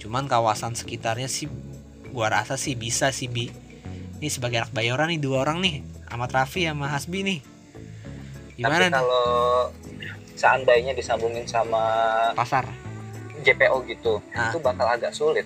cuman 0.01 0.25
kawasan 0.25 0.73
sekitarnya 0.73 1.29
sih 1.29 1.45
gua 2.09 2.33
rasa 2.33 2.57
sih 2.57 2.73
bisa 2.73 3.13
sih 3.13 3.29
bi. 3.29 3.53
Ini 4.17 4.29
sebagai 4.29 4.65
anak 4.65 4.73
Bayoran 4.73 5.13
nih 5.13 5.21
dua 5.21 5.45
orang 5.45 5.61
nih 5.61 5.85
sama 6.09 6.25
Raffi 6.27 6.65
sama 6.67 6.89
Hasbi 6.89 7.19
nih. 7.21 7.39
Gimana 8.57 8.77
Tapi 8.77 8.85
nih? 8.89 8.93
kalau 8.97 9.27
seandainya 10.41 10.97
disambungin 10.97 11.45
sama 11.45 11.85
pasar 12.33 12.65
JPO 13.41 13.85
gitu, 13.85 14.17
Ah. 14.33 14.49
itu 14.49 14.57
bakal 14.57 14.85
agak 14.85 15.13
sulit. 15.13 15.45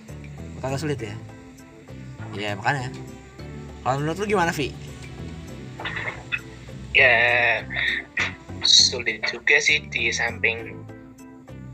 kagak 0.64 0.80
sulit 0.80 0.98
ya 0.98 1.12
Iya 2.32 2.56
makanya 2.56 2.90
kalau 3.80 4.02
menurut 4.02 4.18
lu 4.18 4.28
gimana 4.28 4.50
Vi? 4.50 4.72
ya 6.96 7.60
sulit 8.64 9.20
juga 9.28 9.60
sih 9.60 9.84
di 9.92 10.10
samping 10.10 10.74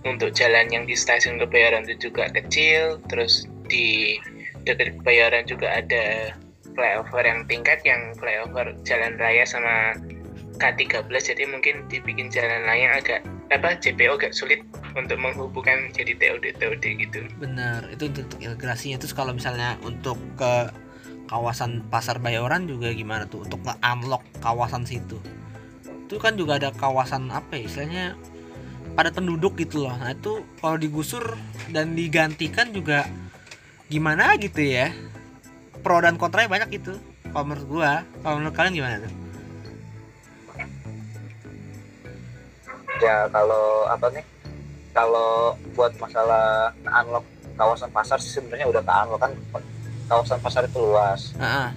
untuk 0.02 0.34
jalan 0.34 0.66
yang 0.68 0.84
di 0.84 0.98
stasiun 0.98 1.38
kebayoran 1.38 1.86
itu 1.86 2.10
juga 2.10 2.26
kecil 2.34 2.98
terus 3.06 3.46
di 3.70 4.18
dekat 4.66 4.98
kebayoran 5.00 5.46
juga 5.46 5.70
ada 5.72 6.34
flyover 6.74 7.24
yang 7.24 7.46
tingkat 7.46 7.80
yang 7.86 8.12
flyover 8.18 8.74
jalan 8.82 9.14
raya 9.16 9.46
sama 9.46 9.94
K13 10.62 11.10
jadi 11.10 11.44
mungkin 11.50 11.90
dibikin 11.90 12.30
jalan 12.30 12.70
layang 12.70 12.94
agak 13.02 13.26
apa 13.50 13.74
JPO 13.82 14.22
agak 14.22 14.38
sulit 14.38 14.62
untuk 14.94 15.18
menghubungkan 15.18 15.90
jadi 15.90 16.14
TOD 16.14 16.62
TOD 16.62 16.86
gitu. 17.02 17.26
Bener 17.42 17.90
itu 17.90 18.14
untuk, 18.14 18.38
integrasinya. 18.38 19.02
Terus 19.02 19.18
kalau 19.18 19.34
misalnya 19.34 19.82
untuk 19.82 20.22
ke 20.38 20.70
kawasan 21.26 21.82
pasar 21.90 22.22
Bayoran 22.22 22.70
juga 22.70 22.94
gimana 22.94 23.26
tuh? 23.26 23.50
Untuk 23.50 23.66
nge-unlock 23.66 24.22
kawasan 24.46 24.86
situ. 24.86 25.18
Itu 26.06 26.22
kan 26.22 26.38
juga 26.38 26.62
ada 26.62 26.70
kawasan 26.70 27.34
apa 27.34 27.58
ya 27.58 27.66
istilahnya 27.66 28.06
padat 28.94 29.18
penduduk 29.18 29.58
gitu 29.58 29.90
loh. 29.90 29.98
Nah 29.98 30.14
itu 30.14 30.46
kalau 30.62 30.78
digusur 30.78 31.42
dan 31.74 31.98
digantikan 31.98 32.70
juga 32.70 33.10
gimana 33.90 34.38
gitu 34.38 34.62
ya? 34.62 34.94
Pro 35.82 35.98
dan 35.98 36.22
kontranya 36.22 36.48
banyak 36.48 36.78
itu 36.78 36.94
kalau 37.34 37.50
menurut 37.50 37.66
gua. 37.66 37.92
Kalau 38.22 38.36
menurut 38.38 38.54
kalian 38.54 38.76
gimana 38.78 38.96
tuh 39.02 39.21
ya 43.02 43.28
kalau 43.34 43.90
apa 43.90 44.08
nih? 44.14 44.26
Kalau 44.92 45.56
buat 45.74 45.96
masalah 45.98 46.72
unlock 46.86 47.26
kawasan 47.56 47.92
pasar 47.92 48.18
sih 48.22 48.32
sebenarnya 48.38 48.68
udah 48.70 48.82
ke 48.86 48.92
unlock 48.92 49.22
kan. 49.22 49.32
Kawasan 50.08 50.40
pasar 50.40 50.68
itu 50.68 50.78
luas. 50.80 51.34
Ah 51.40 51.72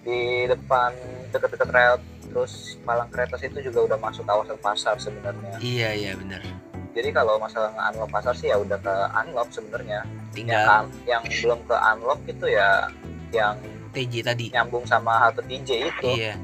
di 0.00 0.48
depan 0.48 0.92
dekat-dekat 1.28 1.68
rel 1.70 1.94
terus 2.30 2.78
Malang 2.86 3.10
Kreatas 3.10 3.42
itu 3.42 3.58
juga 3.60 3.90
udah 3.90 3.98
masuk 3.98 4.24
kawasan 4.24 4.58
pasar 4.62 4.96
sebenarnya. 4.96 5.58
Iya 5.60 5.88
iya 5.92 6.12
bener. 6.16 6.40
Jadi 6.90 7.10
kalau 7.14 7.38
masalah 7.38 7.70
unlock 7.90 8.10
pasar 8.10 8.34
sih 8.34 8.50
ya 8.50 8.56
udah 8.58 8.78
ke 8.80 8.94
unlock 9.26 9.48
sebenarnya. 9.50 10.06
Yang, 10.06 10.34
tinggal 10.34 10.62
un- 10.86 10.94
yang 11.06 11.22
belum 11.26 11.60
ke 11.66 11.76
unlock 11.76 12.20
itu 12.26 12.46
ya 12.48 12.86
yang 13.34 13.56
TJ 13.90 14.14
tadi. 14.22 14.46
nyambung 14.54 14.86
sama 14.86 15.18
halte 15.18 15.42
TJ 15.46 15.70
itu. 15.90 16.10
Iya. 16.18 16.34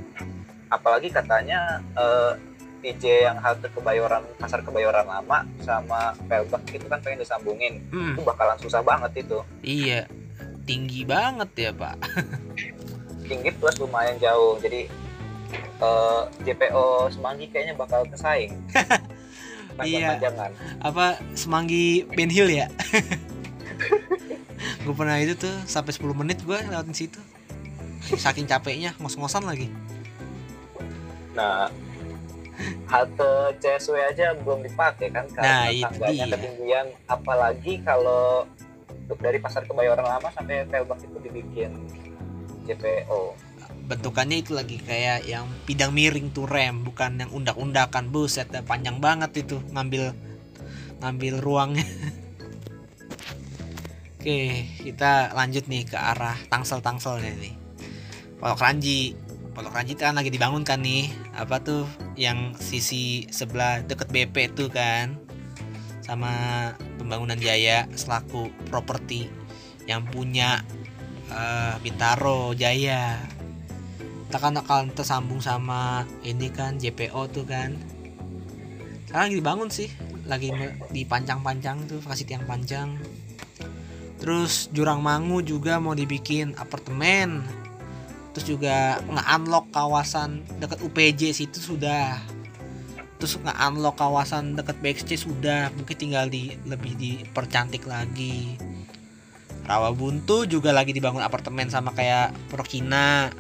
Apalagi 0.67 1.09
katanya 1.15 1.79
eh, 1.95 2.33
TJ 2.87 3.27
yang 3.27 3.37
halte 3.43 3.67
Kebayoran 3.75 4.23
pasar 4.39 4.63
Kebayoran 4.63 5.03
lama 5.11 5.43
sama 5.67 6.15
Pelbak 6.31 6.63
itu 6.71 6.87
kan 6.87 7.03
pengen 7.03 7.27
disambungin. 7.27 7.83
Hmm, 7.91 8.15
itu 8.15 8.23
bakalan 8.23 8.55
susah 8.63 8.79
banget 8.87 9.27
itu. 9.27 9.43
Iya. 9.67 10.07
Tinggi 10.63 11.03
banget 11.03 11.51
ya 11.59 11.71
pak. 11.75 11.99
Tinggi 13.27 13.51
plus 13.59 13.75
lumayan 13.83 14.15
jauh. 14.23 14.55
Jadi 14.63 14.87
eh, 15.83 16.23
JPO 16.47 17.11
Semanggi 17.11 17.51
kayaknya 17.51 17.75
bakal 17.75 18.07
kesaing 18.07 18.55
Iya. 19.85 20.17
apa 20.81 21.21
semanggi 21.37 22.09
Ben 22.17 22.33
Hill 22.33 22.49
ya? 22.49 22.71
Gue 24.89 24.95
pernah 24.97 25.21
itu 25.21 25.37
tuh 25.37 25.53
sampai 25.69 25.93
10 25.93 26.17
menit 26.17 26.41
gue 26.47 26.57
lewatin 26.57 26.97
situ. 26.97 27.21
Saking 28.17 28.49
capeknya 28.49 28.97
ngos-ngosan 29.03 29.45
lagi. 29.45 29.69
Nah 31.37 31.69
halte 32.89 33.33
CSW 33.61 33.97
aja 34.01 34.33
belum 34.41 34.65
dipakai 34.65 35.13
kan 35.13 35.25
Nah, 35.37 35.69
karena 35.69 35.69
itu 35.73 35.85
tangganya 35.85 36.27
ketinggian. 36.37 36.87
Apalagi 37.07 37.75
kalau 37.85 38.49
untuk 38.89 39.19
dari 39.21 39.39
pasar 39.39 39.63
Kebayoran 39.69 40.03
lama 40.03 40.29
sampai 40.35 40.67
Pelbak 40.67 40.99
itu 41.05 41.19
dibikin 41.23 41.71
JPO 42.67 43.47
bentukannya 43.87 44.43
itu 44.43 44.51
lagi 44.51 44.83
kayak 44.83 45.31
yang 45.31 45.47
pidang 45.63 45.95
miring 45.95 46.35
tuh 46.35 46.45
rem. 46.45 46.83
Bukan 46.83 47.23
yang 47.23 47.31
undak-undakan. 47.31 48.11
Buset 48.11 48.51
panjang 48.67 48.99
banget 48.99 49.47
itu 49.47 49.63
ngambil 49.71 50.11
ngambil 51.01 51.35
ruangnya. 51.39 51.87
Oke 54.19 54.67
kita 54.83 55.31
lanjut 55.39 55.71
nih 55.71 55.87
ke 55.87 55.95
arah 55.95 56.35
tangsel-tangselnya 56.51 57.33
nih. 57.39 57.55
Pondok 58.37 58.61
Ranji 58.61 59.15
Pondok 59.57 59.73
Ranji 59.73 59.97
kan 59.97 60.13
lagi 60.13 60.29
dibangun 60.29 60.69
kan 60.69 60.85
nih. 60.85 61.09
Apa 61.33 61.65
tuh 61.65 61.89
yang 62.13 62.53
sisi 62.61 63.25
sebelah 63.33 63.81
deket 63.89 64.13
BP 64.13 64.53
tuh 64.53 64.69
kan? 64.69 65.17
Sama 66.05 66.29
pembangunan 67.01 67.41
Jaya 67.41 67.89
selaku 67.97 68.53
properti 68.69 69.33
yang 69.89 70.05
punya 70.13 70.61
eh, 71.33 71.73
Bintaro 71.81 72.53
Jaya. 72.53 73.17
Kita 74.29 74.37
kan 74.37 74.61
akan 74.61 74.93
tersambung 74.93 75.41
sama 75.41 76.05
ini 76.21 76.53
kan 76.53 76.77
JPO 76.77 77.33
tuh 77.33 77.49
kan. 77.49 77.81
Sekarang 79.09 79.33
lagi 79.33 79.41
dibangun 79.41 79.71
sih. 79.73 79.89
Lagi 80.29 80.53
dipancang-pancang 80.93 81.89
tuh 81.89 82.05
kasih 82.05 82.29
tiang 82.29 82.45
panjang. 82.45 82.93
Terus 84.21 84.69
Jurang 84.69 85.01
Mangu 85.01 85.41
juga 85.41 85.81
mau 85.81 85.97
dibikin 85.97 86.53
apartemen 86.61 87.65
terus 88.37 88.53
juga 88.53 89.01
nge-unlock 89.09 89.73
kawasan 89.73 90.45
dekat 90.61 90.85
UPJ 90.85 91.33
situ 91.33 91.57
sudah. 91.57 92.21
Terus 93.17 93.41
nge-unlock 93.41 93.97
kawasan 93.97 94.53
dekat 94.61 94.77
BXC 94.85 95.17
sudah. 95.17 95.73
Mungkin 95.73 95.97
tinggal 95.97 96.29
di 96.29 96.53
lebih 96.69 97.01
dipercantik 97.01 97.89
lagi. 97.89 98.61
Rawabuntu 99.65 100.45
juga 100.45 100.69
lagi 100.77 100.93
dibangun 100.93 101.25
apartemen 101.25 101.73
sama 101.73 101.97
kayak 101.97 102.37
Prokina 102.53 103.33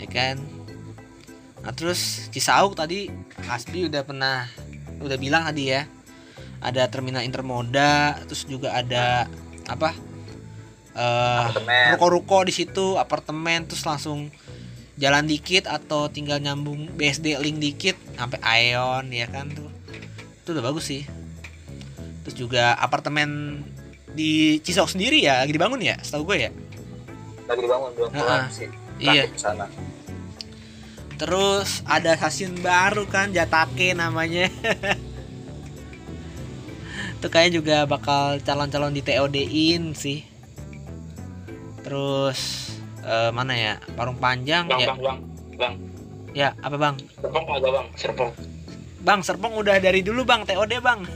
ya 0.00 0.08
kan? 0.08 0.40
Nah 1.60 1.76
terus 1.76 2.32
Cisauk 2.32 2.72
tadi 2.80 3.12
Asbi 3.52 3.84
udah 3.84 4.00
pernah 4.00 4.48
udah 5.04 5.20
bilang 5.20 5.44
tadi 5.44 5.76
ya. 5.76 5.84
Ada 6.64 6.88
terminal 6.88 7.20
intermoda 7.20 8.16
terus 8.24 8.48
juga 8.48 8.72
ada 8.72 9.28
apa 9.68 9.92
eh 10.94 11.90
ruko-ruko 11.94 12.46
di 12.46 12.54
situ 12.54 12.94
apartemen 12.94 13.66
terus 13.66 13.82
langsung 13.82 14.30
jalan 14.94 15.26
dikit 15.26 15.66
atau 15.66 16.06
tinggal 16.06 16.38
nyambung 16.38 16.86
BSD 16.94 17.34
link 17.42 17.58
dikit 17.58 17.96
sampai 18.14 18.70
Ion 18.70 19.10
ya 19.10 19.26
kan 19.26 19.50
tuh. 19.50 19.70
Itu 20.42 20.54
udah 20.54 20.64
bagus 20.70 20.86
sih. 20.86 21.02
Terus 22.22 22.36
juga 22.38 22.78
apartemen 22.78 23.60
di 24.14 24.62
Cisauk 24.62 24.86
sendiri 24.86 25.26
ya 25.26 25.42
lagi 25.42 25.50
dibangun 25.50 25.82
ya 25.82 25.98
setahu 25.98 26.30
gue 26.30 26.46
ya? 26.46 26.50
Lagi 27.50 27.60
dibangun 27.66 27.90
belum 27.98 28.10
sih. 28.54 28.70
Iya. 29.02 29.26
sana. 29.34 29.66
Terus 31.18 31.82
ada 31.86 32.14
stasiun 32.14 32.62
baru 32.62 33.06
kan 33.10 33.34
Jatake 33.34 33.94
namanya. 33.94 34.50
Itu 37.18 37.26
kayaknya 37.30 37.52
juga 37.58 37.76
bakal 37.86 38.42
calon-calon 38.42 38.94
di 38.94 39.02
TOD-in 39.02 39.94
sih. 39.98 40.33
Terus 41.94 42.74
eh, 43.06 43.30
mana 43.30 43.54
ya? 43.54 43.78
Parung 43.94 44.18
Panjang 44.18 44.66
bang 44.66 44.82
ya. 44.82 44.88
bang 44.90 44.98
bang 44.98 45.18
bang 45.54 45.74
Ya, 46.34 46.50
apa 46.58 46.74
Bang? 46.74 46.98
serpong 47.14 47.46
kagak 47.46 47.70
bang 47.70 47.86
serpong 47.94 48.30
Bang, 48.98 49.20
Serpong 49.22 49.54
udah 49.54 49.78
dari 49.78 50.02
dulu 50.02 50.26
Bang 50.26 50.42
TOD 50.42 50.82
Bang. 50.82 51.06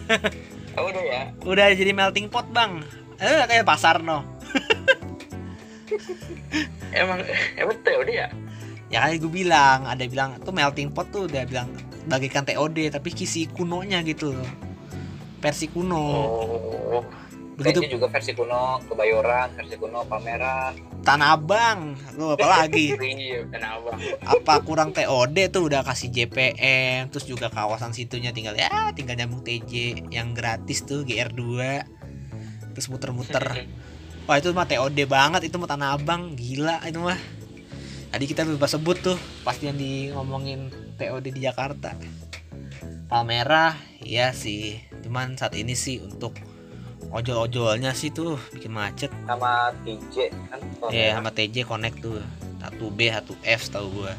oh 0.79 0.87
udah 0.87 1.03
ya 1.03 1.23
Udah 1.43 1.75
jadi 1.75 1.91
melting 1.91 2.31
pot 2.31 2.47
Bang. 2.55 2.87
Eh 3.19 3.43
kayak 3.51 3.67
pasar 3.67 3.99
no. 3.99 4.23
emang 6.95 7.27
emang 7.59 7.77
TOD 7.83 8.09
ya 8.15 8.31
Ya 8.87 9.03
kan 9.03 9.19
gue 9.19 9.33
bilang, 9.35 9.83
ada 9.83 10.07
bilang 10.07 10.39
tuh 10.39 10.55
melting 10.55 10.95
pot 10.95 11.11
tuh 11.11 11.27
udah 11.27 11.43
bilang 11.43 11.75
bagikan 12.07 12.47
TOD 12.47 12.95
tapi 12.95 13.11
kisi 13.11 13.51
kunonya 13.51 14.07
gitu 14.07 14.31
loh. 14.31 14.47
Versi 15.43 15.67
kuno. 15.67 16.07
oh 16.07 17.03
Begitu. 17.59 17.83
Kayaknya 17.83 17.97
juga 17.99 18.07
versi 18.15 18.31
kuno 18.39 18.79
Kebayoran 18.87 19.49
versi 19.59 19.75
kuno 19.75 20.07
Palmerah 20.07 20.71
Tanah 21.03 21.35
Abang. 21.35 21.99
Lu 22.15 22.39
apa 22.39 22.47
lagi? 22.47 22.95
iya 23.03 23.43
kenapa 23.51 23.99
apa 24.23 24.55
kurang 24.63 24.95
TOD 24.95 25.51
tuh 25.51 25.67
udah 25.67 25.83
kasih 25.83 26.15
JPM 26.15 27.11
terus 27.11 27.27
juga 27.27 27.51
kawasan 27.51 27.91
situnya 27.91 28.31
tinggal 28.31 28.55
ya 28.55 28.95
tinggal 28.95 29.19
nyambung 29.19 29.43
TJ 29.43 30.07
yang 30.15 30.39
gratis 30.39 30.87
tuh 30.87 31.03
GR2 31.03 31.43
terus 32.79 32.87
muter-muter. 32.87 33.67
Wah 34.31 34.37
itu 34.39 34.55
mah 34.55 34.69
TOD 34.69 35.09
banget 35.11 35.51
itu 35.51 35.59
mah 35.59 35.67
Tanah 35.67 35.99
Abang. 35.99 36.39
Gila 36.39 36.79
itu 36.87 37.03
mah. 37.03 37.19
Tadi 38.15 38.25
kita 38.29 38.47
lupa 38.47 38.71
sebut 38.71 39.03
tuh 39.03 39.19
pasti 39.43 39.67
yang 39.67 39.75
di 39.75 40.15
ngomongin 40.15 40.71
TOD 40.95 41.35
di 41.35 41.41
Jakarta. 41.43 41.99
Palmerah 43.11 43.75
iya 44.05 44.31
sih. 44.31 44.79
Cuman 45.03 45.35
saat 45.35 45.59
ini 45.59 45.73
sih 45.73 45.99
untuk 46.05 46.37
ojol-ojolnya 47.09 47.97
sih 47.97 48.13
tuh 48.13 48.37
bikin 48.53 48.73
macet. 48.73 49.09
Sama 49.25 49.73
TJ 49.85 50.15
kan 50.49 50.59
Iya 50.61 50.77
Palmerah. 50.81 51.13
sama 51.17 51.31
TJ 51.33 51.57
connect 51.65 51.97
tuh. 52.05 52.21
1B 52.59 52.99
1F 53.09 53.61
tahu 53.71 53.87
gua. 54.03 54.13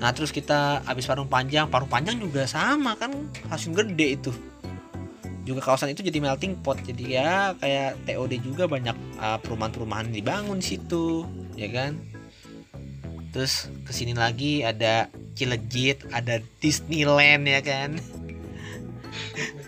Nah 0.00 0.10
terus 0.16 0.32
kita 0.32 0.80
habis 0.88 1.04
parung 1.04 1.28
panjang 1.28 1.68
Parung 1.68 1.86
panjang 1.86 2.16
juga 2.16 2.48
sama 2.48 2.96
kan 2.96 3.12
Stasiun 3.48 3.76
gede 3.76 4.16
itu. 4.18 4.32
Juga 5.46 5.64
kawasan 5.64 5.92
itu 5.96 6.04
jadi 6.04 6.20
melting 6.20 6.58
pot 6.60 6.76
Jadi 6.84 7.16
ya 7.16 7.56
kayak 7.56 8.04
TOD 8.04 8.32
juga 8.44 8.68
banyak 8.68 8.96
uh, 9.16 9.38
perumahan-perumahan 9.40 10.12
dibangun 10.12 10.60
di 10.60 10.76
situ 10.76 11.24
Ya 11.56 11.68
kan? 11.72 11.96
Terus 13.32 13.70
ke 13.86 13.92
sini 13.94 14.12
lagi 14.12 14.60
ada 14.66 15.06
Cilejit 15.38 16.02
Ada 16.12 16.42
Disneyland 16.60 17.46
ya 17.46 17.60
kan 17.62 17.90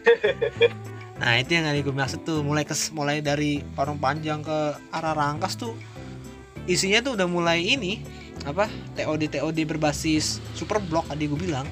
nah 1.22 1.38
itu 1.38 1.54
yang 1.54 1.70
tadi 1.70 1.86
gue 1.86 1.94
maksud 1.94 2.26
tuh. 2.26 2.42
Mulai 2.42 2.66
ke 2.66 2.74
mulai 2.90 3.22
dari 3.22 3.62
Parung 3.78 4.02
Panjang 4.02 4.42
ke 4.42 4.74
arah 4.90 5.14
Rangkas 5.14 5.54
tuh 5.54 5.78
isinya 6.66 7.02
tuh 7.02 7.18
udah 7.18 7.26
mulai 7.26 7.58
ini 7.62 7.98
apa 8.46 8.70
TOD 8.94 9.38
TOD 9.38 9.58
berbasis 9.66 10.42
super 10.58 10.82
block 10.82 11.06
tadi 11.06 11.30
gue 11.30 11.38
bilang. 11.38 11.66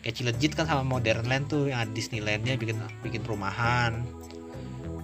Kayak 0.00 0.14
Cilejit 0.16 0.52
kan 0.56 0.64
sama 0.64 0.80
Modern 0.80 1.28
Land 1.28 1.52
tuh 1.52 1.68
yang 1.68 1.84
ada 1.84 1.92
Disneylandnya 1.92 2.56
bikin 2.56 2.78
bikin 3.04 3.20
perumahan. 3.20 4.00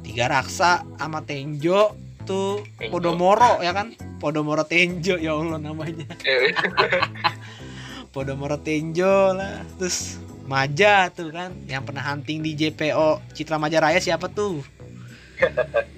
Tiga 0.01 0.31
raksa 0.31 0.87
sama 0.97 1.21
Tenjo 1.27 1.93
tuh 2.25 2.65
Tenjo. 2.79 2.91
Podomoro 2.95 3.61
ya 3.61 3.77
kan? 3.77 3.93
Podomoro 4.23 4.65
Tenjo 4.65 5.21
ya 5.21 5.37
Allah 5.37 5.61
namanya. 5.61 6.09
Podomoro 8.17 8.57
Tenjo 8.57 9.37
lah 9.37 9.61
terus 9.77 10.17
Maja 10.47 11.11
tuh 11.11 11.35
kan 11.35 11.51
yang 11.67 11.83
pernah 11.83 12.07
hunting 12.07 12.39
di 12.41 12.55
JPO 12.55 13.35
Citra 13.35 13.59
Maja 13.59 13.83
Raya 13.83 13.99
siapa 13.99 14.31
tuh? 14.31 14.63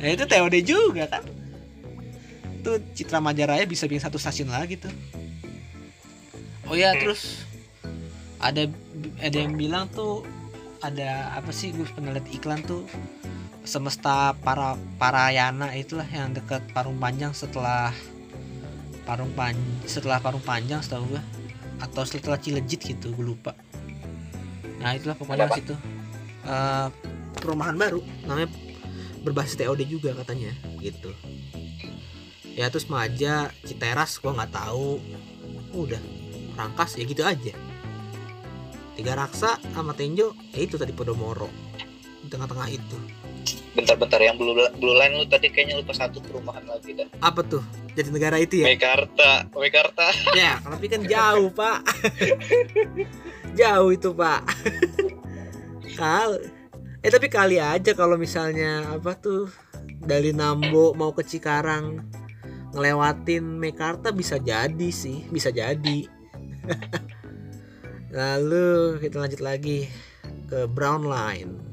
Nah 0.00 0.12
itu 0.12 0.28
TOD 0.28 0.56
juga 0.60 1.08
kan. 1.08 1.24
Tuh 2.60 2.76
Citra 2.92 3.16
Maja 3.16 3.48
Raya 3.48 3.64
bisa 3.64 3.88
bikin 3.88 4.04
satu 4.04 4.20
stasiun 4.20 4.52
lagi 4.52 4.76
tuh. 4.76 4.92
Oh 6.68 6.76
ya 6.76 6.92
terus 7.00 7.48
ada 8.40 8.68
ada 9.20 9.36
yang 9.36 9.56
bilang 9.56 9.88
tuh 9.88 10.24
ada 10.80 11.36
apa 11.36 11.52
sih 11.52 11.72
gue 11.72 11.84
pernah 11.88 12.16
liat 12.16 12.28
iklan 12.32 12.60
tuh 12.64 12.88
semesta 13.64 14.32
para 14.40 14.80
Parayana 14.96 15.76
itulah 15.76 16.08
yang 16.08 16.32
dekat 16.32 16.64
Parung 16.72 16.96
Panjang 16.96 17.36
setelah 17.36 17.92
Parung 19.04 19.32
Pan 19.36 19.52
setelah 19.84 20.20
Parung 20.24 20.40
Panjang 20.40 20.80
setahu 20.80 21.16
gue 21.16 21.22
atau 21.80 22.02
setelah 22.04 22.36
Cilejit 22.36 22.80
gitu 22.84 23.12
gue 23.12 23.24
lupa. 23.24 23.56
Nah 24.80 24.96
itulah 24.96 25.16
pokoknya 25.16 25.48
apa? 25.48 25.56
situ. 25.56 25.74
Eh, 26.44 26.88
perumahan 27.36 27.76
baru 27.76 28.00
namanya 28.24 28.48
berbasis 29.20 29.60
TOD 29.60 29.84
juga 29.84 30.16
katanya 30.16 30.52
gitu. 30.80 31.12
Ya 32.56 32.68
terus 32.68 32.88
Maja 32.90 33.52
Citeras 33.64 34.18
gua 34.18 34.36
nggak 34.36 34.52
tahu. 34.52 35.00
Udah 35.76 36.00
Rangkas 36.56 36.98
ya 36.98 37.04
gitu 37.06 37.22
aja. 37.24 37.54
Tiga 38.96 39.16
raksa 39.16 39.56
sama 39.72 39.96
Tenjo 39.96 40.36
ya 40.52 40.60
itu 40.64 40.76
tadi 40.76 40.92
Podomoro. 40.92 41.48
Di 42.20 42.28
tengah-tengah 42.28 42.68
itu 42.68 42.98
bentar-bentar 43.70 44.18
yang 44.18 44.34
blue, 44.34 44.54
blue 44.76 44.96
line 44.98 45.14
lu 45.14 45.24
tadi 45.30 45.46
kayaknya 45.46 45.78
lupa 45.78 45.94
satu 45.94 46.18
perumahan 46.18 46.66
lagi 46.66 46.98
dah. 46.98 47.06
Apa 47.22 47.46
tuh? 47.46 47.62
Jadi 47.94 48.10
negara 48.10 48.36
itu 48.38 48.62
ya? 48.62 48.66
Mekarta 48.70 49.46
Mekarta. 49.54 50.10
Ya 50.38 50.58
tapi 50.62 50.86
kan 50.90 51.02
jauh 51.06 51.50
pak. 51.54 51.80
Jauh 53.60 53.90
itu 53.90 54.10
pak. 54.14 54.42
Kal 55.98 56.38
eh 57.00 57.10
tapi 57.10 57.32
kali 57.32 57.56
aja 57.56 57.96
kalau 57.96 58.20
misalnya 58.20 58.84
apa 58.92 59.16
tuh 59.16 59.48
dari 60.04 60.36
Nambo 60.36 60.92
mau 60.92 61.16
ke 61.16 61.24
Cikarang 61.24 62.04
ngelewatin 62.76 63.42
Mekarta 63.42 64.14
bisa 64.14 64.38
jadi 64.38 64.88
sih 64.90 65.26
bisa 65.30 65.50
jadi. 65.50 66.06
Lalu 68.10 68.98
kita 68.98 69.22
lanjut 69.22 69.42
lagi 69.42 69.86
ke 70.50 70.66
Brown 70.66 71.06
Line 71.06 71.69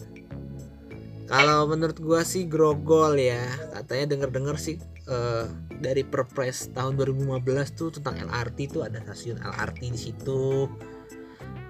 kalau 1.27 1.67
menurut 1.67 1.99
gua 1.99 2.23
sih 2.23 2.47
grogol 2.47 3.19
ya. 3.19 3.43
Katanya 3.75 4.15
denger-denger 4.15 4.55
sih 4.55 4.79
eh, 5.11 5.45
dari 5.83 6.07
Perpres 6.07 6.71
tahun 6.71 6.95
2015 6.95 7.75
tuh 7.75 7.89
tentang 7.99 8.15
LRT 8.31 8.71
tuh 8.71 8.87
ada 8.87 9.03
stasiun 9.03 9.43
LRT 9.43 9.81
di 9.91 9.99
situ. 9.99 10.71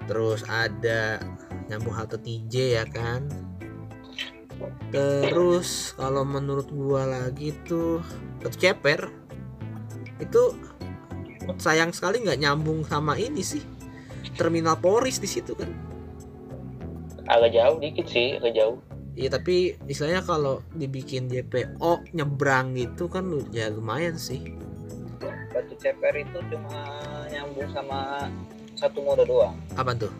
Terus 0.05 0.45
ada 0.45 1.17
nyambung 1.67 1.97
halte 1.97 2.21
TJ 2.21 2.53
ya 2.77 2.85
kan. 2.85 3.25
Terus 4.93 5.97
kalau 5.97 6.21
menurut 6.21 6.69
gua 6.69 7.09
lagi 7.09 7.53
tuh 7.65 8.01
Ceper 8.47 9.11
itu 10.23 10.55
sayang 11.59 11.91
sekali 11.91 12.23
nggak 12.23 12.39
nyambung 12.39 12.85
sama 12.85 13.17
ini 13.17 13.41
sih. 13.41 13.65
Terminal 14.37 14.77
Poris 14.77 15.17
di 15.17 15.25
situ 15.25 15.57
kan. 15.57 15.73
Agak 17.25 17.57
jauh 17.57 17.81
dikit 17.81 18.07
sih 18.07 18.39
agak 18.39 18.55
jauh 18.55 18.77
Iya 19.17 19.33
tapi 19.33 19.55
istilahnya 19.83 20.21
kalau 20.21 20.61
dibikin 20.71 21.25
JPO 21.25 22.13
nyebrang 22.13 22.71
gitu 22.71 23.09
kan 23.09 23.25
lu- 23.25 23.49
ya 23.49 23.67
lumayan 23.67 24.13
sih. 24.15 24.53
batu 25.47 25.73
ceper 25.75 26.13
itu 26.13 26.37
cuma 26.47 26.77
nyambung 27.27 27.65
sama 27.67 28.29
satu 28.71 29.01
moda 29.01 29.25
doang 29.25 29.57
Apa 29.73 29.97
tuh? 29.97 30.13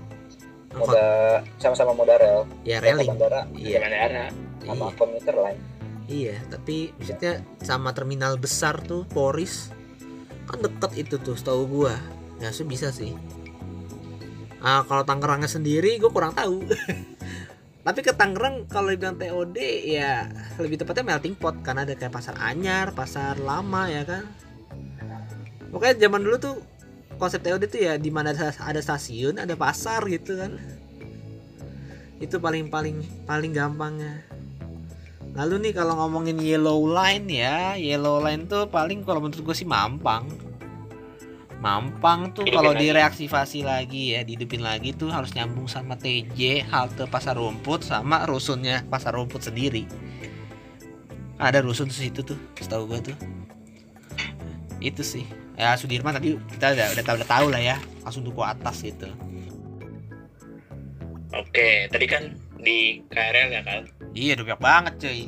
Moda 0.74 1.06
sama-sama 1.56 1.94
moda 1.94 2.18
rel 2.18 2.42
Ya 2.64 2.82
railing. 2.82 3.06
bandara 3.08 3.46
Iya. 3.54 3.78
bandara 3.78 4.34
sama 4.60 4.90
Iya. 4.90 4.98
komuter 4.98 5.36
lain 5.38 5.60
Iya, 6.08 6.36
tapi 6.50 6.90
maksudnya 6.96 7.34
sama 7.62 7.92
terminal 7.92 8.34
besar 8.36 8.82
tuh 8.82 9.06
Poris 9.06 9.70
kan 10.48 10.58
deket 10.58 10.98
itu 10.98 11.16
tuh 11.18 11.36
setahu 11.36 11.68
gua. 11.68 11.94
Ya 12.38 12.50
sih 12.50 12.64
bisa 12.64 12.90
sih. 12.90 13.12
Ah 14.58 14.82
kalau 14.82 15.04
Tangerangnya 15.04 15.46
sendiri 15.46 16.00
gua 16.00 16.10
kurang 16.10 16.34
tahu. 16.34 16.64
tapi 17.88 18.04
ke 18.04 18.12
Tangerang 18.12 18.68
kalau 18.68 18.92
dibilang 18.92 19.16
TOD 19.16 19.56
ya 19.88 20.28
lebih 20.60 20.76
tepatnya 20.76 21.16
melting 21.16 21.40
pot 21.40 21.56
karena 21.64 21.88
ada 21.88 21.96
kayak 21.96 22.12
pasar 22.12 22.36
anyar, 22.36 22.92
pasar 22.92 23.40
lama 23.40 23.88
ya 23.88 24.04
kan. 24.04 24.28
Pokoknya 25.72 25.96
zaman 25.96 26.20
dulu 26.20 26.36
tuh 26.36 26.56
konsep 27.16 27.40
TOD 27.40 27.64
tuh 27.72 27.80
ya 27.80 27.96
di 27.96 28.12
mana 28.12 28.36
ada, 28.36 28.52
ada 28.60 28.84
stasiun, 28.84 29.40
ada 29.40 29.56
pasar 29.56 30.04
gitu 30.12 30.36
kan. 30.36 30.60
Itu 32.20 32.44
paling 32.44 32.68
paling 32.68 33.24
paling 33.24 33.56
gampangnya. 33.56 34.20
Lalu 35.40 35.72
nih 35.72 35.74
kalau 35.80 35.96
ngomongin 35.96 36.44
yellow 36.44 36.92
line 36.92 37.32
ya, 37.32 37.80
yellow 37.80 38.20
line 38.20 38.52
tuh 38.52 38.68
paling 38.68 39.08
kalau 39.08 39.24
menurut 39.24 39.48
gue 39.48 39.56
sih 39.56 39.64
Mampang. 39.64 40.28
Mampang 41.58 42.38
tuh 42.38 42.46
kalau 42.46 42.78
direaktivasi 42.78 43.66
lagi 43.66 44.14
ya, 44.14 44.22
dihidupin 44.22 44.62
lagi 44.62 44.94
tuh 44.94 45.10
harus 45.10 45.34
nyambung 45.34 45.66
sama 45.66 45.98
TJ, 45.98 46.70
halte 46.70 47.10
Pasar 47.10 47.34
Rumput 47.34 47.82
sama 47.82 48.30
rusunnya 48.30 48.86
Pasar 48.86 49.18
Rumput 49.18 49.42
sendiri. 49.42 49.90
Ada 51.42 51.66
rusun 51.66 51.90
di 51.90 51.98
situ 51.98 52.22
tuh, 52.22 52.38
setahu 52.58 52.86
gue 52.94 53.10
tuh. 53.10 53.18
Itu 54.78 55.02
sih. 55.02 55.26
Ya 55.58 55.74
Sudirman 55.74 56.14
tadi 56.14 56.38
kita 56.54 56.78
udah 56.78 56.88
udah 56.94 57.04
tahu, 57.04 57.16
udah 57.18 57.30
tahu 57.30 57.48
lah 57.50 57.62
ya, 57.62 57.78
langsung 58.06 58.22
duku 58.22 58.42
atas 58.46 58.86
gitu. 58.86 59.10
oke 61.28 61.92
tadi 61.92 62.08
kan 62.08 62.24
di 62.58 63.04
KRL 63.12 63.50
ya 63.52 63.62
kan 63.62 63.84
Iya, 64.16 64.34
udah 64.40 64.46
banyak 64.48 64.62
banget 64.64 64.94
cuy. 64.98 65.22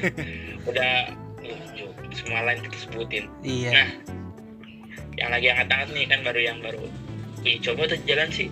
udah 0.70 0.92
semua 2.14 2.40
lain 2.46 2.62
kita 2.64 2.76
sebutin 2.86 3.24
Iya. 3.42 3.70
Nah. 3.74 3.88
Yang 5.18 5.30
lagi 5.30 5.46
hangat-hangat 5.50 5.88
nih 5.94 6.06
kan 6.06 6.20
baru 6.22 6.40
yang 6.40 6.58
baru 6.60 6.84
Wih, 7.44 7.60
coba 7.60 7.84
tuh 7.84 8.00
jalan 8.08 8.28
sih 8.32 8.48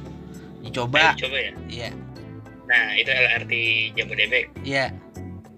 Dicoba. 0.62 1.16
Eh, 1.16 1.26
coba 1.26 1.36
ya 1.38 1.52
Iya. 1.68 1.90
nah 2.68 2.84
itu 2.94 3.10
LRT 3.10 3.52
Jabodebek 3.98 4.44
Iya. 4.62 4.94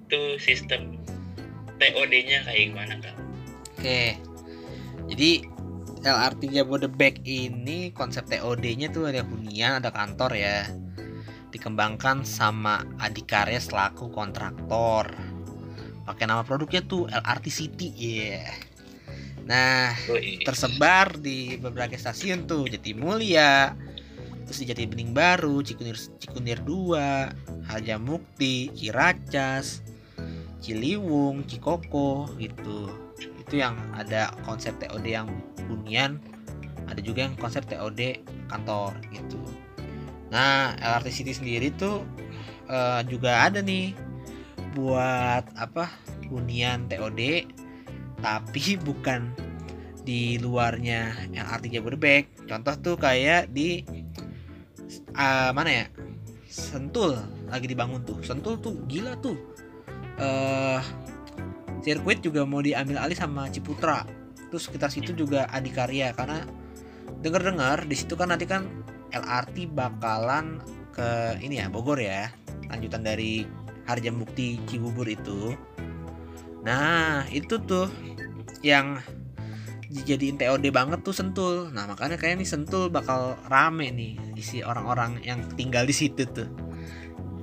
itu 0.06 0.20
sistem 0.38 0.96
TOD-nya 1.76 2.46
kayak 2.46 2.62
gimana 2.70 2.94
kan 3.02 3.14
Oke. 3.74 4.16
Jadi 5.12 5.44
LRT 6.00 6.48
Jabodebek 6.48 7.20
ini 7.24 7.92
konsep 7.92 8.24
TOD-nya 8.24 8.88
tuh 8.88 9.12
ada 9.12 9.20
hunian, 9.20 9.76
ada 9.76 9.92
kantor 9.92 10.32
ya. 10.32 10.64
Dikembangkan 11.52 12.24
sama 12.24 12.80
Adikarya 12.96 13.60
selaku 13.60 14.08
kontraktor. 14.08 15.12
Pakai 16.04 16.24
nama 16.24 16.40
produknya 16.40 16.80
tuh 16.84 17.08
LRT 17.12 17.46
City 17.52 17.88
ya. 17.92 18.40
Nah, 19.44 19.92
tersebar 20.40 21.20
di 21.20 21.60
beberapa 21.60 21.92
stasiun 21.92 22.48
tuh 22.48 22.64
Jatimulya, 22.64 23.76
terus 24.48 24.58
di 24.64 24.66
Jati 24.72 24.88
Bening 24.88 25.12
Baru, 25.12 25.60
Cikunir 25.60 26.00
Cikunir 26.16 26.64
2, 26.64 27.68
Harjamukti, 27.68 28.72
Ciracas, 28.72 29.84
Ciliwung, 30.64 31.44
Cikoko 31.44 32.32
gitu. 32.40 32.88
Itu 33.20 33.60
yang 33.60 33.76
ada 33.92 34.32
konsep 34.48 34.72
TOD 34.80 35.04
yang 35.04 35.28
hunian, 35.68 36.16
ada 36.88 37.00
juga 37.04 37.28
yang 37.28 37.36
konsep 37.36 37.68
TOD 37.68 38.24
kantor 38.48 38.96
gitu. 39.12 39.40
Nah, 40.32 40.72
LRT 40.80 41.08
City 41.12 41.32
sendiri 41.36 41.68
tuh 41.76 42.00
eh, 42.72 43.04
juga 43.12 43.44
ada 43.44 43.60
nih 43.60 43.92
buat 44.72 45.44
apa 45.60 45.92
hunian 46.32 46.88
TOD 46.88 47.44
tapi 48.20 48.76
bukan 48.78 49.32
di 50.04 50.36
luarnya 50.36 51.28
LRT 51.32 51.80
Jabodebek. 51.80 52.44
Contoh 52.44 52.74
tuh 52.76 52.96
kayak 53.00 53.50
di 53.50 53.82
ah, 55.16 55.50
mana 55.56 55.70
ya? 55.72 55.86
Sentul 56.46 57.18
lagi 57.48 57.66
dibangun 57.66 58.04
tuh. 58.04 58.20
Sentul 58.20 58.60
tuh 58.60 58.84
gila 58.86 59.16
tuh. 59.18 59.34
Eh 60.20 60.80
sirkuit 61.84 62.24
juga 62.24 62.48
mau 62.48 62.64
diambil 62.64 63.00
alih 63.00 63.16
sama 63.16 63.48
Ciputra. 63.48 64.04
Terus 64.52 64.70
sekitar 64.70 64.92
situ 64.92 65.12
juga 65.16 65.50
Adikarya 65.50 66.14
karena 66.14 66.46
denger-dengar 67.24 67.88
di 67.88 67.96
situ 67.96 68.14
kan 68.14 68.30
nanti 68.30 68.44
kan 68.44 68.68
LRT 69.10 69.72
bakalan 69.72 70.60
ke 70.94 71.40
ini 71.42 71.58
ya 71.58 71.66
Bogor 71.72 71.98
ya 71.98 72.30
lanjutan 72.70 73.02
dari 73.02 73.44
Harjamukti 73.84 74.60
Cibubur 74.64 75.04
itu 75.04 75.52
nah 76.64 77.28
itu 77.28 77.60
tuh 77.60 77.92
yang 78.64 78.98
dijadiin 79.94 80.34
TOD 80.34 80.74
banget 80.74 81.06
tuh 81.06 81.14
Sentul. 81.14 81.70
Nah 81.70 81.86
makanya 81.86 82.18
kayak 82.18 82.42
nih 82.42 82.48
Sentul 82.48 82.90
bakal 82.90 83.38
rame 83.46 83.94
nih 83.94 84.18
isi 84.34 84.66
orang-orang 84.66 85.22
yang 85.22 85.46
tinggal 85.54 85.86
di 85.86 85.94
situ 85.94 86.26
tuh 86.26 86.50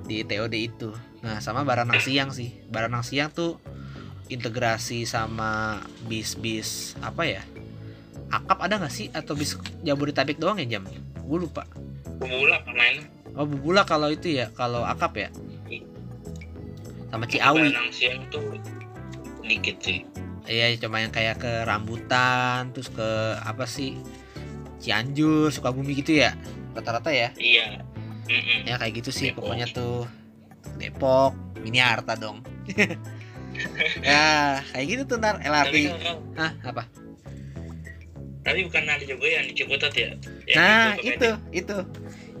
di 0.04 0.20
TOD 0.20 0.52
itu. 0.52 0.92
Nah 1.24 1.40
sama 1.40 1.64
Baranang 1.64 2.02
Siang 2.02 2.28
sih. 2.28 2.52
Baranang 2.68 3.00
Siang 3.00 3.32
tuh 3.32 3.56
integrasi 4.28 5.08
sama 5.08 5.80
bis-bis 6.04 6.96
apa 7.00 7.24
ya 7.24 7.42
akap 8.32 8.58
ada 8.64 8.80
nggak 8.80 8.92
sih? 8.92 9.08
Atau 9.16 9.32
bis 9.32 9.56
Jabodetabek 9.80 10.36
doang 10.36 10.60
ya 10.60 10.76
jam? 10.76 10.84
Gue 11.24 11.38
lupa. 11.48 11.64
Pemula 12.20 12.60
main. 12.68 13.08
Oh 13.32 13.48
bubula 13.48 13.88
kalau 13.88 14.12
itu 14.12 14.28
ya 14.28 14.52
kalau 14.52 14.84
akap 14.84 15.16
ya? 15.16 15.28
Sama 17.08 17.24
Ciawi. 17.28 17.72
Baranang 17.72 17.92
siang 17.92 18.20
tuh 18.28 18.60
dikit 19.42 19.76
sih. 19.82 20.06
iya 20.50 20.74
cuma 20.74 20.98
yang 20.98 21.14
kayak 21.14 21.38
ke 21.38 21.52
rambutan 21.62 22.74
terus 22.74 22.90
ke 22.90 23.38
apa 23.42 23.62
sih? 23.66 23.98
Cianjur 24.82 25.54
Sukabumi 25.54 25.94
gitu 25.94 26.18
ya? 26.18 26.34
Rata-rata 26.74 27.14
ya? 27.14 27.30
Iya. 27.38 27.86
Mm-mm. 28.22 28.70
ya 28.70 28.78
kayak 28.78 29.02
gitu 29.02 29.10
sih 29.10 29.30
Depok. 29.30 29.50
pokoknya 29.50 29.66
tuh. 29.70 30.06
Depok 30.78 31.34
Mini 31.62 31.78
Harta 31.78 32.18
dong. 32.18 32.42
Ya 34.00 34.64
kayak 34.72 34.86
gitu 34.88 35.02
tuh 35.04 35.16
ntar. 35.20 35.36
Tapi 35.36 35.44
LRT 35.44 35.74
kalau 35.92 36.16
Hah, 36.40 36.52
apa? 36.64 36.82
Tapi 38.42 38.64
bukan 38.66 38.82
ada 38.88 39.04
juga 39.04 39.26
yang 39.28 39.44
di 39.46 39.54
Ciputat 39.54 39.92
ya? 39.94 40.16
Yang 40.48 40.56
nah 40.56 40.88
itu 40.98 41.30
itu. 41.52 41.78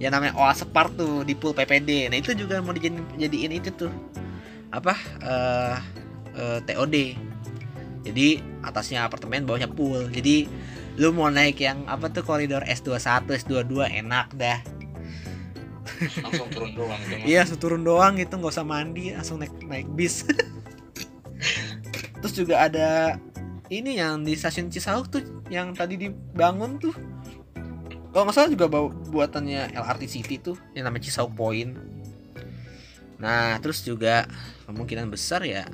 Ya 0.00 0.08
namanya 0.10 0.34
Oase 0.34 0.64
Park 0.66 0.96
tuh 0.96 1.22
di 1.22 1.36
pool 1.36 1.54
PPD 1.54 2.10
nah 2.10 2.16
itu 2.18 2.34
juga 2.34 2.58
mau 2.64 2.72
dijadiin 2.74 3.04
jadiin 3.20 3.52
itu 3.54 3.70
tuh. 3.76 3.92
Apa 4.72 4.96
eh 5.22 5.76
eh, 6.36 6.58
TOD 6.64 6.96
jadi 8.02 8.42
atasnya 8.66 9.06
apartemen 9.06 9.46
bawahnya 9.46 9.70
pool. 9.70 10.10
Jadi 10.10 10.50
lu 10.98 11.14
mau 11.14 11.30
naik 11.32 11.62
yang 11.62 11.86
apa 11.88 12.10
tuh 12.12 12.26
koridor 12.26 12.66
S21 12.66 13.24
S22 13.46 13.88
enak 14.04 14.34
dah. 14.36 14.58
Langsung 16.22 16.50
turun 16.50 16.70
doang 16.74 17.00
itu 17.06 17.14
mah. 17.18 17.26
iya 17.26 17.38
langsung 17.42 17.60
turun 17.62 17.82
doang 17.82 18.12
gitu 18.18 18.34
nggak 18.38 18.54
usah 18.54 18.66
mandi 18.66 19.14
langsung 19.14 19.38
naik 19.38 19.54
naik 19.66 19.88
bis. 19.94 20.26
Terus 22.22 22.34
juga 22.34 22.66
ada 22.66 23.18
ini 23.70 23.98
yang 23.98 24.22
di 24.22 24.34
stasiun 24.34 24.68
Cisauk 24.70 25.10
tuh 25.10 25.22
yang 25.50 25.74
tadi 25.74 25.98
dibangun 25.98 26.78
tuh. 26.82 26.94
Kalau 28.12 28.28
nggak 28.28 28.36
salah 28.36 28.50
juga 28.52 28.66
bawa 28.68 28.92
buatannya 29.08 29.72
LRT 29.72 30.04
City 30.10 30.36
tuh 30.42 30.58
yang 30.74 30.90
namanya 30.90 31.08
Cisauk 31.08 31.32
Point. 31.32 31.78
Nah 33.22 33.56
terus 33.62 33.80
juga 33.86 34.26
kemungkinan 34.66 35.08
besar 35.08 35.46
ya 35.46 35.64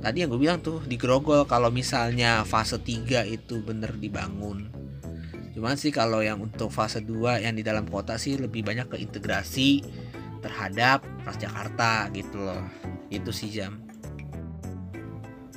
tadi 0.00 0.24
yang 0.24 0.32
gue 0.32 0.40
bilang 0.40 0.60
tuh 0.64 0.80
di 0.84 0.96
Grogol 0.96 1.44
kalau 1.44 1.68
misalnya 1.68 2.42
fase 2.48 2.80
3 2.80 3.28
itu 3.28 3.60
bener 3.60 3.92
dibangun 3.96 4.72
cuman 5.52 5.76
sih 5.76 5.92
kalau 5.92 6.24
yang 6.24 6.40
untuk 6.40 6.72
fase 6.72 7.04
2 7.04 7.44
yang 7.44 7.54
di 7.54 7.62
dalam 7.62 7.84
kota 7.84 8.16
sih 8.16 8.40
lebih 8.40 8.64
banyak 8.64 8.88
ke 8.88 8.96
integrasi 8.96 9.84
terhadap 10.40 11.04
Transjakarta 11.24 12.08
gitu 12.16 12.40
loh 12.40 12.64
itu 13.12 13.30
sih 13.30 13.52
jam 13.52 13.76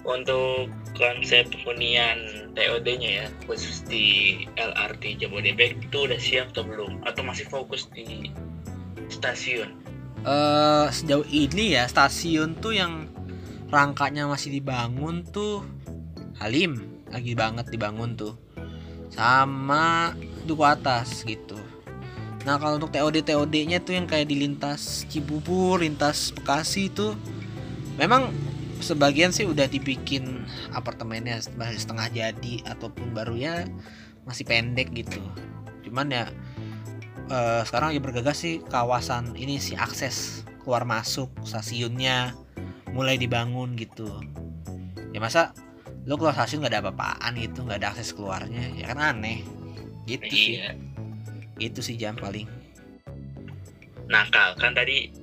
Untuk 0.04 0.68
konsep 1.00 1.48
hunian 1.64 2.52
TOD-nya 2.60 3.24
ya, 3.24 3.28
khusus 3.48 3.88
di 3.88 4.36
LRT 4.60 5.24
Jabodebek 5.24 5.80
itu 5.80 5.98
udah 6.04 6.20
siap 6.20 6.52
atau 6.52 6.68
belum? 6.68 7.08
Atau 7.08 7.24
masih 7.24 7.48
fokus 7.48 7.88
di 7.96 8.28
stasiun? 9.08 9.72
eh 10.24 10.88
sejauh 10.88 11.28
ini 11.28 11.76
ya 11.76 11.84
stasiun 11.84 12.56
tuh 12.64 12.72
yang 12.72 13.12
rangkanya 13.74 14.30
masih 14.30 14.54
dibangun 14.54 15.26
tuh 15.26 15.66
Halim 16.38 17.02
lagi 17.10 17.34
banget 17.34 17.74
dibangun 17.74 18.14
tuh 18.14 18.38
sama 19.10 20.14
Duku 20.46 20.66
Atas 20.66 21.26
gitu. 21.26 21.58
Nah 22.46 22.58
kalau 22.58 22.78
untuk 22.78 22.94
TOD 22.94 23.26
TOD 23.26 23.54
nya 23.70 23.80
tuh 23.82 23.98
yang 23.98 24.06
kayak 24.10 24.30
di 24.30 24.42
lintas 24.42 25.06
Cibubur 25.10 25.82
lintas 25.82 26.34
Bekasi 26.34 26.90
itu 26.94 27.18
memang 27.98 28.34
sebagian 28.82 29.32
sih 29.32 29.48
udah 29.48 29.70
dibikin 29.70 30.44
apartemennya 30.74 31.40
masih 31.56 31.80
setengah 31.80 32.08
jadi 32.12 32.54
ataupun 32.68 33.14
baru 33.14 33.38
ya 33.38 33.66
masih 34.26 34.44
pendek 34.46 34.92
gitu. 34.94 35.22
Cuman 35.86 36.10
ya 36.10 36.26
eh, 37.30 37.62
sekarang 37.66 37.94
lagi 37.94 38.02
bergegas 38.02 38.38
sih 38.42 38.60
kawasan 38.66 39.38
ini 39.38 39.62
sih 39.62 39.78
akses 39.78 40.44
keluar 40.66 40.84
masuk 40.84 41.32
stasiunnya 41.46 42.43
mulai 42.94 43.18
dibangun 43.18 43.74
gitu. 43.76 44.08
Ya 45.12 45.20
masa 45.20 45.52
lo 46.06 46.16
keluar 46.20 46.36
stasiun 46.36 46.62
nggak 46.64 46.74
ada 46.78 46.82
apa-apaan 46.84 47.34
gitu 47.39 47.64
nggak 47.64 47.80
ada 47.80 47.89
akses 47.96 48.14
keluarnya 48.14 48.70
ya 48.78 48.86
kan 48.94 49.02
aneh. 49.02 49.41
Gitu 50.06 50.30
sih. 50.30 50.54
Iya. 50.62 50.72
itu 51.62 51.86
sih 51.86 51.94
jam 51.96 52.18
paling. 52.18 52.50
Nah, 54.10 54.26
Kal, 54.34 54.58
kan 54.58 54.74
tadi 54.74 55.14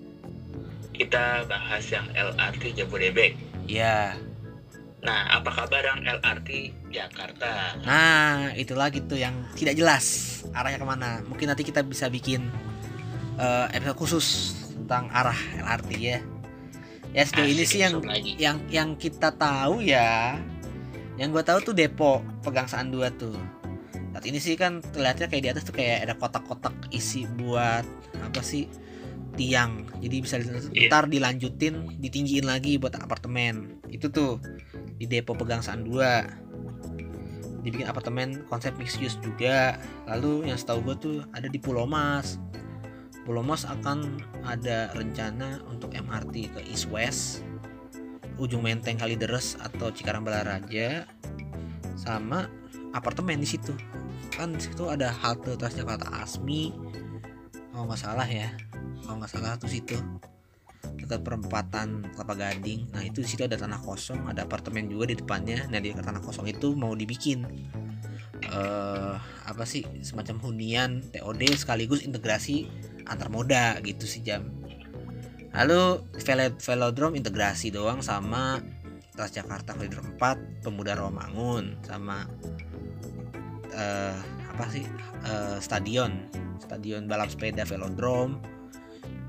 kita 0.95 1.45
bahas 1.51 1.85
yang 1.91 2.07
LRT 2.15 2.79
Jabodebek. 2.79 3.35
ya 3.67 4.15
Nah, 5.01 5.27
apa 5.33 5.51
kabar 5.51 5.81
yang 5.81 6.01
LRT 6.05 6.77
Jakarta? 6.93 7.77
nah 7.83 8.53
itu 8.53 8.77
lagi 8.77 9.01
tuh 9.05 9.17
yang 9.17 9.33
tidak 9.57 9.75
jelas 9.75 10.07
arahnya 10.55 10.79
ke 10.79 10.87
mana. 10.87 11.11
Mungkin 11.25 11.49
nanti 11.51 11.65
kita 11.67 11.81
bisa 11.83 12.07
bikin 12.13 12.47
eh, 13.41 13.67
episode 13.75 13.97
khusus 13.99 14.27
tentang 14.77 15.09
arah 15.11 15.37
LRT 15.61 15.91
ya 15.99 16.21
ya 17.11 17.23
sejauh 17.27 17.49
ini 17.49 17.65
Asik, 17.67 17.71
sih 17.75 17.81
yang 17.83 17.95
lagi. 18.03 18.33
yang 18.39 18.57
yang 18.71 18.91
kita 18.95 19.35
tahu 19.35 19.83
ya 19.83 20.39
yang 21.19 21.35
gue 21.35 21.43
tahu 21.45 21.61
tuh 21.61 21.75
Depok 21.77 22.25
pegangsaan 22.41 22.89
dua 22.89 23.13
tuh. 23.13 23.37
Saat 24.11 24.25
ini 24.25 24.41
sih 24.41 24.57
kan 24.57 24.81
terlihatnya 24.81 25.29
kayak 25.29 25.43
di 25.45 25.51
atas 25.53 25.65
tuh 25.69 25.77
kayak 25.77 26.09
ada 26.09 26.15
kotak-kotak 26.17 26.73
isi 26.91 27.29
buat 27.37 27.85
apa 28.25 28.41
sih 28.41 28.65
tiang. 29.37 29.85
Jadi 30.01 30.17
bisa 30.19 30.41
Iya. 30.41 30.89
ntar 30.89 31.07
dilanjutin 31.07 32.01
ditinggiin 32.01 32.49
lagi 32.49 32.81
buat 32.81 32.97
apartemen. 32.97 33.79
Itu 33.93 34.09
tuh 34.09 34.41
di 34.97 35.05
Depok 35.05 35.45
pegangsaan 35.45 35.85
2 35.85 37.61
dibikin 37.61 37.85
apartemen 37.85 38.41
konsep 38.49 38.73
mixed 38.81 39.05
use 39.05 39.21
juga. 39.21 39.77
Lalu 40.09 40.49
yang 40.49 40.57
setahu 40.57 40.81
gue 40.81 40.97
tuh 40.97 41.17
ada 41.37 41.47
di 41.47 41.61
Pulau 41.61 41.85
Mas 41.85 42.41
Pulau 43.29 43.45
Mas 43.45 43.69
akan 43.69 44.21
ada 44.43 44.91
rencana 44.97 45.61
untuk 45.69 45.93
MRT 45.93 46.57
ke 46.57 46.61
East 46.67 46.89
West 46.89 47.45
ujung 48.41 48.65
Menteng 48.65 48.97
Kalideres 48.97 49.61
atau 49.61 49.93
Cikarang 49.93 50.25
Balaraja 50.25 51.05
sama 52.01 52.49
apartemen 52.97 53.37
di 53.37 53.49
situ. 53.49 53.77
Kan 54.33 54.57
di 54.57 54.65
situ 54.65 54.89
ada 54.89 55.13
halte 55.13 55.53
Transjakarta 55.61 56.25
Asmi 56.25 56.73
kalau 57.71 57.85
nggak 57.87 58.01
salah 58.01 58.29
ya. 58.29 58.49
Kalau 59.05 59.21
nggak 59.21 59.31
salah 59.31 59.61
tuh 59.61 59.69
situ. 59.69 59.97
Dekat 60.97 61.21
perempatan 61.21 62.09
Kelapa 62.17 62.35
Gading. 62.37 62.93
Nah 62.97 63.05
itu 63.05 63.21
di 63.21 63.29
situ 63.29 63.45
ada 63.45 63.61
tanah 63.61 63.81
kosong 63.85 64.25
ada 64.27 64.49
apartemen 64.49 64.89
juga 64.89 65.13
di 65.13 65.21
depannya. 65.21 65.69
Nah 65.69 65.79
di 65.79 65.93
tanah 65.93 66.25
kosong 66.25 66.49
itu 66.49 66.73
mau 66.73 66.97
dibikin 66.97 67.45
eh 68.47 69.15
apa 69.45 69.65
sih 69.67 69.83
semacam 70.01 70.41
hunian 70.47 71.03
TOD 71.11 71.43
sekaligus 71.59 72.07
integrasi 72.07 72.71
antar 73.05 73.29
moda 73.29 73.77
gitu 73.83 74.07
sih 74.07 74.23
jam. 74.23 74.47
Lalu 75.51 76.07
velo- 76.23 76.59
velodrome 76.63 77.19
integrasi 77.19 77.75
doang 77.75 78.01
sama 78.01 78.63
Transjakarta 79.11 79.75
Koridor 79.75 80.07
4 80.17 80.63
Pemuda 80.63 80.95
Rawamangun 80.95 81.83
sama 81.83 82.25
eh 83.75 84.17
apa 84.51 84.65
sih 84.71 84.87
eh, 85.27 85.59
stadion. 85.59 86.31
Stadion 86.63 87.11
balap 87.11 87.29
sepeda 87.29 87.67
velodrome. 87.67 88.39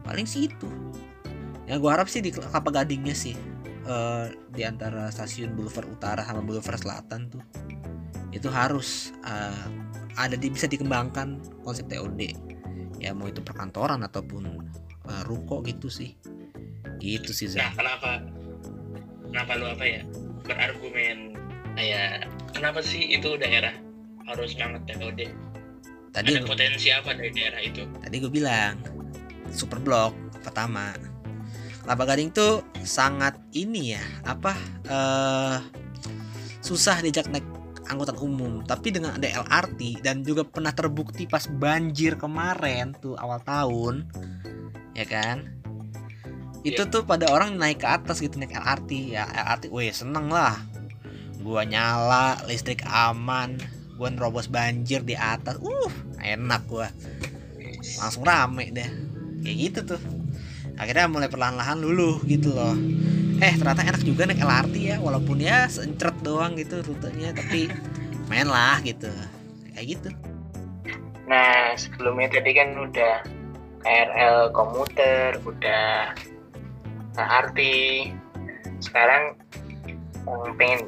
Paling 0.05 0.29
sih 0.29 0.47
itu 0.47 0.69
ya 1.69 1.79
gua 1.81 1.95
harap 1.97 2.11
sih 2.11 2.19
di 2.21 2.29
Kelapa 2.29 2.69
Gadingnya 2.69 3.15
sih 3.17 3.33
eh, 3.87 4.25
di 4.53 4.61
antara 4.61 5.09
stasiun 5.09 5.57
Boulevard 5.57 5.89
Utara 5.89 6.21
sama 6.21 6.45
Boulevard 6.45 6.77
Selatan 6.77 7.31
tuh 7.31 7.43
itu 8.31 8.47
harus 8.47 9.11
eh, 9.27 9.65
ada 10.15 10.35
di 10.35 10.51
bisa 10.51 10.67
dikembangkan 10.67 11.39
konsep 11.63 11.87
TOD 11.87 12.35
ya 12.99 13.11
mau 13.15 13.27
itu 13.27 13.43
perkantoran 13.43 14.03
ataupun 14.03 14.43
eh, 15.07 15.23
ruko 15.27 15.59
gitu 15.63 15.87
sih. 15.91 16.15
Gitu 17.01 17.33
sih 17.33 17.49
Nah, 17.57 17.73
Zam 17.73 17.81
kenapa? 17.81 18.11
Kenapa 19.31 19.51
lu 19.57 19.65
apa 19.71 19.85
ya 19.87 20.01
berargumen 20.43 21.33
kayak 21.79 22.27
kenapa 22.51 22.83
sih 22.83 23.15
itu 23.15 23.39
daerah 23.39 23.73
harus 24.27 24.53
banget 24.55 24.81
TOD? 24.91 25.21
tadi 26.11 26.35
Ada 26.35 26.43
potensi 26.43 26.91
apa 26.91 27.15
dari 27.15 27.31
daerah 27.31 27.61
itu? 27.63 27.87
tadi 28.03 28.15
gue 28.19 28.31
bilang 28.31 28.75
super 29.51 29.79
blok 29.79 30.11
pertama. 30.43 30.91
Kelapa 31.81 32.13
Gading 32.13 32.29
tuh 32.29 32.61
sangat 32.85 33.39
ini 33.57 33.97
ya 33.97 34.03
apa 34.27 34.53
eh 34.85 35.57
susah 36.61 37.01
diajak 37.01 37.25
naik 37.33 37.47
angkutan 37.91 38.17
umum. 38.17 38.63
Tapi 38.63 38.95
dengan 38.95 39.19
ada 39.19 39.27
LRT 39.27 39.99
dan 39.99 40.23
juga 40.23 40.47
pernah 40.47 40.71
terbukti 40.71 41.27
pas 41.27 41.43
banjir 41.45 42.15
kemarin 42.15 42.95
tuh 42.95 43.19
awal 43.19 43.43
tahun 43.43 44.07
ya 44.95 45.05
kan? 45.05 45.51
Itu 46.63 46.87
tuh 46.87 47.03
pada 47.03 47.27
orang 47.27 47.57
naik 47.57 47.83
ke 47.83 47.87
atas 47.89 48.23
gitu 48.23 48.39
naik 48.39 48.55
LRT 48.55 49.17
ya 49.17 49.27
LRT 49.27 49.67
weh 49.69 49.91
seneng 49.91 50.31
lah. 50.31 50.55
Gua 51.41 51.67
nyala 51.67 52.39
listrik 52.47 52.85
aman 52.87 53.59
gua 53.99 54.09
nerobos 54.09 54.47
banjir 54.47 55.03
di 55.03 55.19
atas. 55.19 55.59
Uh 55.59 55.91
enak 56.23 56.63
gua. 56.71 56.87
Langsung 57.99 58.23
rame 58.23 58.71
deh. 58.71 58.89
Kayak 59.43 59.57
gitu 59.57 59.79
tuh. 59.97 60.01
Akhirnya 60.79 61.11
mulai 61.11 61.29
perlahan-lahan 61.29 61.77
luluh 61.83 62.23
gitu 62.25 62.55
loh 62.55 62.73
eh 63.41 63.53
ternyata 63.57 63.81
enak 63.81 64.01
juga 64.05 64.29
naik 64.29 64.39
LRT 64.39 64.75
ya 64.77 64.97
walaupun 65.01 65.41
ya 65.41 65.65
sencret 65.65 66.13
doang 66.21 66.53
gitu 66.53 66.85
rutenya 66.85 67.33
tapi 67.33 67.73
main 68.29 68.45
lah 68.45 68.77
gitu 68.81 69.09
kayak 69.73 69.97
gitu 69.97 70.09
Nah, 71.21 71.71
sebelumnya 71.79 72.27
tadi 72.27 72.51
kan 72.51 72.75
udah 72.75 73.23
KRL 73.87 74.51
komuter, 74.51 75.39
udah 75.47 76.11
LRT. 77.15 77.59
Sekarang 78.83 79.39
yang 80.27 80.51
pengen 80.59 80.81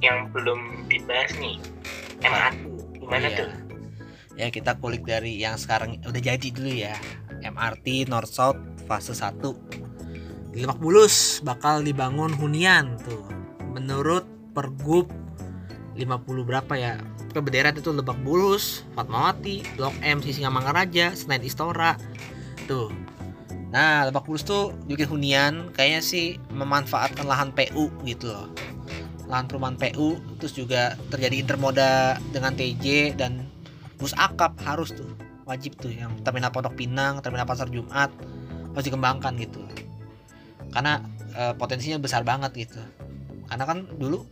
yang 0.00 0.32
belum 0.32 0.88
dibahas 0.88 1.28
nih, 1.36 1.60
MRT. 2.24 2.56
Gimana 3.04 3.28
Iya. 3.28 3.36
tuh? 3.36 3.50
ya 4.36 4.48
kita 4.48 4.80
kulik 4.80 5.04
dari 5.04 5.36
yang 5.36 5.60
sekarang 5.60 6.00
udah 6.00 6.22
jadi 6.24 6.48
dulu 6.48 6.72
ya 6.72 6.96
MRT 7.40 8.08
North 8.08 8.32
South 8.32 8.56
fase 8.84 9.12
1 9.12 9.40
di 10.56 10.64
Lebak 10.64 10.80
Bulus 10.80 11.44
bakal 11.44 11.84
dibangun 11.84 12.32
hunian 12.32 12.96
tuh. 13.04 13.28
Menurut 13.76 14.24
Pergub 14.56 15.12
50 16.00 16.48
berapa 16.48 16.72
ya? 16.80 16.96
Ke 17.28 17.44
bendera 17.44 17.76
itu 17.76 17.92
Lebak 17.92 18.16
Bulus 18.24 18.80
Fatmawati 18.96 19.76
Blok 19.76 19.92
M 20.00 20.24
Sisingamangaraja 20.24 21.12
Senen 21.12 21.44
Istora. 21.44 22.00
Tuh. 22.64 22.88
Nah 23.68 24.08
Lebak 24.08 24.24
Bulus 24.24 24.48
tuh 24.48 24.72
bikin 24.88 25.12
hunian 25.12 25.52
kayaknya 25.76 26.00
sih 26.00 26.40
memanfaatkan 26.56 27.28
lahan 27.28 27.52
PU 27.52 27.92
gitu 28.08 28.32
loh. 28.32 28.48
Lahan 29.28 29.52
perumahan 29.52 29.76
PU 29.76 30.16
terus 30.40 30.56
juga 30.56 30.96
terjadi 31.12 31.36
intermoda 31.36 32.16
dengan 32.32 32.56
TJ 32.56 33.12
dan 33.20 33.44
bus 34.00 34.16
akap 34.16 34.56
harus 34.64 34.96
tuh 34.96 35.12
wajib 35.44 35.76
tuh 35.76 35.92
yang 35.92 36.16
terminal 36.24 36.48
Pondok 36.48 36.80
Pinang 36.80 37.20
terminal 37.20 37.44
Pasar 37.44 37.68
Jumat 37.68 38.08
harus 38.72 38.84
dikembangkan 38.88 39.36
gitu 39.36 39.60
karena 40.76 41.00
eh, 41.32 41.56
potensinya 41.56 41.96
besar 41.96 42.20
banget 42.20 42.68
gitu. 42.68 42.76
Karena 43.48 43.64
kan 43.64 43.88
dulu 43.96 44.28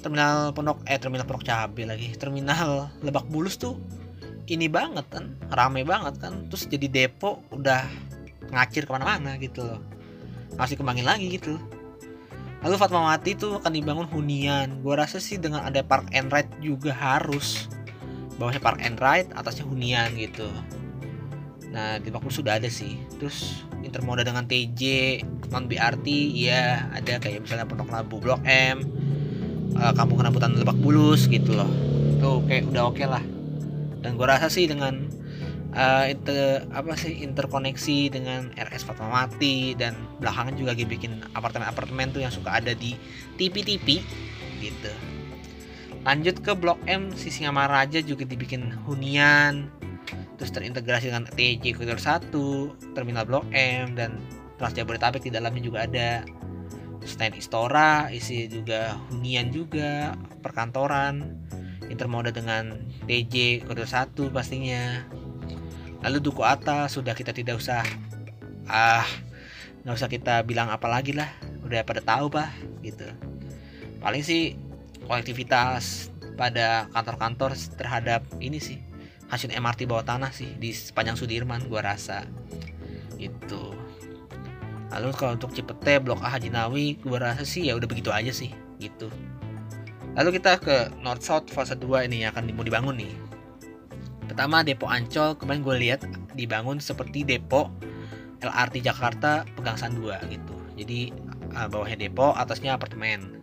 terminal 0.00 0.56
Pondok 0.56 0.80
eh 0.88 0.96
terminal 0.96 1.28
Pondok 1.28 1.44
Cabe 1.44 1.84
lagi 1.84 2.16
terminal 2.16 2.88
Lebak 3.04 3.28
Bulus 3.28 3.60
tuh 3.60 3.76
ini 4.48 4.64
banget 4.72 5.04
kan 5.12 5.36
rame 5.52 5.84
banget 5.84 6.16
kan. 6.16 6.48
Terus 6.48 6.64
jadi 6.72 6.88
depo 6.88 7.44
udah 7.52 7.84
ngacir 8.48 8.88
ke 8.88 8.90
mana-mana 8.96 9.36
gitu 9.36 9.60
loh. 9.60 9.84
Harus 10.56 10.72
dikembangin 10.72 11.04
lagi 11.04 11.36
gitu. 11.36 11.60
Lalu 12.64 12.74
Fatmawati 12.80 13.36
tuh 13.36 13.60
akan 13.60 13.70
dibangun 13.70 14.08
hunian. 14.08 14.80
Gua 14.80 15.04
rasa 15.04 15.20
sih 15.20 15.36
dengan 15.36 15.68
ada 15.68 15.84
park 15.84 16.08
and 16.16 16.32
ride 16.32 16.50
juga 16.64 16.96
harus. 16.96 17.68
Bawahnya 18.40 18.64
park 18.64 18.80
and 18.80 18.96
ride 18.96 19.28
atasnya 19.36 19.68
hunian 19.68 20.16
gitu 20.16 20.48
nah 21.68 22.00
di 22.00 22.08
Bakul 22.08 22.32
sudah 22.32 22.56
ada 22.56 22.68
sih. 22.70 22.96
Terus 23.20 23.64
intermoda 23.84 24.24
dengan 24.24 24.44
TJ 24.48 24.82
non 25.48 25.64
BRT 25.64 26.06
ya 26.36 26.88
ada 26.92 27.20
kayak 27.20 27.44
misalnya 27.44 27.64
Pondok 27.68 27.88
Labu 27.88 28.20
Blok 28.20 28.42
M 28.44 28.84
eh, 29.76 29.92
Kampung 29.96 30.20
Rambutan 30.20 30.56
Lebak 30.56 30.76
Bulus 30.80 31.28
gitu 31.28 31.56
loh. 31.56 31.68
Tuh 32.18 32.44
kayak 32.48 32.72
udah 32.72 32.82
oke 32.88 33.04
lah. 33.04 33.22
Dan 33.98 34.14
gua 34.14 34.38
rasa 34.38 34.48
sih 34.48 34.68
dengan 34.68 35.08
eh, 35.72 36.12
inter, 36.12 36.66
apa 36.72 36.96
sih 36.96 37.24
interkoneksi 37.24 37.98
dengan 38.12 38.50
RS 38.56 38.88
Fatmawati 38.88 39.76
dan 39.76 39.94
belakangan 40.18 40.56
juga 40.56 40.72
bikin 40.74 41.20
apartemen-apartemen 41.36 42.12
tuh 42.12 42.24
yang 42.24 42.32
suka 42.32 42.58
ada 42.58 42.72
di 42.72 42.96
TV-TV 43.36 44.02
gitu. 44.58 44.92
Lanjut 46.06 46.40
ke 46.40 46.52
Blok 46.56 46.80
M 46.88 47.12
Sisingamaraja 47.12 48.00
juga 48.00 48.24
dibikin 48.24 48.72
hunian 48.86 49.77
terus 50.38 50.54
terintegrasi 50.54 51.10
dengan 51.10 51.26
TJ 51.26 51.74
Koridor 51.74 51.98
1 51.98 52.94
Terminal 52.94 53.26
Blok 53.26 53.50
M 53.50 53.98
dan 53.98 54.22
Trans 54.54 54.72
Jabodetabek 54.72 55.26
di 55.26 55.34
dalamnya 55.34 55.62
juga 55.62 55.84
ada. 55.84 56.22
Selain 57.02 57.34
Istora 57.34 58.12
isi 58.14 58.46
juga 58.46 58.94
hunian 59.10 59.50
juga 59.50 60.14
perkantoran 60.40 61.26
intermoda 61.90 62.30
dengan 62.30 62.78
TJ 63.10 63.66
Koridor 63.66 63.90
1 63.90 64.14
pastinya. 64.30 65.02
Lalu 66.06 66.18
Duku 66.22 66.46
Atas 66.46 66.94
sudah 66.94 67.18
kita 67.18 67.34
tidak 67.34 67.58
usah 67.58 67.82
ah 68.70 69.06
nggak 69.82 69.94
usah 69.98 70.10
kita 70.10 70.46
bilang 70.46 70.70
apa 70.70 70.86
lagi 70.86 71.10
lah. 71.18 71.26
Udah 71.66 71.82
pada 71.82 71.98
tahu 71.98 72.30
pak 72.30 72.54
gitu. 72.86 73.10
Paling 73.98 74.22
sih 74.22 74.54
konektivitas 75.10 76.14
pada 76.38 76.86
kantor-kantor 76.94 77.58
terhadap 77.74 78.22
ini 78.38 78.62
sih 78.62 78.87
hasil 79.28 79.52
MRT 79.52 79.84
bawah 79.84 80.04
tanah 80.04 80.32
sih 80.32 80.56
di 80.56 80.72
sepanjang 80.72 81.16
Sudirman 81.16 81.68
gua 81.68 81.84
rasa. 81.94 82.24
Itu 83.20 83.76
lalu 84.88 85.12
kalau 85.12 85.36
untuk 85.36 85.52
Cipete 85.52 86.00
Blok 86.00 86.24
A 86.24 86.32
Haji 86.32 86.48
Nawi 86.48 86.96
gua 87.04 87.32
rasa 87.32 87.44
sih 87.44 87.68
ya 87.68 87.76
udah 87.76 87.88
begitu 87.88 88.08
aja 88.08 88.32
sih 88.32 88.52
gitu. 88.80 89.12
Lalu 90.16 90.40
kita 90.40 90.58
ke 90.58 90.90
North 91.04 91.22
South 91.22 91.46
fase 91.52 91.78
2 91.78 92.10
ini 92.10 92.26
yang 92.26 92.34
akan 92.34 92.50
mau 92.56 92.66
dibangun 92.66 92.98
nih. 92.98 93.14
Pertama 94.26 94.66
Depo 94.66 94.90
Ancol. 94.90 95.38
Kemarin 95.38 95.62
gue 95.62 95.76
lihat 95.78 96.00
dibangun 96.34 96.82
seperti 96.82 97.22
Depo 97.22 97.70
LRT 98.42 98.82
Jakarta 98.82 99.46
Pegangsaan 99.54 99.94
2 99.94 100.32
gitu. 100.34 100.54
Jadi 100.74 101.14
uh, 101.54 101.70
bawahnya 101.70 102.10
depo 102.10 102.34
atasnya 102.34 102.74
apartemen. 102.74 103.42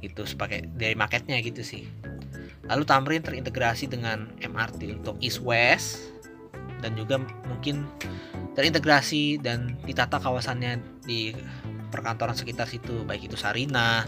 Gitu 0.00 0.24
sebagai 0.24 0.64
dari 0.72 0.96
marketnya 0.96 1.36
gitu 1.44 1.60
sih 1.60 1.84
lalu 2.70 2.82
Tamrin 2.86 3.22
terintegrasi 3.26 3.90
dengan 3.90 4.30
MRT 4.38 5.02
untuk 5.02 5.18
East 5.18 5.42
West 5.42 6.14
dan 6.80 6.94
juga 6.94 7.18
mungkin 7.50 7.84
terintegrasi 8.54 9.42
dan 9.42 9.74
ditata 9.82 10.22
kawasannya 10.22 10.78
di 11.02 11.34
perkantoran 11.90 12.38
sekitar 12.38 12.70
situ 12.70 13.02
baik 13.02 13.26
itu 13.26 13.34
Sarina, 13.34 14.06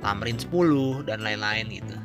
Tamrin 0.00 0.40
10 0.40 1.04
dan 1.04 1.20
lain-lain 1.20 1.68
gitu. 1.68 1.96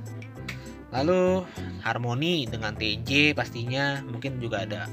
Lalu 0.93 1.47
Harmoni 1.81 2.45
dengan 2.45 2.77
TJ 2.77 3.33
pastinya 3.33 4.03
mungkin 4.05 4.37
juga 4.37 4.67
ada 4.67 4.85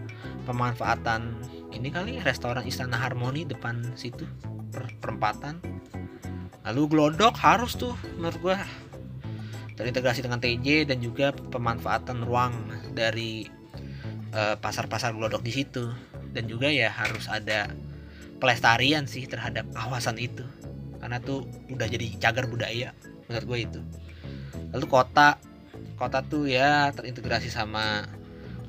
pemanfaatan 0.48 1.36
ini 1.70 1.92
kali 1.92 2.18
restoran 2.24 2.64
Istana 2.64 2.96
Harmoni 2.96 3.44
depan 3.44 3.92
situ 3.98 4.24
per- 4.72 4.96
perempatan. 5.02 5.60
Lalu 6.64 6.82
Glodok 6.88 7.36
harus 7.36 7.76
tuh 7.76 7.92
menurut 8.16 8.40
gua 8.40 8.56
terintegrasi 9.80 10.20
dengan 10.20 10.44
TJ 10.44 10.92
dan 10.92 11.00
juga 11.00 11.32
pemanfaatan 11.32 12.28
ruang 12.28 12.52
dari 12.92 13.48
eh, 14.36 14.56
pasar-pasar 14.60 15.16
Glodok 15.16 15.40
di 15.40 15.56
situ. 15.56 15.88
Dan 16.30 16.46
juga 16.46 16.68
ya 16.68 16.92
harus 16.92 17.26
ada 17.32 17.72
pelestarian 18.36 19.08
sih 19.08 19.24
terhadap 19.24 19.64
kawasan 19.72 20.20
itu. 20.20 20.44
Karena 21.00 21.16
tuh 21.16 21.48
udah 21.72 21.88
jadi 21.88 22.12
cagar 22.20 22.44
budaya 22.44 22.92
menurut 23.26 23.46
gue 23.48 23.58
itu. 23.64 23.80
Lalu 24.76 24.86
kota 24.86 25.40
kota 25.96 26.20
tuh 26.24 26.44
ya 26.48 26.92
terintegrasi 26.92 27.48
sama 27.48 28.04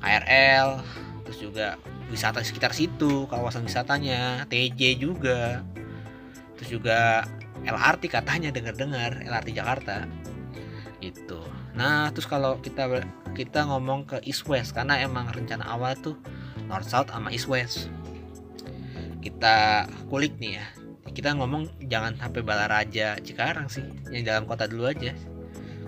KRL 0.00 0.80
terus 1.28 1.38
juga 1.40 1.80
wisata 2.12 2.44
di 2.44 2.48
sekitar 2.48 2.76
situ 2.76 3.28
kawasan 3.28 3.68
wisatanya 3.68 4.48
TJ 4.48 4.96
juga. 4.96 5.60
Terus 6.56 6.68
juga 6.80 7.28
LRT 7.62 8.10
katanya 8.10 8.50
dengar-dengar 8.50 9.22
LRT 9.22 9.48
Jakarta 9.54 10.08
itu 11.02 11.42
nah 11.74 12.08
terus 12.14 12.30
kalau 12.30 12.62
kita 12.62 12.86
kita 13.34 13.66
ngomong 13.66 14.06
ke 14.06 14.16
East 14.28 14.46
West 14.46 14.76
karena 14.76 15.00
emang 15.02 15.28
rencana 15.32 15.66
awal 15.66 15.98
tuh 15.98 16.16
North 16.72 16.88
South 16.88 17.12
sama 17.12 17.28
East 17.28 17.52
West. 17.52 17.92
Kita 19.20 19.84
kulik 20.08 20.40
nih 20.40 20.56
ya. 20.56 20.66
Kita 21.12 21.36
ngomong 21.36 21.68
jangan 21.92 22.16
sampai 22.16 22.40
Balaraja 22.40 23.20
Cikarang 23.20 23.68
sih. 23.68 23.84
Yang 24.08 24.24
dalam 24.32 24.44
kota 24.48 24.64
dulu 24.64 24.88
aja. 24.88 25.12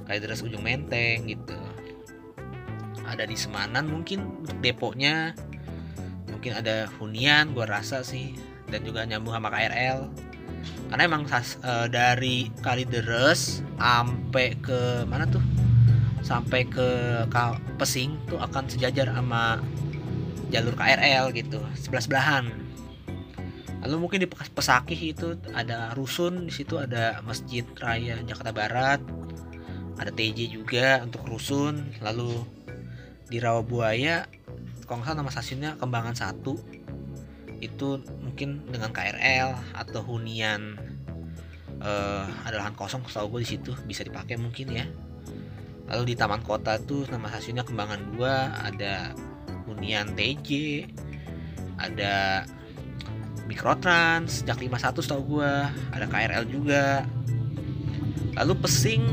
Kayak 0.04 0.20
terus 0.28 0.44
ujung 0.44 0.60
Menteng 0.60 1.24
gitu. 1.24 1.56
Ada 3.08 3.24
di 3.24 3.32
Semanan 3.32 3.88
mungkin 3.88 4.44
untuk 4.44 4.60
deponya. 4.60 5.32
Mungkin 6.28 6.52
ada 6.52 6.92
hunian 7.00 7.56
gua 7.56 7.64
rasa 7.80 8.04
sih. 8.04 8.36
Dan 8.68 8.84
juga 8.84 9.08
nyambung 9.08 9.32
sama 9.32 9.48
KRL 9.48 10.12
karena 10.90 11.02
emang 11.06 11.22
eh, 11.28 11.86
dari 11.88 12.48
Kalideres 12.60 13.64
sampai 13.80 14.58
ke 14.58 15.08
mana 15.08 15.28
tuh? 15.28 15.42
Sampai 16.24 16.64
ke 16.64 17.20
Pesing 17.76 18.16
tuh 18.24 18.40
akan 18.40 18.64
sejajar 18.70 19.12
sama 19.12 19.60
jalur 20.48 20.72
KRL 20.78 21.34
gitu 21.34 21.58
sebelah 21.74 22.02
sebelahan 22.04 22.44
lalu 23.82 23.96
mungkin 24.00 24.22
di 24.22 24.28
Pes- 24.30 24.48
Pesakih 24.54 25.12
itu 25.12 25.36
ada 25.52 25.92
rusun 25.92 26.48
di 26.48 26.52
situ 26.54 26.78
ada 26.78 27.20
Masjid 27.26 27.66
Raya 27.76 28.22
Jakarta 28.22 28.54
Barat 28.54 29.02
ada 29.98 30.10
TJ 30.10 30.50
juga 30.50 31.02
untuk 31.02 31.26
rusun. 31.26 31.94
Lalu 32.02 32.42
di 33.30 33.38
Rawabuaya 33.40 34.26
kalau 34.84 35.00
nggak 35.00 35.16
nama 35.16 35.30
stasiunnya 35.32 35.80
Kembangan 35.80 36.12
satu 36.12 36.60
itu 37.66 38.00
mungkin 38.20 38.64
dengan 38.68 38.92
KRL 38.92 39.56
atau 39.72 40.00
hunian 40.04 40.76
eh, 41.80 42.26
ada 42.44 42.56
lahan 42.60 42.76
kosong 42.76 43.04
setahu 43.08 43.38
gue 43.38 43.40
di 43.44 43.48
situ 43.56 43.72
bisa 43.88 44.04
dipakai 44.04 44.36
mungkin 44.36 44.66
ya. 44.72 44.86
Lalu 45.84 46.12
di 46.12 46.14
Taman 46.16 46.40
Kota 46.40 46.80
tuh 46.80 47.04
nama 47.12 47.28
stasiunnya 47.28 47.64
Kembangan 47.64 48.16
2 48.16 48.24
ada 48.72 49.12
hunian 49.68 50.16
TJ 50.16 50.48
ada 51.76 52.44
Mikrotrans 53.44 54.40
sejak 54.40 54.56
51 54.56 55.04
setahu 55.04 55.22
gua 55.38 55.68
ada 55.92 56.08
KRL 56.08 56.48
juga. 56.48 57.04
Lalu 58.40 58.52
Pesing 58.64 59.04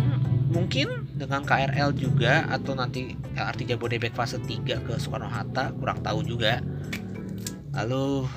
mungkin 0.51 1.07
dengan 1.15 1.43
KRL 1.43 1.91
juga 1.95 2.47
atau 2.47 2.73
nanti 2.75 3.15
LRT 3.35 3.75
Jabodebek 3.75 4.15
fase 4.15 4.39
3 4.39 4.87
ke 4.87 4.93
Soekarno 4.97 5.27
Hatta 5.27 5.75
kurang 5.75 5.99
tahu 6.03 6.23
juga 6.23 6.63
lalu 7.75 8.27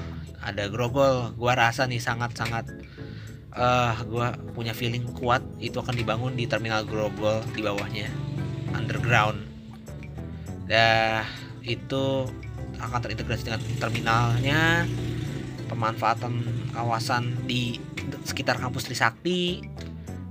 ada 0.44 0.68
Grogol 0.68 1.32
gua 1.38 1.56
rasa 1.56 1.88
nih 1.88 2.02
sangat-sangat 2.02 2.70
eh 3.54 3.94
gua 4.10 4.34
punya 4.54 4.74
feeling 4.74 5.06
kuat 5.14 5.42
itu 5.62 5.78
akan 5.78 5.94
dibangun 5.94 6.34
di 6.34 6.44
terminal 6.50 6.82
Grogol 6.82 7.40
di 7.54 7.62
bawahnya 7.62 8.10
underground. 8.74 9.40
Dah 10.66 11.22
itu 11.62 12.28
akan 12.82 13.00
terintegrasi 13.00 13.46
dengan 13.46 13.62
terminalnya 13.78 14.84
pemanfaatan 15.70 16.44
kawasan 16.74 17.34
di 17.48 17.78
sekitar 18.26 18.60
kampus 18.60 18.90
Trisakti 18.90 19.64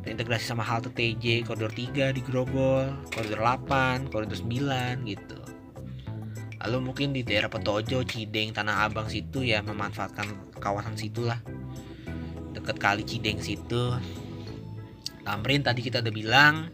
terintegrasi 0.04 0.45
sama 0.45 0.62
halte 0.68 0.91
TJ 0.91 1.47
koridor 1.47 1.72
3 1.72 2.12
di 2.14 2.22
Grogol 2.22 2.91
koridor 3.16 3.39
8 3.39 4.12
koridor 4.12 4.36
9 4.36 5.08
gitu 5.08 5.43
lalu 6.64 6.91
mungkin 6.91 7.11
di 7.11 7.28
daerah 7.28 7.51
Petojo 7.51 8.07
Cideng 8.07 8.55
Tanah 8.55 8.88
Abang 8.88 9.11
situ 9.11 9.43
ya 9.43 9.59
memanfaatkan 9.59 10.55
kawasan 10.64 10.95
situ 10.95 11.28
lah 11.28 11.43
deket 12.55 12.80
kali 12.80 13.03
Cideng 13.03 13.41
situ. 13.43 13.91
Tamrin 15.24 15.64
tadi 15.64 15.84
kita 15.84 15.99
udah 16.03 16.14
bilang 16.14 16.72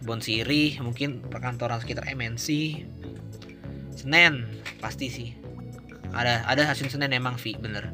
Kebon 0.00 0.24
Sirih 0.24 0.80
mungkin 0.80 1.20
perkantoran 1.20 1.80
sekitar 1.80 2.08
MNC 2.08 2.48
Senen 3.92 4.48
pasti 4.80 5.12
sih. 5.12 5.28
Ada 6.10 6.48
ada 6.48 6.64
stasiun 6.72 6.88
Senen 6.88 7.12
emang 7.12 7.36
Vi 7.36 7.52
bener. 7.60 7.92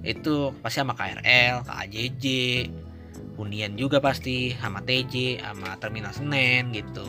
Itu 0.00 0.56
pasti 0.64 0.80
sama 0.80 0.96
KRL 0.96 1.68
KAJJ 1.68 2.24
hunian 3.36 3.76
juga 3.76 4.00
pasti 4.00 4.56
sama 4.56 4.80
TJ 4.80 5.44
sama 5.44 5.76
terminal 5.76 6.16
Senen 6.16 6.72
gitu 6.72 7.04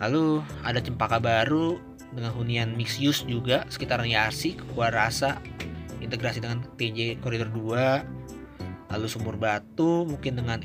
lalu 0.00 0.44
ada 0.62 0.78
Cempaka 0.82 1.20
Baru 1.20 1.80
dengan 2.12 2.32
hunian 2.32 2.72
mix 2.76 2.96
use 2.96 3.24
juga 3.24 3.64
sekitaran 3.68 4.08
Yasi 4.08 4.56
gua 4.72 4.88
rasa 4.88 5.40
integrasi 6.00 6.40
dengan 6.40 6.64
TJ 6.76 7.20
koridor 7.20 7.50
2 7.52 8.16
lalu 8.92 9.06
Sumur 9.10 9.36
Batu 9.36 10.06
mungkin 10.06 10.38
dengan 10.38 10.62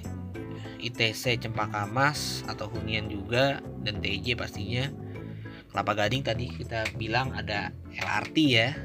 ITC 0.82 1.38
Cempaka 1.38 1.86
Mas 1.86 2.42
atau 2.50 2.68
hunian 2.74 3.06
juga 3.08 3.62
dan 3.86 4.02
TJ 4.02 4.34
pastinya. 4.34 4.90
Kelapa 5.72 5.94
Gading 5.96 6.26
tadi 6.26 6.46
kita 6.52 6.90
bilang 6.98 7.32
ada 7.32 7.72
LRT 7.96 8.36
ya. 8.50 8.76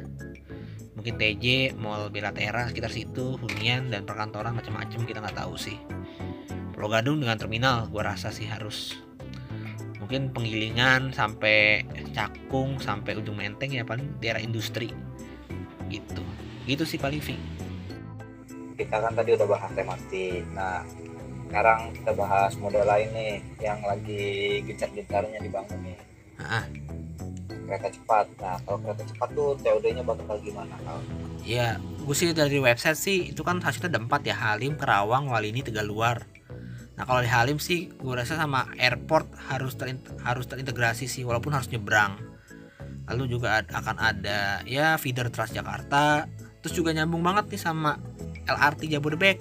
Mungkin 0.95 1.17
TJ 1.19 1.77
Mall 1.77 2.09
Belatera 2.13 2.69
sekitar 2.69 2.93
situ 2.93 3.41
hunian 3.41 3.89
dan 3.91 4.05
perkantoran 4.05 4.55
macam-macam 4.55 5.01
kita 5.09 5.19
nggak 5.25 5.37
tahu 5.37 5.57
sih. 5.57 5.77
Pulau 6.77 6.93
Gadung 6.93 7.25
dengan 7.25 7.41
terminal 7.41 7.89
gua 7.89 8.13
rasa 8.13 8.29
sih 8.29 8.45
harus 8.45 9.06
mungkin 10.07 10.31
penggilingan 10.31 11.11
sampai 11.11 11.83
Cakung 12.15 12.79
sampai 12.79 13.19
ujung 13.19 13.43
Menteng 13.43 13.75
ya 13.75 13.83
paling 13.83 14.23
daerah 14.23 14.39
industri. 14.39 14.95
Gitu. 15.91 16.23
Gitu 16.71 16.87
sih 16.87 17.03
paling 17.03 17.19
Ving 17.19 17.67
kita 18.77 18.97
kan 19.01 19.13
tadi 19.17 19.31
udah 19.33 19.49
bahas 19.49 19.73
tematik. 19.73 20.45
Nah 20.53 20.85
sekarang 21.49 21.81
kita 21.97 22.13
bahas 22.13 22.53
model 22.61 22.85
lain 22.85 23.09
nih 23.17 23.35
yang 23.65 23.81
lagi 23.83 24.25
gencar-gencarnya 24.69 25.41
dibangun 25.41 25.81
nih. 25.83 25.99
Ah. 26.37 26.69
kereta 27.67 27.91
cepat. 27.91 28.31
Nah 28.39 28.63
kalau 28.63 28.79
kereta 28.79 29.03
cepat 29.11 29.29
tuh 29.35 29.59
TOD-nya 29.59 30.07
bakal 30.07 30.39
gimana 30.39 30.77
kalau 30.87 31.03
ya 31.43 31.83
gue 31.83 32.15
sih 32.15 32.31
dari 32.31 32.63
website 32.63 32.99
sih 32.99 33.19
itu 33.35 33.43
kan 33.43 33.59
hasilnya 33.59 33.91
ada 33.91 33.99
empat 34.03 34.23
ya 34.23 34.39
Halim 34.39 34.79
Kerawang 34.79 35.27
Walini 35.27 35.67
Tegaluar 35.67 36.23
nah 36.97 37.05
kalau 37.05 37.21
di 37.21 37.29
Halim 37.29 37.61
sih 37.61 37.93
gue 37.93 38.15
rasa 38.17 38.41
sama 38.41 38.73
airport 38.81 39.29
harus 39.53 39.77
harus 40.25 40.45
terintegrasi 40.49 41.05
sih 41.05 41.23
walaupun 41.29 41.53
harus 41.53 41.69
nyebrang. 41.69 42.17
Lalu 43.07 43.39
juga 43.39 43.63
akan 43.63 43.97
ada 44.01 44.65
ya 44.67 44.97
feeder 44.97 45.29
Transjakarta. 45.31 46.27
Terus 46.65 46.75
juga 46.75 46.91
nyambung 46.97 47.23
banget 47.23 47.53
nih 47.53 47.61
sama 47.61 48.01
LRT 48.49 48.91
Jabodebek. 48.91 49.39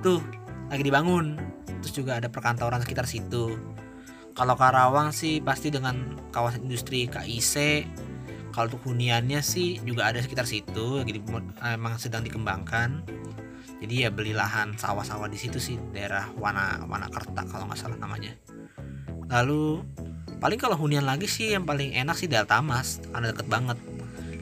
Tuh 0.00 0.22
lagi 0.70 0.82
dibangun. 0.86 1.36
Terus 1.84 1.92
juga 1.92 2.16
ada 2.16 2.32
perkantoran 2.32 2.80
sekitar 2.80 3.04
situ. 3.04 3.58
Kalau 4.32 4.54
Karawang 4.56 5.12
sih 5.12 5.44
pasti 5.44 5.68
dengan 5.68 6.16
kawasan 6.32 6.64
industri 6.64 7.06
KIC 7.06 7.54
kalau 8.54 8.70
untuk 8.70 8.94
huniannya 8.94 9.42
sih 9.42 9.82
juga 9.82 10.06
ada 10.06 10.22
sekitar 10.22 10.46
situ 10.46 11.02
lagi 11.02 11.18
di- 11.18 11.26
emang 11.66 11.98
sedang 11.98 12.22
dikembangkan 12.22 13.02
jadi 13.84 14.08
ya 14.08 14.10
beli 14.10 14.32
lahan 14.32 14.80
sawah-sawah 14.80 15.28
di 15.28 15.36
situ 15.36 15.60
sih 15.60 15.76
daerah 15.92 16.32
Wana 16.40 16.80
Wanakerta 16.88 17.44
kalau 17.44 17.68
nggak 17.68 17.76
salah 17.76 18.00
namanya. 18.00 18.32
Lalu 19.28 19.84
paling 20.40 20.56
kalau 20.56 20.80
hunian 20.80 21.04
lagi 21.04 21.28
sih 21.28 21.52
yang 21.52 21.68
paling 21.68 21.92
enak 21.92 22.16
sih 22.16 22.24
Deltamas 22.24 23.04
karena 23.12 23.36
deket 23.36 23.44
banget. 23.44 23.76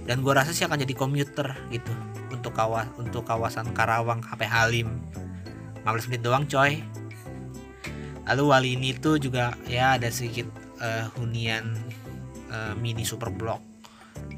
Dan 0.07 0.23
gua 0.23 0.39
rasa 0.39 0.55
sih 0.55 0.63
akan 0.63 0.79
jadi 0.87 0.95
komuter 0.95 1.59
gitu 1.75 1.91
untuk 2.31 2.55
kawas 2.55 2.87
untuk 3.03 3.27
kawasan 3.27 3.75
Karawang 3.75 4.23
HP 4.23 4.47
Halim. 4.47 5.03
15 5.83 6.15
menit 6.15 6.23
doang 6.23 6.47
coy. 6.47 6.79
Lalu 8.31 8.45
Walini 8.47 8.95
itu 8.95 9.19
juga 9.19 9.59
ya 9.67 9.99
ada 9.99 10.07
sedikit 10.15 10.47
eh, 10.79 11.11
hunian 11.19 11.75
eh, 12.47 12.75
mini 12.79 13.03
super 13.03 13.35
block. 13.35 13.59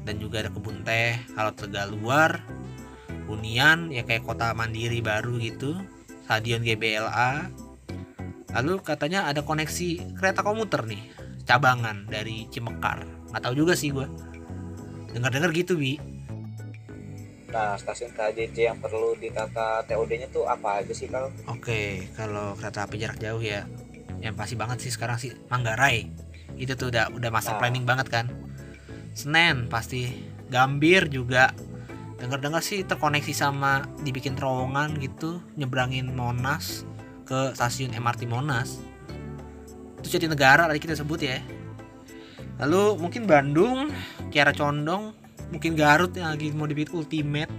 Dan 0.01 0.17
juga 0.17 0.41
ada 0.41 0.49
kebun 0.49 0.81
teh. 0.81 1.13
Kalau 1.37 1.53
Tegaluar 1.53 2.41
hunian 3.25 3.89
ya 3.89 4.05
kayak 4.05 4.23
kota 4.23 4.53
mandiri 4.53 5.01
baru 5.01 5.37
gitu 5.41 5.77
stadion 6.25 6.61
GBLA 6.61 7.49
lalu 8.55 8.79
katanya 8.81 9.27
ada 9.27 9.43
koneksi 9.43 10.15
kereta 10.15 10.41
komuter 10.41 10.85
nih 10.87 11.01
cabangan 11.43 12.07
dari 12.07 12.47
Cimekar 12.49 13.03
nggak 13.33 13.41
tahu 13.43 13.53
juga 13.65 13.73
sih 13.75 13.91
gue 13.91 14.07
dengar-dengar 15.11 15.51
gitu 15.51 15.75
bi 15.75 15.97
nah 17.45 17.79
stasiun 17.79 18.11
KJJ 18.11 18.57
yang 18.75 18.79
perlu 18.83 19.15
ditata 19.15 19.79
TOD-nya 19.87 20.27
tuh 20.27 20.43
apa 20.43 20.83
aja 20.83 20.91
sih 20.91 21.07
kalau 21.07 21.31
Oke, 21.47 22.03
kalau 22.11 22.51
kereta 22.59 22.83
api 22.83 22.99
jarak 22.99 23.15
jauh 23.15 23.39
ya, 23.39 23.63
yang 24.19 24.35
pasti 24.35 24.59
banget 24.59 24.83
sih 24.83 24.91
sekarang 24.91 25.15
sih 25.15 25.31
Manggarai. 25.47 26.11
Itu 26.59 26.75
tuh 26.75 26.91
udah 26.91 27.15
udah 27.15 27.29
master 27.31 27.55
Nah. 27.55 27.59
planning 27.63 27.87
banget 27.87 28.11
kan. 28.11 28.27
Senen 29.15 29.71
pasti, 29.71 30.11
Gambir 30.51 31.07
juga. 31.07 31.55
Dengar-dengar 32.25 32.65
sih 32.65 32.81
terkoneksi 32.81 33.33
sama 33.37 33.85
dibikin 34.01 34.33
terowongan 34.33 34.97
gitu, 34.97 35.37
nyebrangin 35.53 36.09
Monas 36.09 36.81
ke 37.29 37.53
stasiun 37.53 37.93
MRT 37.93 38.25
Monas. 38.25 38.81
Itu 40.01 40.17
jadi 40.17 40.25
negara 40.25 40.65
tadi 40.65 40.81
kita 40.81 40.97
sebut 40.97 41.21
ya. 41.21 41.37
Lalu 42.65 42.97
mungkin 42.97 43.29
Bandung, 43.29 43.93
Kiara 44.33 44.57
Condong, 44.57 45.13
mungkin 45.53 45.77
Garut 45.77 46.17
yang 46.17 46.33
lagi 46.33 46.49
mau 46.49 46.65
dibikin 46.65 46.97
Ultimate. 46.97 47.53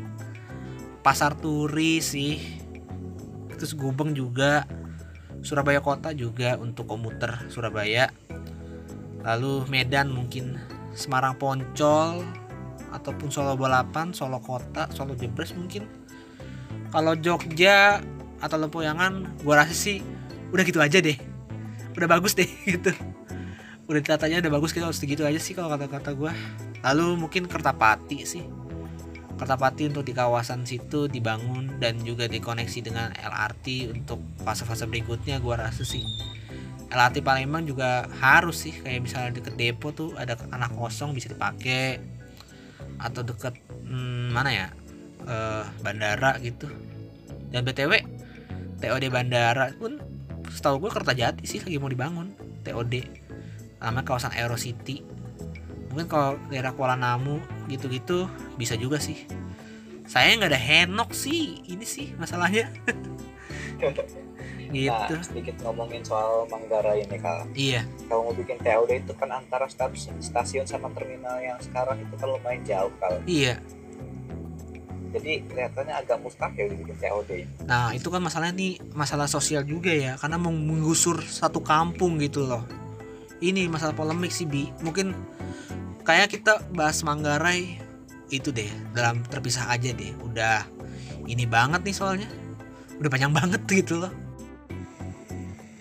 Pasar 1.07 1.39
Turi 1.39 2.03
sih, 2.03 2.43
terus 3.55 3.79
Gubeng 3.79 4.11
juga 4.19 4.67
Surabaya 5.47 5.79
kota 5.79 6.11
juga 6.11 6.59
untuk 6.59 6.91
komuter 6.91 7.47
Surabaya 7.47 8.11
lalu 9.23 9.63
Medan 9.67 10.11
mungkin 10.11 10.59
Semarang 10.91 11.39
Poncol 11.39 12.23
ataupun 12.93 13.33
Solo 13.33 13.59
Balapan 13.59 14.13
Solo 14.15 14.39
Kota 14.43 14.91
Solo 14.93 15.15
Jebres 15.19 15.55
mungkin. 15.57 15.87
Kalau 16.91 17.19
Jogja 17.19 18.01
atau 18.39 18.57
Lempuyangan 18.61 19.43
gua 19.43 19.65
rasa 19.65 19.75
sih 19.75 20.05
udah 20.53 20.65
gitu 20.65 20.79
aja 20.79 21.03
deh. 21.03 21.19
Udah 21.97 22.09
bagus 22.09 22.37
deh 22.37 22.49
gitu. 22.73 22.93
Udah 23.87 24.01
ditatanya 24.03 24.43
udah 24.43 24.53
bagus 24.59 24.75
kita 24.75 24.91
harus 24.91 24.99
segitu 24.99 25.23
aja 25.23 25.39
sih 25.39 25.55
kalau 25.55 25.73
kata-kata 25.73 26.15
gua. 26.15 26.33
Lalu 26.85 27.27
mungkin 27.27 27.51
Kertapati 27.51 28.27
sih. 28.27 28.45
Kertapati 29.37 29.93
untuk 29.93 30.09
di 30.09 30.17
kawasan 30.17 30.65
situ 30.65 31.13
dibangun 31.13 31.77
dan 31.77 32.01
juga 32.01 32.25
dikoneksi 32.25 32.79
dengan 32.81 33.13
LRT 33.13 33.93
untuk 33.93 34.25
fase-fase 34.41 34.89
berikutnya 34.89 35.43
gua 35.45 35.69
rasa 35.69 35.85
sih. 35.85 36.03
LRT 36.87 37.21
Palembang 37.21 37.67
juga 37.67 38.07
harus 38.23 38.63
sih 38.63 38.73
kayak 38.73 39.03
misalnya 39.03 39.31
deket 39.43 39.59
depo 39.59 39.91
tuh 39.91 40.15
ada 40.15 40.39
tanah 40.39 40.71
kosong 40.79 41.13
bisa 41.13 41.29
dipakai 41.29 41.99
atau 43.01 43.23
deket 43.23 43.55
hmm, 43.87 44.33
mana 44.33 44.51
ya? 44.53 44.69
Eh, 45.27 45.65
bandara 45.83 46.39
gitu. 46.39 46.71
Dan 47.51 47.67
btw 47.67 47.99
TOD 48.79 49.05
bandara 49.09 49.73
pun 49.75 49.99
setahu 50.47 50.87
gue 50.87 50.91
Kertajati 50.93 51.45
sih 51.49 51.59
lagi 51.59 51.81
mau 51.81 51.91
dibangun 51.91 52.31
TOD 52.63 52.95
namanya 53.83 54.07
kawasan 54.07 54.35
Aero 54.35 54.59
City. 54.59 55.03
Mungkin 55.91 56.07
kalau 56.11 56.37
daerah 56.51 56.75
Kuala 56.77 56.99
Namu 56.99 57.41
gitu-gitu 57.71 58.29
bisa 58.59 58.75
juga 58.75 58.99
sih. 58.99 59.27
Saya 60.07 60.39
nggak 60.39 60.51
ada 60.55 60.61
henok 60.61 61.11
sih 61.11 61.67
ini 61.67 61.83
sih 61.83 62.15
masalahnya 62.15 62.71
gitu 64.79 65.15
Nah, 65.15 65.25
sedikit 65.25 65.57
ngomongin 65.65 66.05
soal 66.05 66.45
Manggarai 66.47 67.03
ini 67.03 67.17
kak. 67.17 67.49
iya 67.57 67.83
Kalau 68.07 68.29
mau 68.29 68.35
bikin 68.35 68.61
TOD 68.61 68.91
itu 69.01 69.13
kan 69.17 69.33
antara 69.33 69.65
stasiun, 69.67 70.21
sama 70.65 70.93
terminal 70.93 71.41
yang 71.41 71.57
sekarang 71.59 71.97
itu 71.99 72.15
kan 72.15 72.29
lumayan 72.29 72.61
jauh 72.63 72.93
kak. 72.97 73.25
iya 73.25 73.57
Jadi 75.07 75.41
kelihatannya 75.49 75.95
agak 75.97 76.19
mustahil 76.21 76.67
dibikin 76.69 76.97
TOD. 76.99 77.31
Nah 77.65 77.97
itu 77.97 78.05
kan 78.07 78.21
masalahnya 78.21 78.53
nih 78.53 78.73
masalah 78.93 79.25
sosial 79.25 79.65
juga 79.65 79.89
ya 79.89 80.21
karena 80.21 80.37
menggusur 80.37 81.25
satu 81.25 81.65
kampung 81.65 82.21
gitu 82.21 82.45
loh. 82.45 82.69
Ini 83.41 83.69
masalah 83.69 83.97
polemik 83.97 84.29
sih 84.29 84.45
bi. 84.45 84.69
Mungkin 84.85 85.17
kayak 86.05 86.37
kita 86.37 86.61
bahas 86.73 87.01
Manggarai 87.01 87.81
itu 88.29 88.51
deh 88.51 88.69
dalam 88.93 89.25
terpisah 89.25 89.71
aja 89.71 89.89
deh. 89.89 90.13
Udah 90.21 90.69
ini 91.25 91.49
banget 91.49 91.81
nih 91.87 91.97
soalnya. 91.97 92.29
Udah 93.01 93.09
panjang 93.09 93.33
banget 93.41 93.63
gitu 93.69 94.05
loh. 94.05 94.13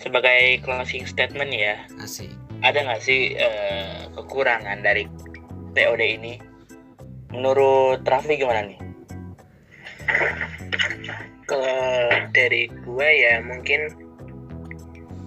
Sebagai 0.06 0.62
closing 0.62 1.02
statement 1.02 1.50
ya, 1.50 1.82
Asik. 1.98 2.30
ada 2.62 2.78
nggak 2.78 3.02
sih 3.02 3.34
eh, 3.34 4.06
kekurangan 4.14 4.78
dari 4.78 5.10
TOD 5.74 5.98
ini? 5.98 6.38
Menurut 7.34 8.06
Raffi 8.06 8.38
gimana 8.38 8.70
nih? 8.70 8.78
Kalau 11.50 12.06
dari 12.30 12.70
gua 12.86 13.10
ya 13.10 13.42
mungkin 13.42 13.90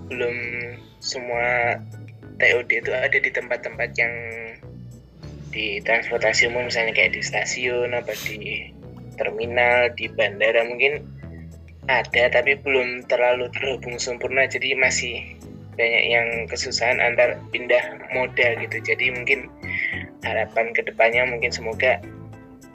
belum 0.07 0.35
semua 1.03 1.75
TOD 2.39 2.71
itu 2.79 2.91
ada 2.95 3.19
di 3.19 3.27
tempat-tempat 3.35 3.89
yang 3.99 4.15
di 5.51 5.83
transportasi 5.83 6.47
umum 6.47 6.71
misalnya 6.71 6.95
kayak 6.95 7.19
di 7.19 7.21
stasiun 7.25 7.91
apa 7.91 8.15
di 8.23 8.71
terminal 9.19 9.91
di 9.99 10.07
bandara 10.07 10.63
mungkin 10.63 11.03
ada 11.89 12.29
tapi 12.29 12.53
belum 12.61 13.09
terlalu 13.09 13.49
terhubung 13.57 13.97
sempurna 13.97 14.45
jadi 14.45 14.77
masih 14.77 15.25
banyak 15.73 16.03
yang 16.05 16.27
kesusahan 16.45 17.01
antar 17.01 17.41
pindah 17.49 17.81
moda 18.13 18.55
gitu 18.61 18.77
jadi 18.85 19.09
mungkin 19.15 19.49
harapan 20.21 20.69
ke 20.77 20.85
depannya 20.85 21.25
mungkin 21.25 21.49
semoga 21.49 21.97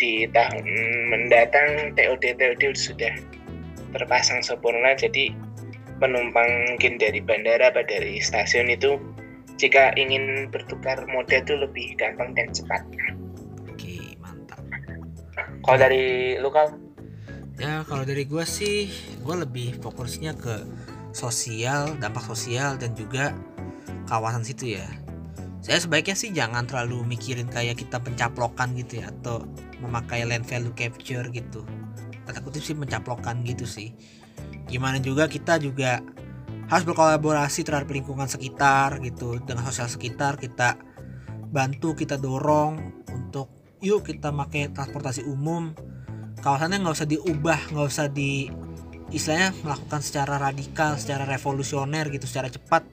di 0.02 0.26
tahun 0.34 0.66
mendatang 1.14 1.94
TOD 1.94 2.34
TOD 2.34 2.74
sudah 2.74 3.14
terpasang 3.94 4.42
sempurna 4.42 4.98
jadi 4.98 5.30
penumpang 6.02 6.74
mungkin 6.74 6.98
dari 6.98 7.22
bandara 7.22 7.70
apa 7.70 7.86
dari 7.86 8.18
stasiun 8.18 8.66
itu 8.66 8.98
jika 9.54 9.94
ingin 9.94 10.50
bertukar 10.50 11.06
moda 11.06 11.38
itu 11.38 11.54
lebih 11.54 11.94
gampang 11.94 12.34
dan 12.34 12.50
cepat. 12.50 12.82
Oke 13.70 14.18
mantap. 14.18 14.58
Kalau 15.62 15.78
dari 15.78 16.34
lu 16.42 16.50
Kal? 16.50 16.83
Ya 17.54 17.86
kalau 17.86 18.02
dari 18.02 18.26
gue 18.26 18.42
sih 18.42 18.90
gue 19.22 19.36
lebih 19.38 19.78
fokusnya 19.78 20.34
ke 20.34 20.66
sosial, 21.14 21.94
dampak 22.02 22.26
sosial 22.26 22.74
dan 22.74 22.98
juga 22.98 23.30
kawasan 24.10 24.42
situ 24.42 24.74
ya. 24.74 24.86
Saya 25.62 25.80
sebaiknya 25.80 26.18
sih 26.18 26.34
jangan 26.34 26.66
terlalu 26.66 27.06
mikirin 27.06 27.48
kayak 27.48 27.80
kita 27.80 28.02
pencaplokan 28.02 28.74
gitu 28.76 29.00
ya 29.00 29.08
atau 29.08 29.46
memakai 29.80 30.26
land 30.26 30.44
value 30.44 30.74
capture 30.74 31.24
gitu. 31.30 31.62
Kata 32.26 32.42
kutip 32.42 32.60
sih 32.60 32.76
pencaplokan 32.76 33.46
gitu 33.46 33.64
sih. 33.64 33.94
Gimana 34.66 34.98
juga 34.98 35.30
kita 35.30 35.56
juga 35.62 36.02
harus 36.68 36.84
berkolaborasi 36.84 37.62
terhadap 37.62 37.88
lingkungan 37.92 38.26
sekitar 38.26 38.98
gitu 39.04 39.38
dengan 39.44 39.68
sosial 39.68 39.88
sekitar 39.88 40.40
kita 40.40 40.80
bantu 41.54 41.94
kita 41.94 42.18
dorong 42.18 43.04
untuk 43.12 43.78
yuk 43.84 44.08
kita 44.08 44.32
pakai 44.32 44.72
transportasi 44.72 45.28
umum 45.28 45.76
kawasannya 46.44 46.84
nggak 46.84 46.96
usah 47.00 47.08
diubah 47.08 47.60
nggak 47.72 47.88
usah 47.88 48.06
di 48.12 48.52
istilahnya 49.08 49.56
melakukan 49.64 50.04
secara 50.04 50.36
radikal 50.36 51.00
secara 51.00 51.24
revolusioner 51.24 52.12
gitu 52.12 52.28
secara 52.28 52.52
cepat. 52.52 52.84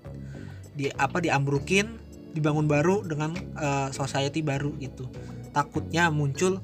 Di 0.71 0.87
apa 0.95 1.19
diambrukin 1.19 1.99
dibangun 2.31 2.71
baru 2.71 3.03
dengan 3.03 3.35
eh, 3.35 3.89
society 3.91 4.39
baru 4.39 4.71
gitu. 4.79 5.11
Takutnya 5.51 6.07
muncul 6.07 6.63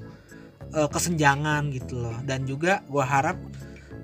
eh, 0.71 0.87
kesenjangan 0.87 1.75
gitu 1.75 1.99
loh. 1.99 2.15
Dan 2.23 2.47
juga 2.47 2.87
gua 2.87 3.03
harap 3.03 3.35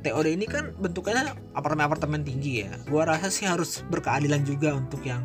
TOD 0.03 0.35
ini 0.35 0.43
kan 0.43 0.75
bentukannya 0.75 1.31
apartemen-apartemen 1.55 2.27
tinggi 2.27 2.67
ya. 2.67 2.75
Gua 2.91 3.07
rasa 3.07 3.31
sih 3.31 3.47
harus 3.47 3.79
berkeadilan 3.87 4.43
juga 4.43 4.75
untuk 4.75 4.99
yang 5.07 5.23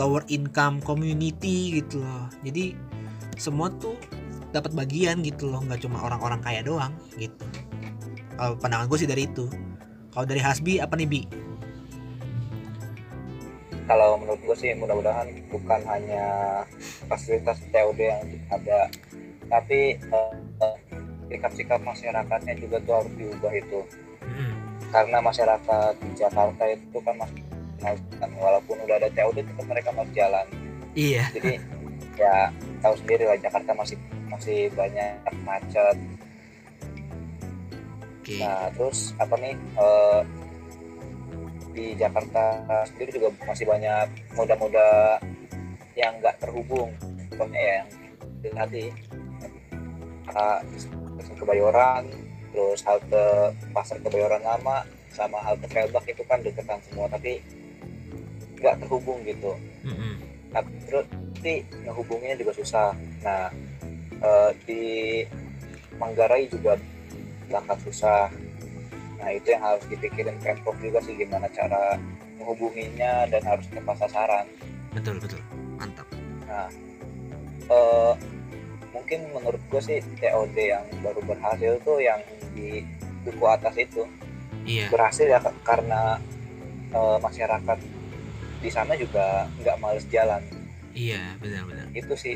lower 0.00 0.24
income 0.32 0.80
community 0.80 1.84
gitu 1.84 2.00
loh. 2.00 2.32
Jadi 2.40 2.72
semua 3.36 3.68
tuh 3.76 3.94
dapat 4.50 4.72
bagian 4.72 5.20
gitu 5.20 5.48
loh 5.52 5.60
nggak 5.60 5.84
cuma 5.84 6.00
orang-orang 6.00 6.40
kaya 6.40 6.60
doang 6.64 6.92
gitu. 7.20 7.44
Kalau 8.38 8.54
pandangan 8.56 8.86
gue 8.86 8.98
sih 8.98 9.10
dari 9.10 9.26
itu. 9.26 9.46
Kalau 10.14 10.24
dari 10.24 10.40
Hasbi 10.40 10.80
apa 10.80 10.94
nih 10.96 11.08
bi? 11.08 11.22
Kalau 13.88 14.20
menurut 14.20 14.40
gue 14.44 14.56
sih 14.56 14.72
mudah-mudahan 14.76 15.28
bukan 15.48 15.80
hanya 15.88 16.24
fasilitas 17.08 17.56
TOD 17.72 18.00
yang 18.04 18.20
ada, 18.52 18.92
tapi 19.48 19.96
eh, 19.96 20.76
sikap-sikap 21.32 21.80
masyarakatnya 21.80 22.54
juga 22.60 22.76
tuh 22.84 22.94
harus 23.00 23.12
diubah 23.16 23.52
itu. 23.56 23.80
Mm, 24.28 24.54
Karena 24.92 25.18
masyarakat 25.24 25.92
di 26.04 26.10
Jakarta 26.20 26.64
itu 26.68 26.98
kan 27.00 27.16
masih 27.16 27.44
kan, 27.80 28.30
walaupun 28.36 28.76
udah 28.84 28.96
ada 29.00 29.08
TOD 29.12 29.40
tetap 29.40 29.66
mereka 29.68 29.90
masih 29.96 30.12
jalan. 30.12 30.46
iya. 30.92 31.24
Jadi 31.32 31.56
ya 32.18 32.50
tahu 32.82 32.94
sendiri 32.98 33.24
lah 33.24 33.38
Jakarta 33.38 33.72
masih 33.72 33.96
masih 34.28 34.70
banyak 34.76 35.18
macet. 35.42 35.96
oke 38.22 38.34
Nah 38.38 38.68
terus 38.76 39.12
apa 39.16 39.34
nih 39.40 39.54
eh, 39.56 40.20
di 41.78 41.86
Jakarta 41.94 42.44
sendiri 42.90 43.10
juga 43.22 43.28
masih 43.46 43.64
banyak 43.64 44.06
moda-moda 44.34 45.18
yang 45.94 46.18
nggak 46.18 46.36
terhubung. 46.42 46.90
Contohnya 47.30 47.60
ya 47.60 47.72
yang 47.74 47.88
di 48.38 48.50
tadi 48.54 48.84
uh, 50.34 50.60
Kebayoran, 51.38 52.10
terus 52.50 52.82
halte 52.82 53.54
pasar 53.70 54.02
Kebayoran 54.02 54.42
lama 54.42 54.82
sama 55.14 55.38
halte 55.42 55.70
Felbak 55.70 56.06
itu 56.10 56.22
kan 56.26 56.42
deketan 56.42 56.82
semua 56.86 57.06
tapi 57.06 57.38
nggak 58.58 58.82
terhubung 58.82 59.22
gitu. 59.22 59.54
Mm-mm. 59.86 60.18
Nah, 60.50 60.62
terus 60.86 61.06
nanti 61.14 61.62
ngehubunginya 61.86 62.36
juga 62.38 62.52
susah. 62.58 62.90
Nah, 63.22 63.46
eh, 64.22 64.50
di 64.66 64.82
Manggarai 65.98 66.46
juga 66.46 66.78
berangkat 67.50 67.78
susah. 67.90 68.30
Nah, 69.18 69.30
itu 69.34 69.50
yang 69.50 69.62
harus 69.66 69.82
dipikirin 69.90 70.38
Pemprov 70.38 70.78
juga 70.78 71.02
sih 71.02 71.18
gimana 71.18 71.50
cara 71.50 71.98
menghubunginya 72.38 73.26
dan 73.26 73.42
harus 73.42 73.66
tepat 73.66 73.98
sasaran. 74.06 74.46
betul 74.94 75.18
betul. 75.18 75.42
Mantap. 75.74 76.06
Nah, 76.46 76.70
eh, 77.66 78.12
mungkin 78.94 79.20
menurut 79.34 79.62
gue 79.68 79.82
sih 79.82 79.98
TOD 80.22 80.56
yang 80.56 80.86
baru 81.02 81.20
berhasil 81.26 81.82
tuh 81.82 81.98
yang 81.98 82.22
di 82.54 82.82
duku 83.26 83.44
atas 83.44 83.74
itu 83.76 84.06
iya. 84.64 84.86
berhasil 84.88 85.26
ya 85.26 85.42
ka- 85.42 85.58
karena 85.66 86.16
eh, 86.94 87.18
masyarakat 87.18 87.78
di 88.58 88.70
sana 88.70 88.94
juga 88.94 89.50
nggak 89.62 89.76
males 89.82 90.06
jalan. 90.10 90.42
Iya 90.94 91.34
benar-benar 91.38 91.86
itu 91.94 92.14
sih 92.18 92.34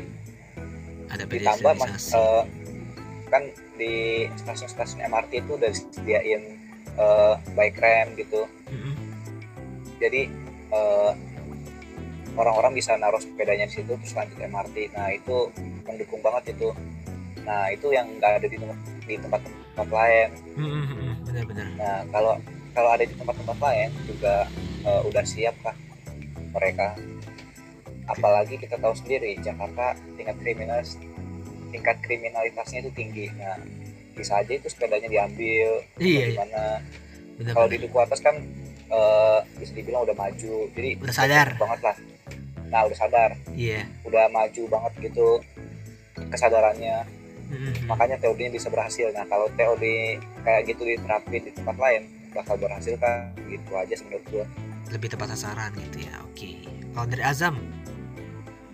ada 1.13 1.23
ditambah 1.29 1.73
mas, 1.77 2.09
eh, 2.13 2.43
kan 3.29 3.43
di 3.77 4.25
stasiun-stasiun 4.37 5.05
MRT 5.09 5.31
itu 5.45 5.51
udah 5.57 5.69
disediain 5.69 6.41
eh, 6.97 7.33
bike 7.53 7.79
ramp 7.81 8.09
gitu. 8.17 8.45
Mm-mm. 8.69 8.95
jadi 10.01 10.27
eh, 10.73 11.11
orang-orang 12.33 12.73
bisa 12.73 12.97
naruh 12.97 13.21
sepedanya 13.21 13.69
di 13.69 13.73
situ 13.77 13.93
terus 13.93 14.13
lanjut 14.17 14.37
MRT 14.41 14.97
nah 14.97 15.13
itu 15.13 15.53
mendukung 15.85 16.21
banget 16.25 16.57
itu. 16.57 16.73
Nah 17.45 17.69
itu 17.69 17.93
yang 17.93 18.09
nggak 18.17 18.41
ada 18.41 18.47
di 18.49 18.57
tempat 18.57 18.79
di 19.05 19.15
tempat-tempat 19.21 19.87
lain. 19.93 20.29
Mm-mm. 20.57 21.13
benar-benar. 21.29 21.67
Nah 21.77 21.99
kalau 22.09 22.33
kalau 22.73 22.89
ada 22.89 23.05
di 23.05 23.13
tempat-tempat 23.13 23.57
lain 23.61 23.89
juga 24.09 24.49
eh, 24.85 25.01
udah 25.05 25.23
siap 25.25 25.55
kah 25.61 25.75
mereka 26.53 26.97
apalagi 28.07 28.59
kita 28.59 28.75
tahu 28.79 28.93
sendiri 28.95 29.39
Jakarta 29.39 29.95
tingkat 30.19 30.35
kriminal 30.43 30.79
tingkat 31.73 31.97
kriminalitasnya 32.05 32.85
itu 32.85 32.91
tinggi. 32.93 33.25
Nah 33.33 33.57
bisa 34.13 34.39
aja 34.45 34.53
itu 34.53 34.69
sepedanya 34.69 35.09
diambil 35.09 35.81
iya 35.97 36.29
iya. 36.29 36.37
gimana. 36.37 36.63
Kalau 37.49 37.67
di 37.67 37.77
duku 37.81 37.97
atas 37.97 38.21
kan 38.21 38.35
eh, 38.91 39.39
bisa 39.57 39.71
dibilang 39.73 40.05
udah 40.05 40.15
maju. 40.15 40.69
Jadi 40.75 40.89
Udah 41.01 41.15
sadar. 41.15 41.47
banget 41.57 41.79
lah. 41.81 41.97
Nah 42.69 42.81
udah 42.85 42.97
sadar. 42.97 43.31
Iya. 43.55 43.89
Udah 44.05 44.29
maju 44.29 44.63
banget 44.69 44.93
gitu 45.11 45.41
kesadarannya. 46.29 47.23
Mm-mm. 47.53 47.85
makanya 47.85 48.17
TOD 48.17 48.49
nya 48.49 48.51
bisa 48.55 48.65
berhasil. 48.73 49.13
Nah 49.13 49.29
kalau 49.29 49.45
TOD 49.53 49.85
kayak 50.41 50.73
gitu 50.73 50.89
diterapin 50.89 51.45
di 51.45 51.51
tempat 51.53 51.77
lain 51.77 52.09
bakal 52.33 52.57
berhasil 52.57 52.97
kan? 52.97 53.29
Gitu 53.45 53.69
aja 53.77 53.93
menurut 54.09 54.25
gue 54.33 54.45
lebih 54.91 55.09
tepat 55.09 55.33
sasaran 55.33 55.73
gitu 55.89 56.05
ya 56.05 56.15
oke. 56.21 56.51
Kalau 56.93 57.07
dari 57.09 57.23
Azam 57.25 57.55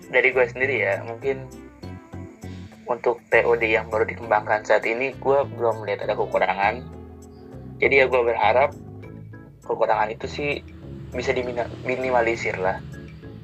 dari 0.10 0.34
gue 0.34 0.46
sendiri 0.46 0.76
ya 0.82 1.02
mungkin 1.06 1.46
untuk 2.90 3.22
TOD 3.30 3.62
yang 3.70 3.86
baru 3.94 4.10
dikembangkan 4.10 4.66
saat 4.66 4.82
ini 4.90 5.14
gue 5.22 5.40
belum 5.56 5.86
melihat 5.86 6.10
ada 6.10 6.18
kekurangan. 6.18 6.82
Jadi 7.78 8.02
ya 8.02 8.06
gue 8.10 8.22
berharap 8.26 8.74
kekurangan 9.62 10.10
itu 10.10 10.26
sih 10.26 10.52
bisa 11.14 11.32
diminimalisir 11.32 12.58
lah. 12.58 12.82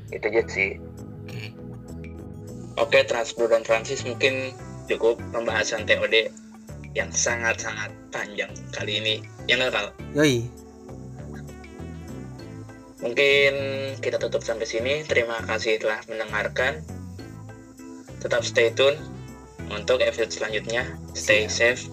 Itu 0.10 0.34
aja 0.34 0.42
sih. 0.50 0.82
Oke 2.76 3.06
oke 3.06 3.08
Transbro 3.08 3.48
dan 3.48 3.62
Transis 3.62 4.04
mungkin 4.04 4.52
cukup 4.90 5.22
pembahasan 5.32 5.86
TOD 5.86 6.34
yang 6.98 7.14
sangat-sangat 7.14 7.94
panjang 8.10 8.50
kali 8.74 8.98
ini. 9.00 9.16
Ya 9.46 9.62
nggak 9.62 9.72
Kal? 9.78 9.88
yoi 10.18 10.50
mungkin 13.04 13.54
kita 14.00 14.22
tutup 14.22 14.46
sampai 14.46 14.68
sini. 14.68 14.94
Terima 15.04 15.42
kasih 15.44 15.82
telah 15.82 16.00
mendengarkan. 16.08 16.84
Tetap 18.24 18.42
stay 18.42 18.72
tune 18.72 18.96
untuk 19.74 20.00
episode 20.02 20.32
selanjutnya. 20.32 20.88
Stay 21.18 21.52
safe 21.52 21.88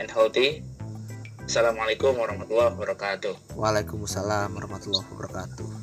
and 0.00 0.08
healthy. 0.08 0.64
Assalamualaikum 1.46 2.18
warahmatullahi 2.18 2.74
wabarakatuh. 2.74 3.54
Waalaikumsalam 3.54 4.50
warahmatullahi 4.50 5.06
wabarakatuh 5.14 5.75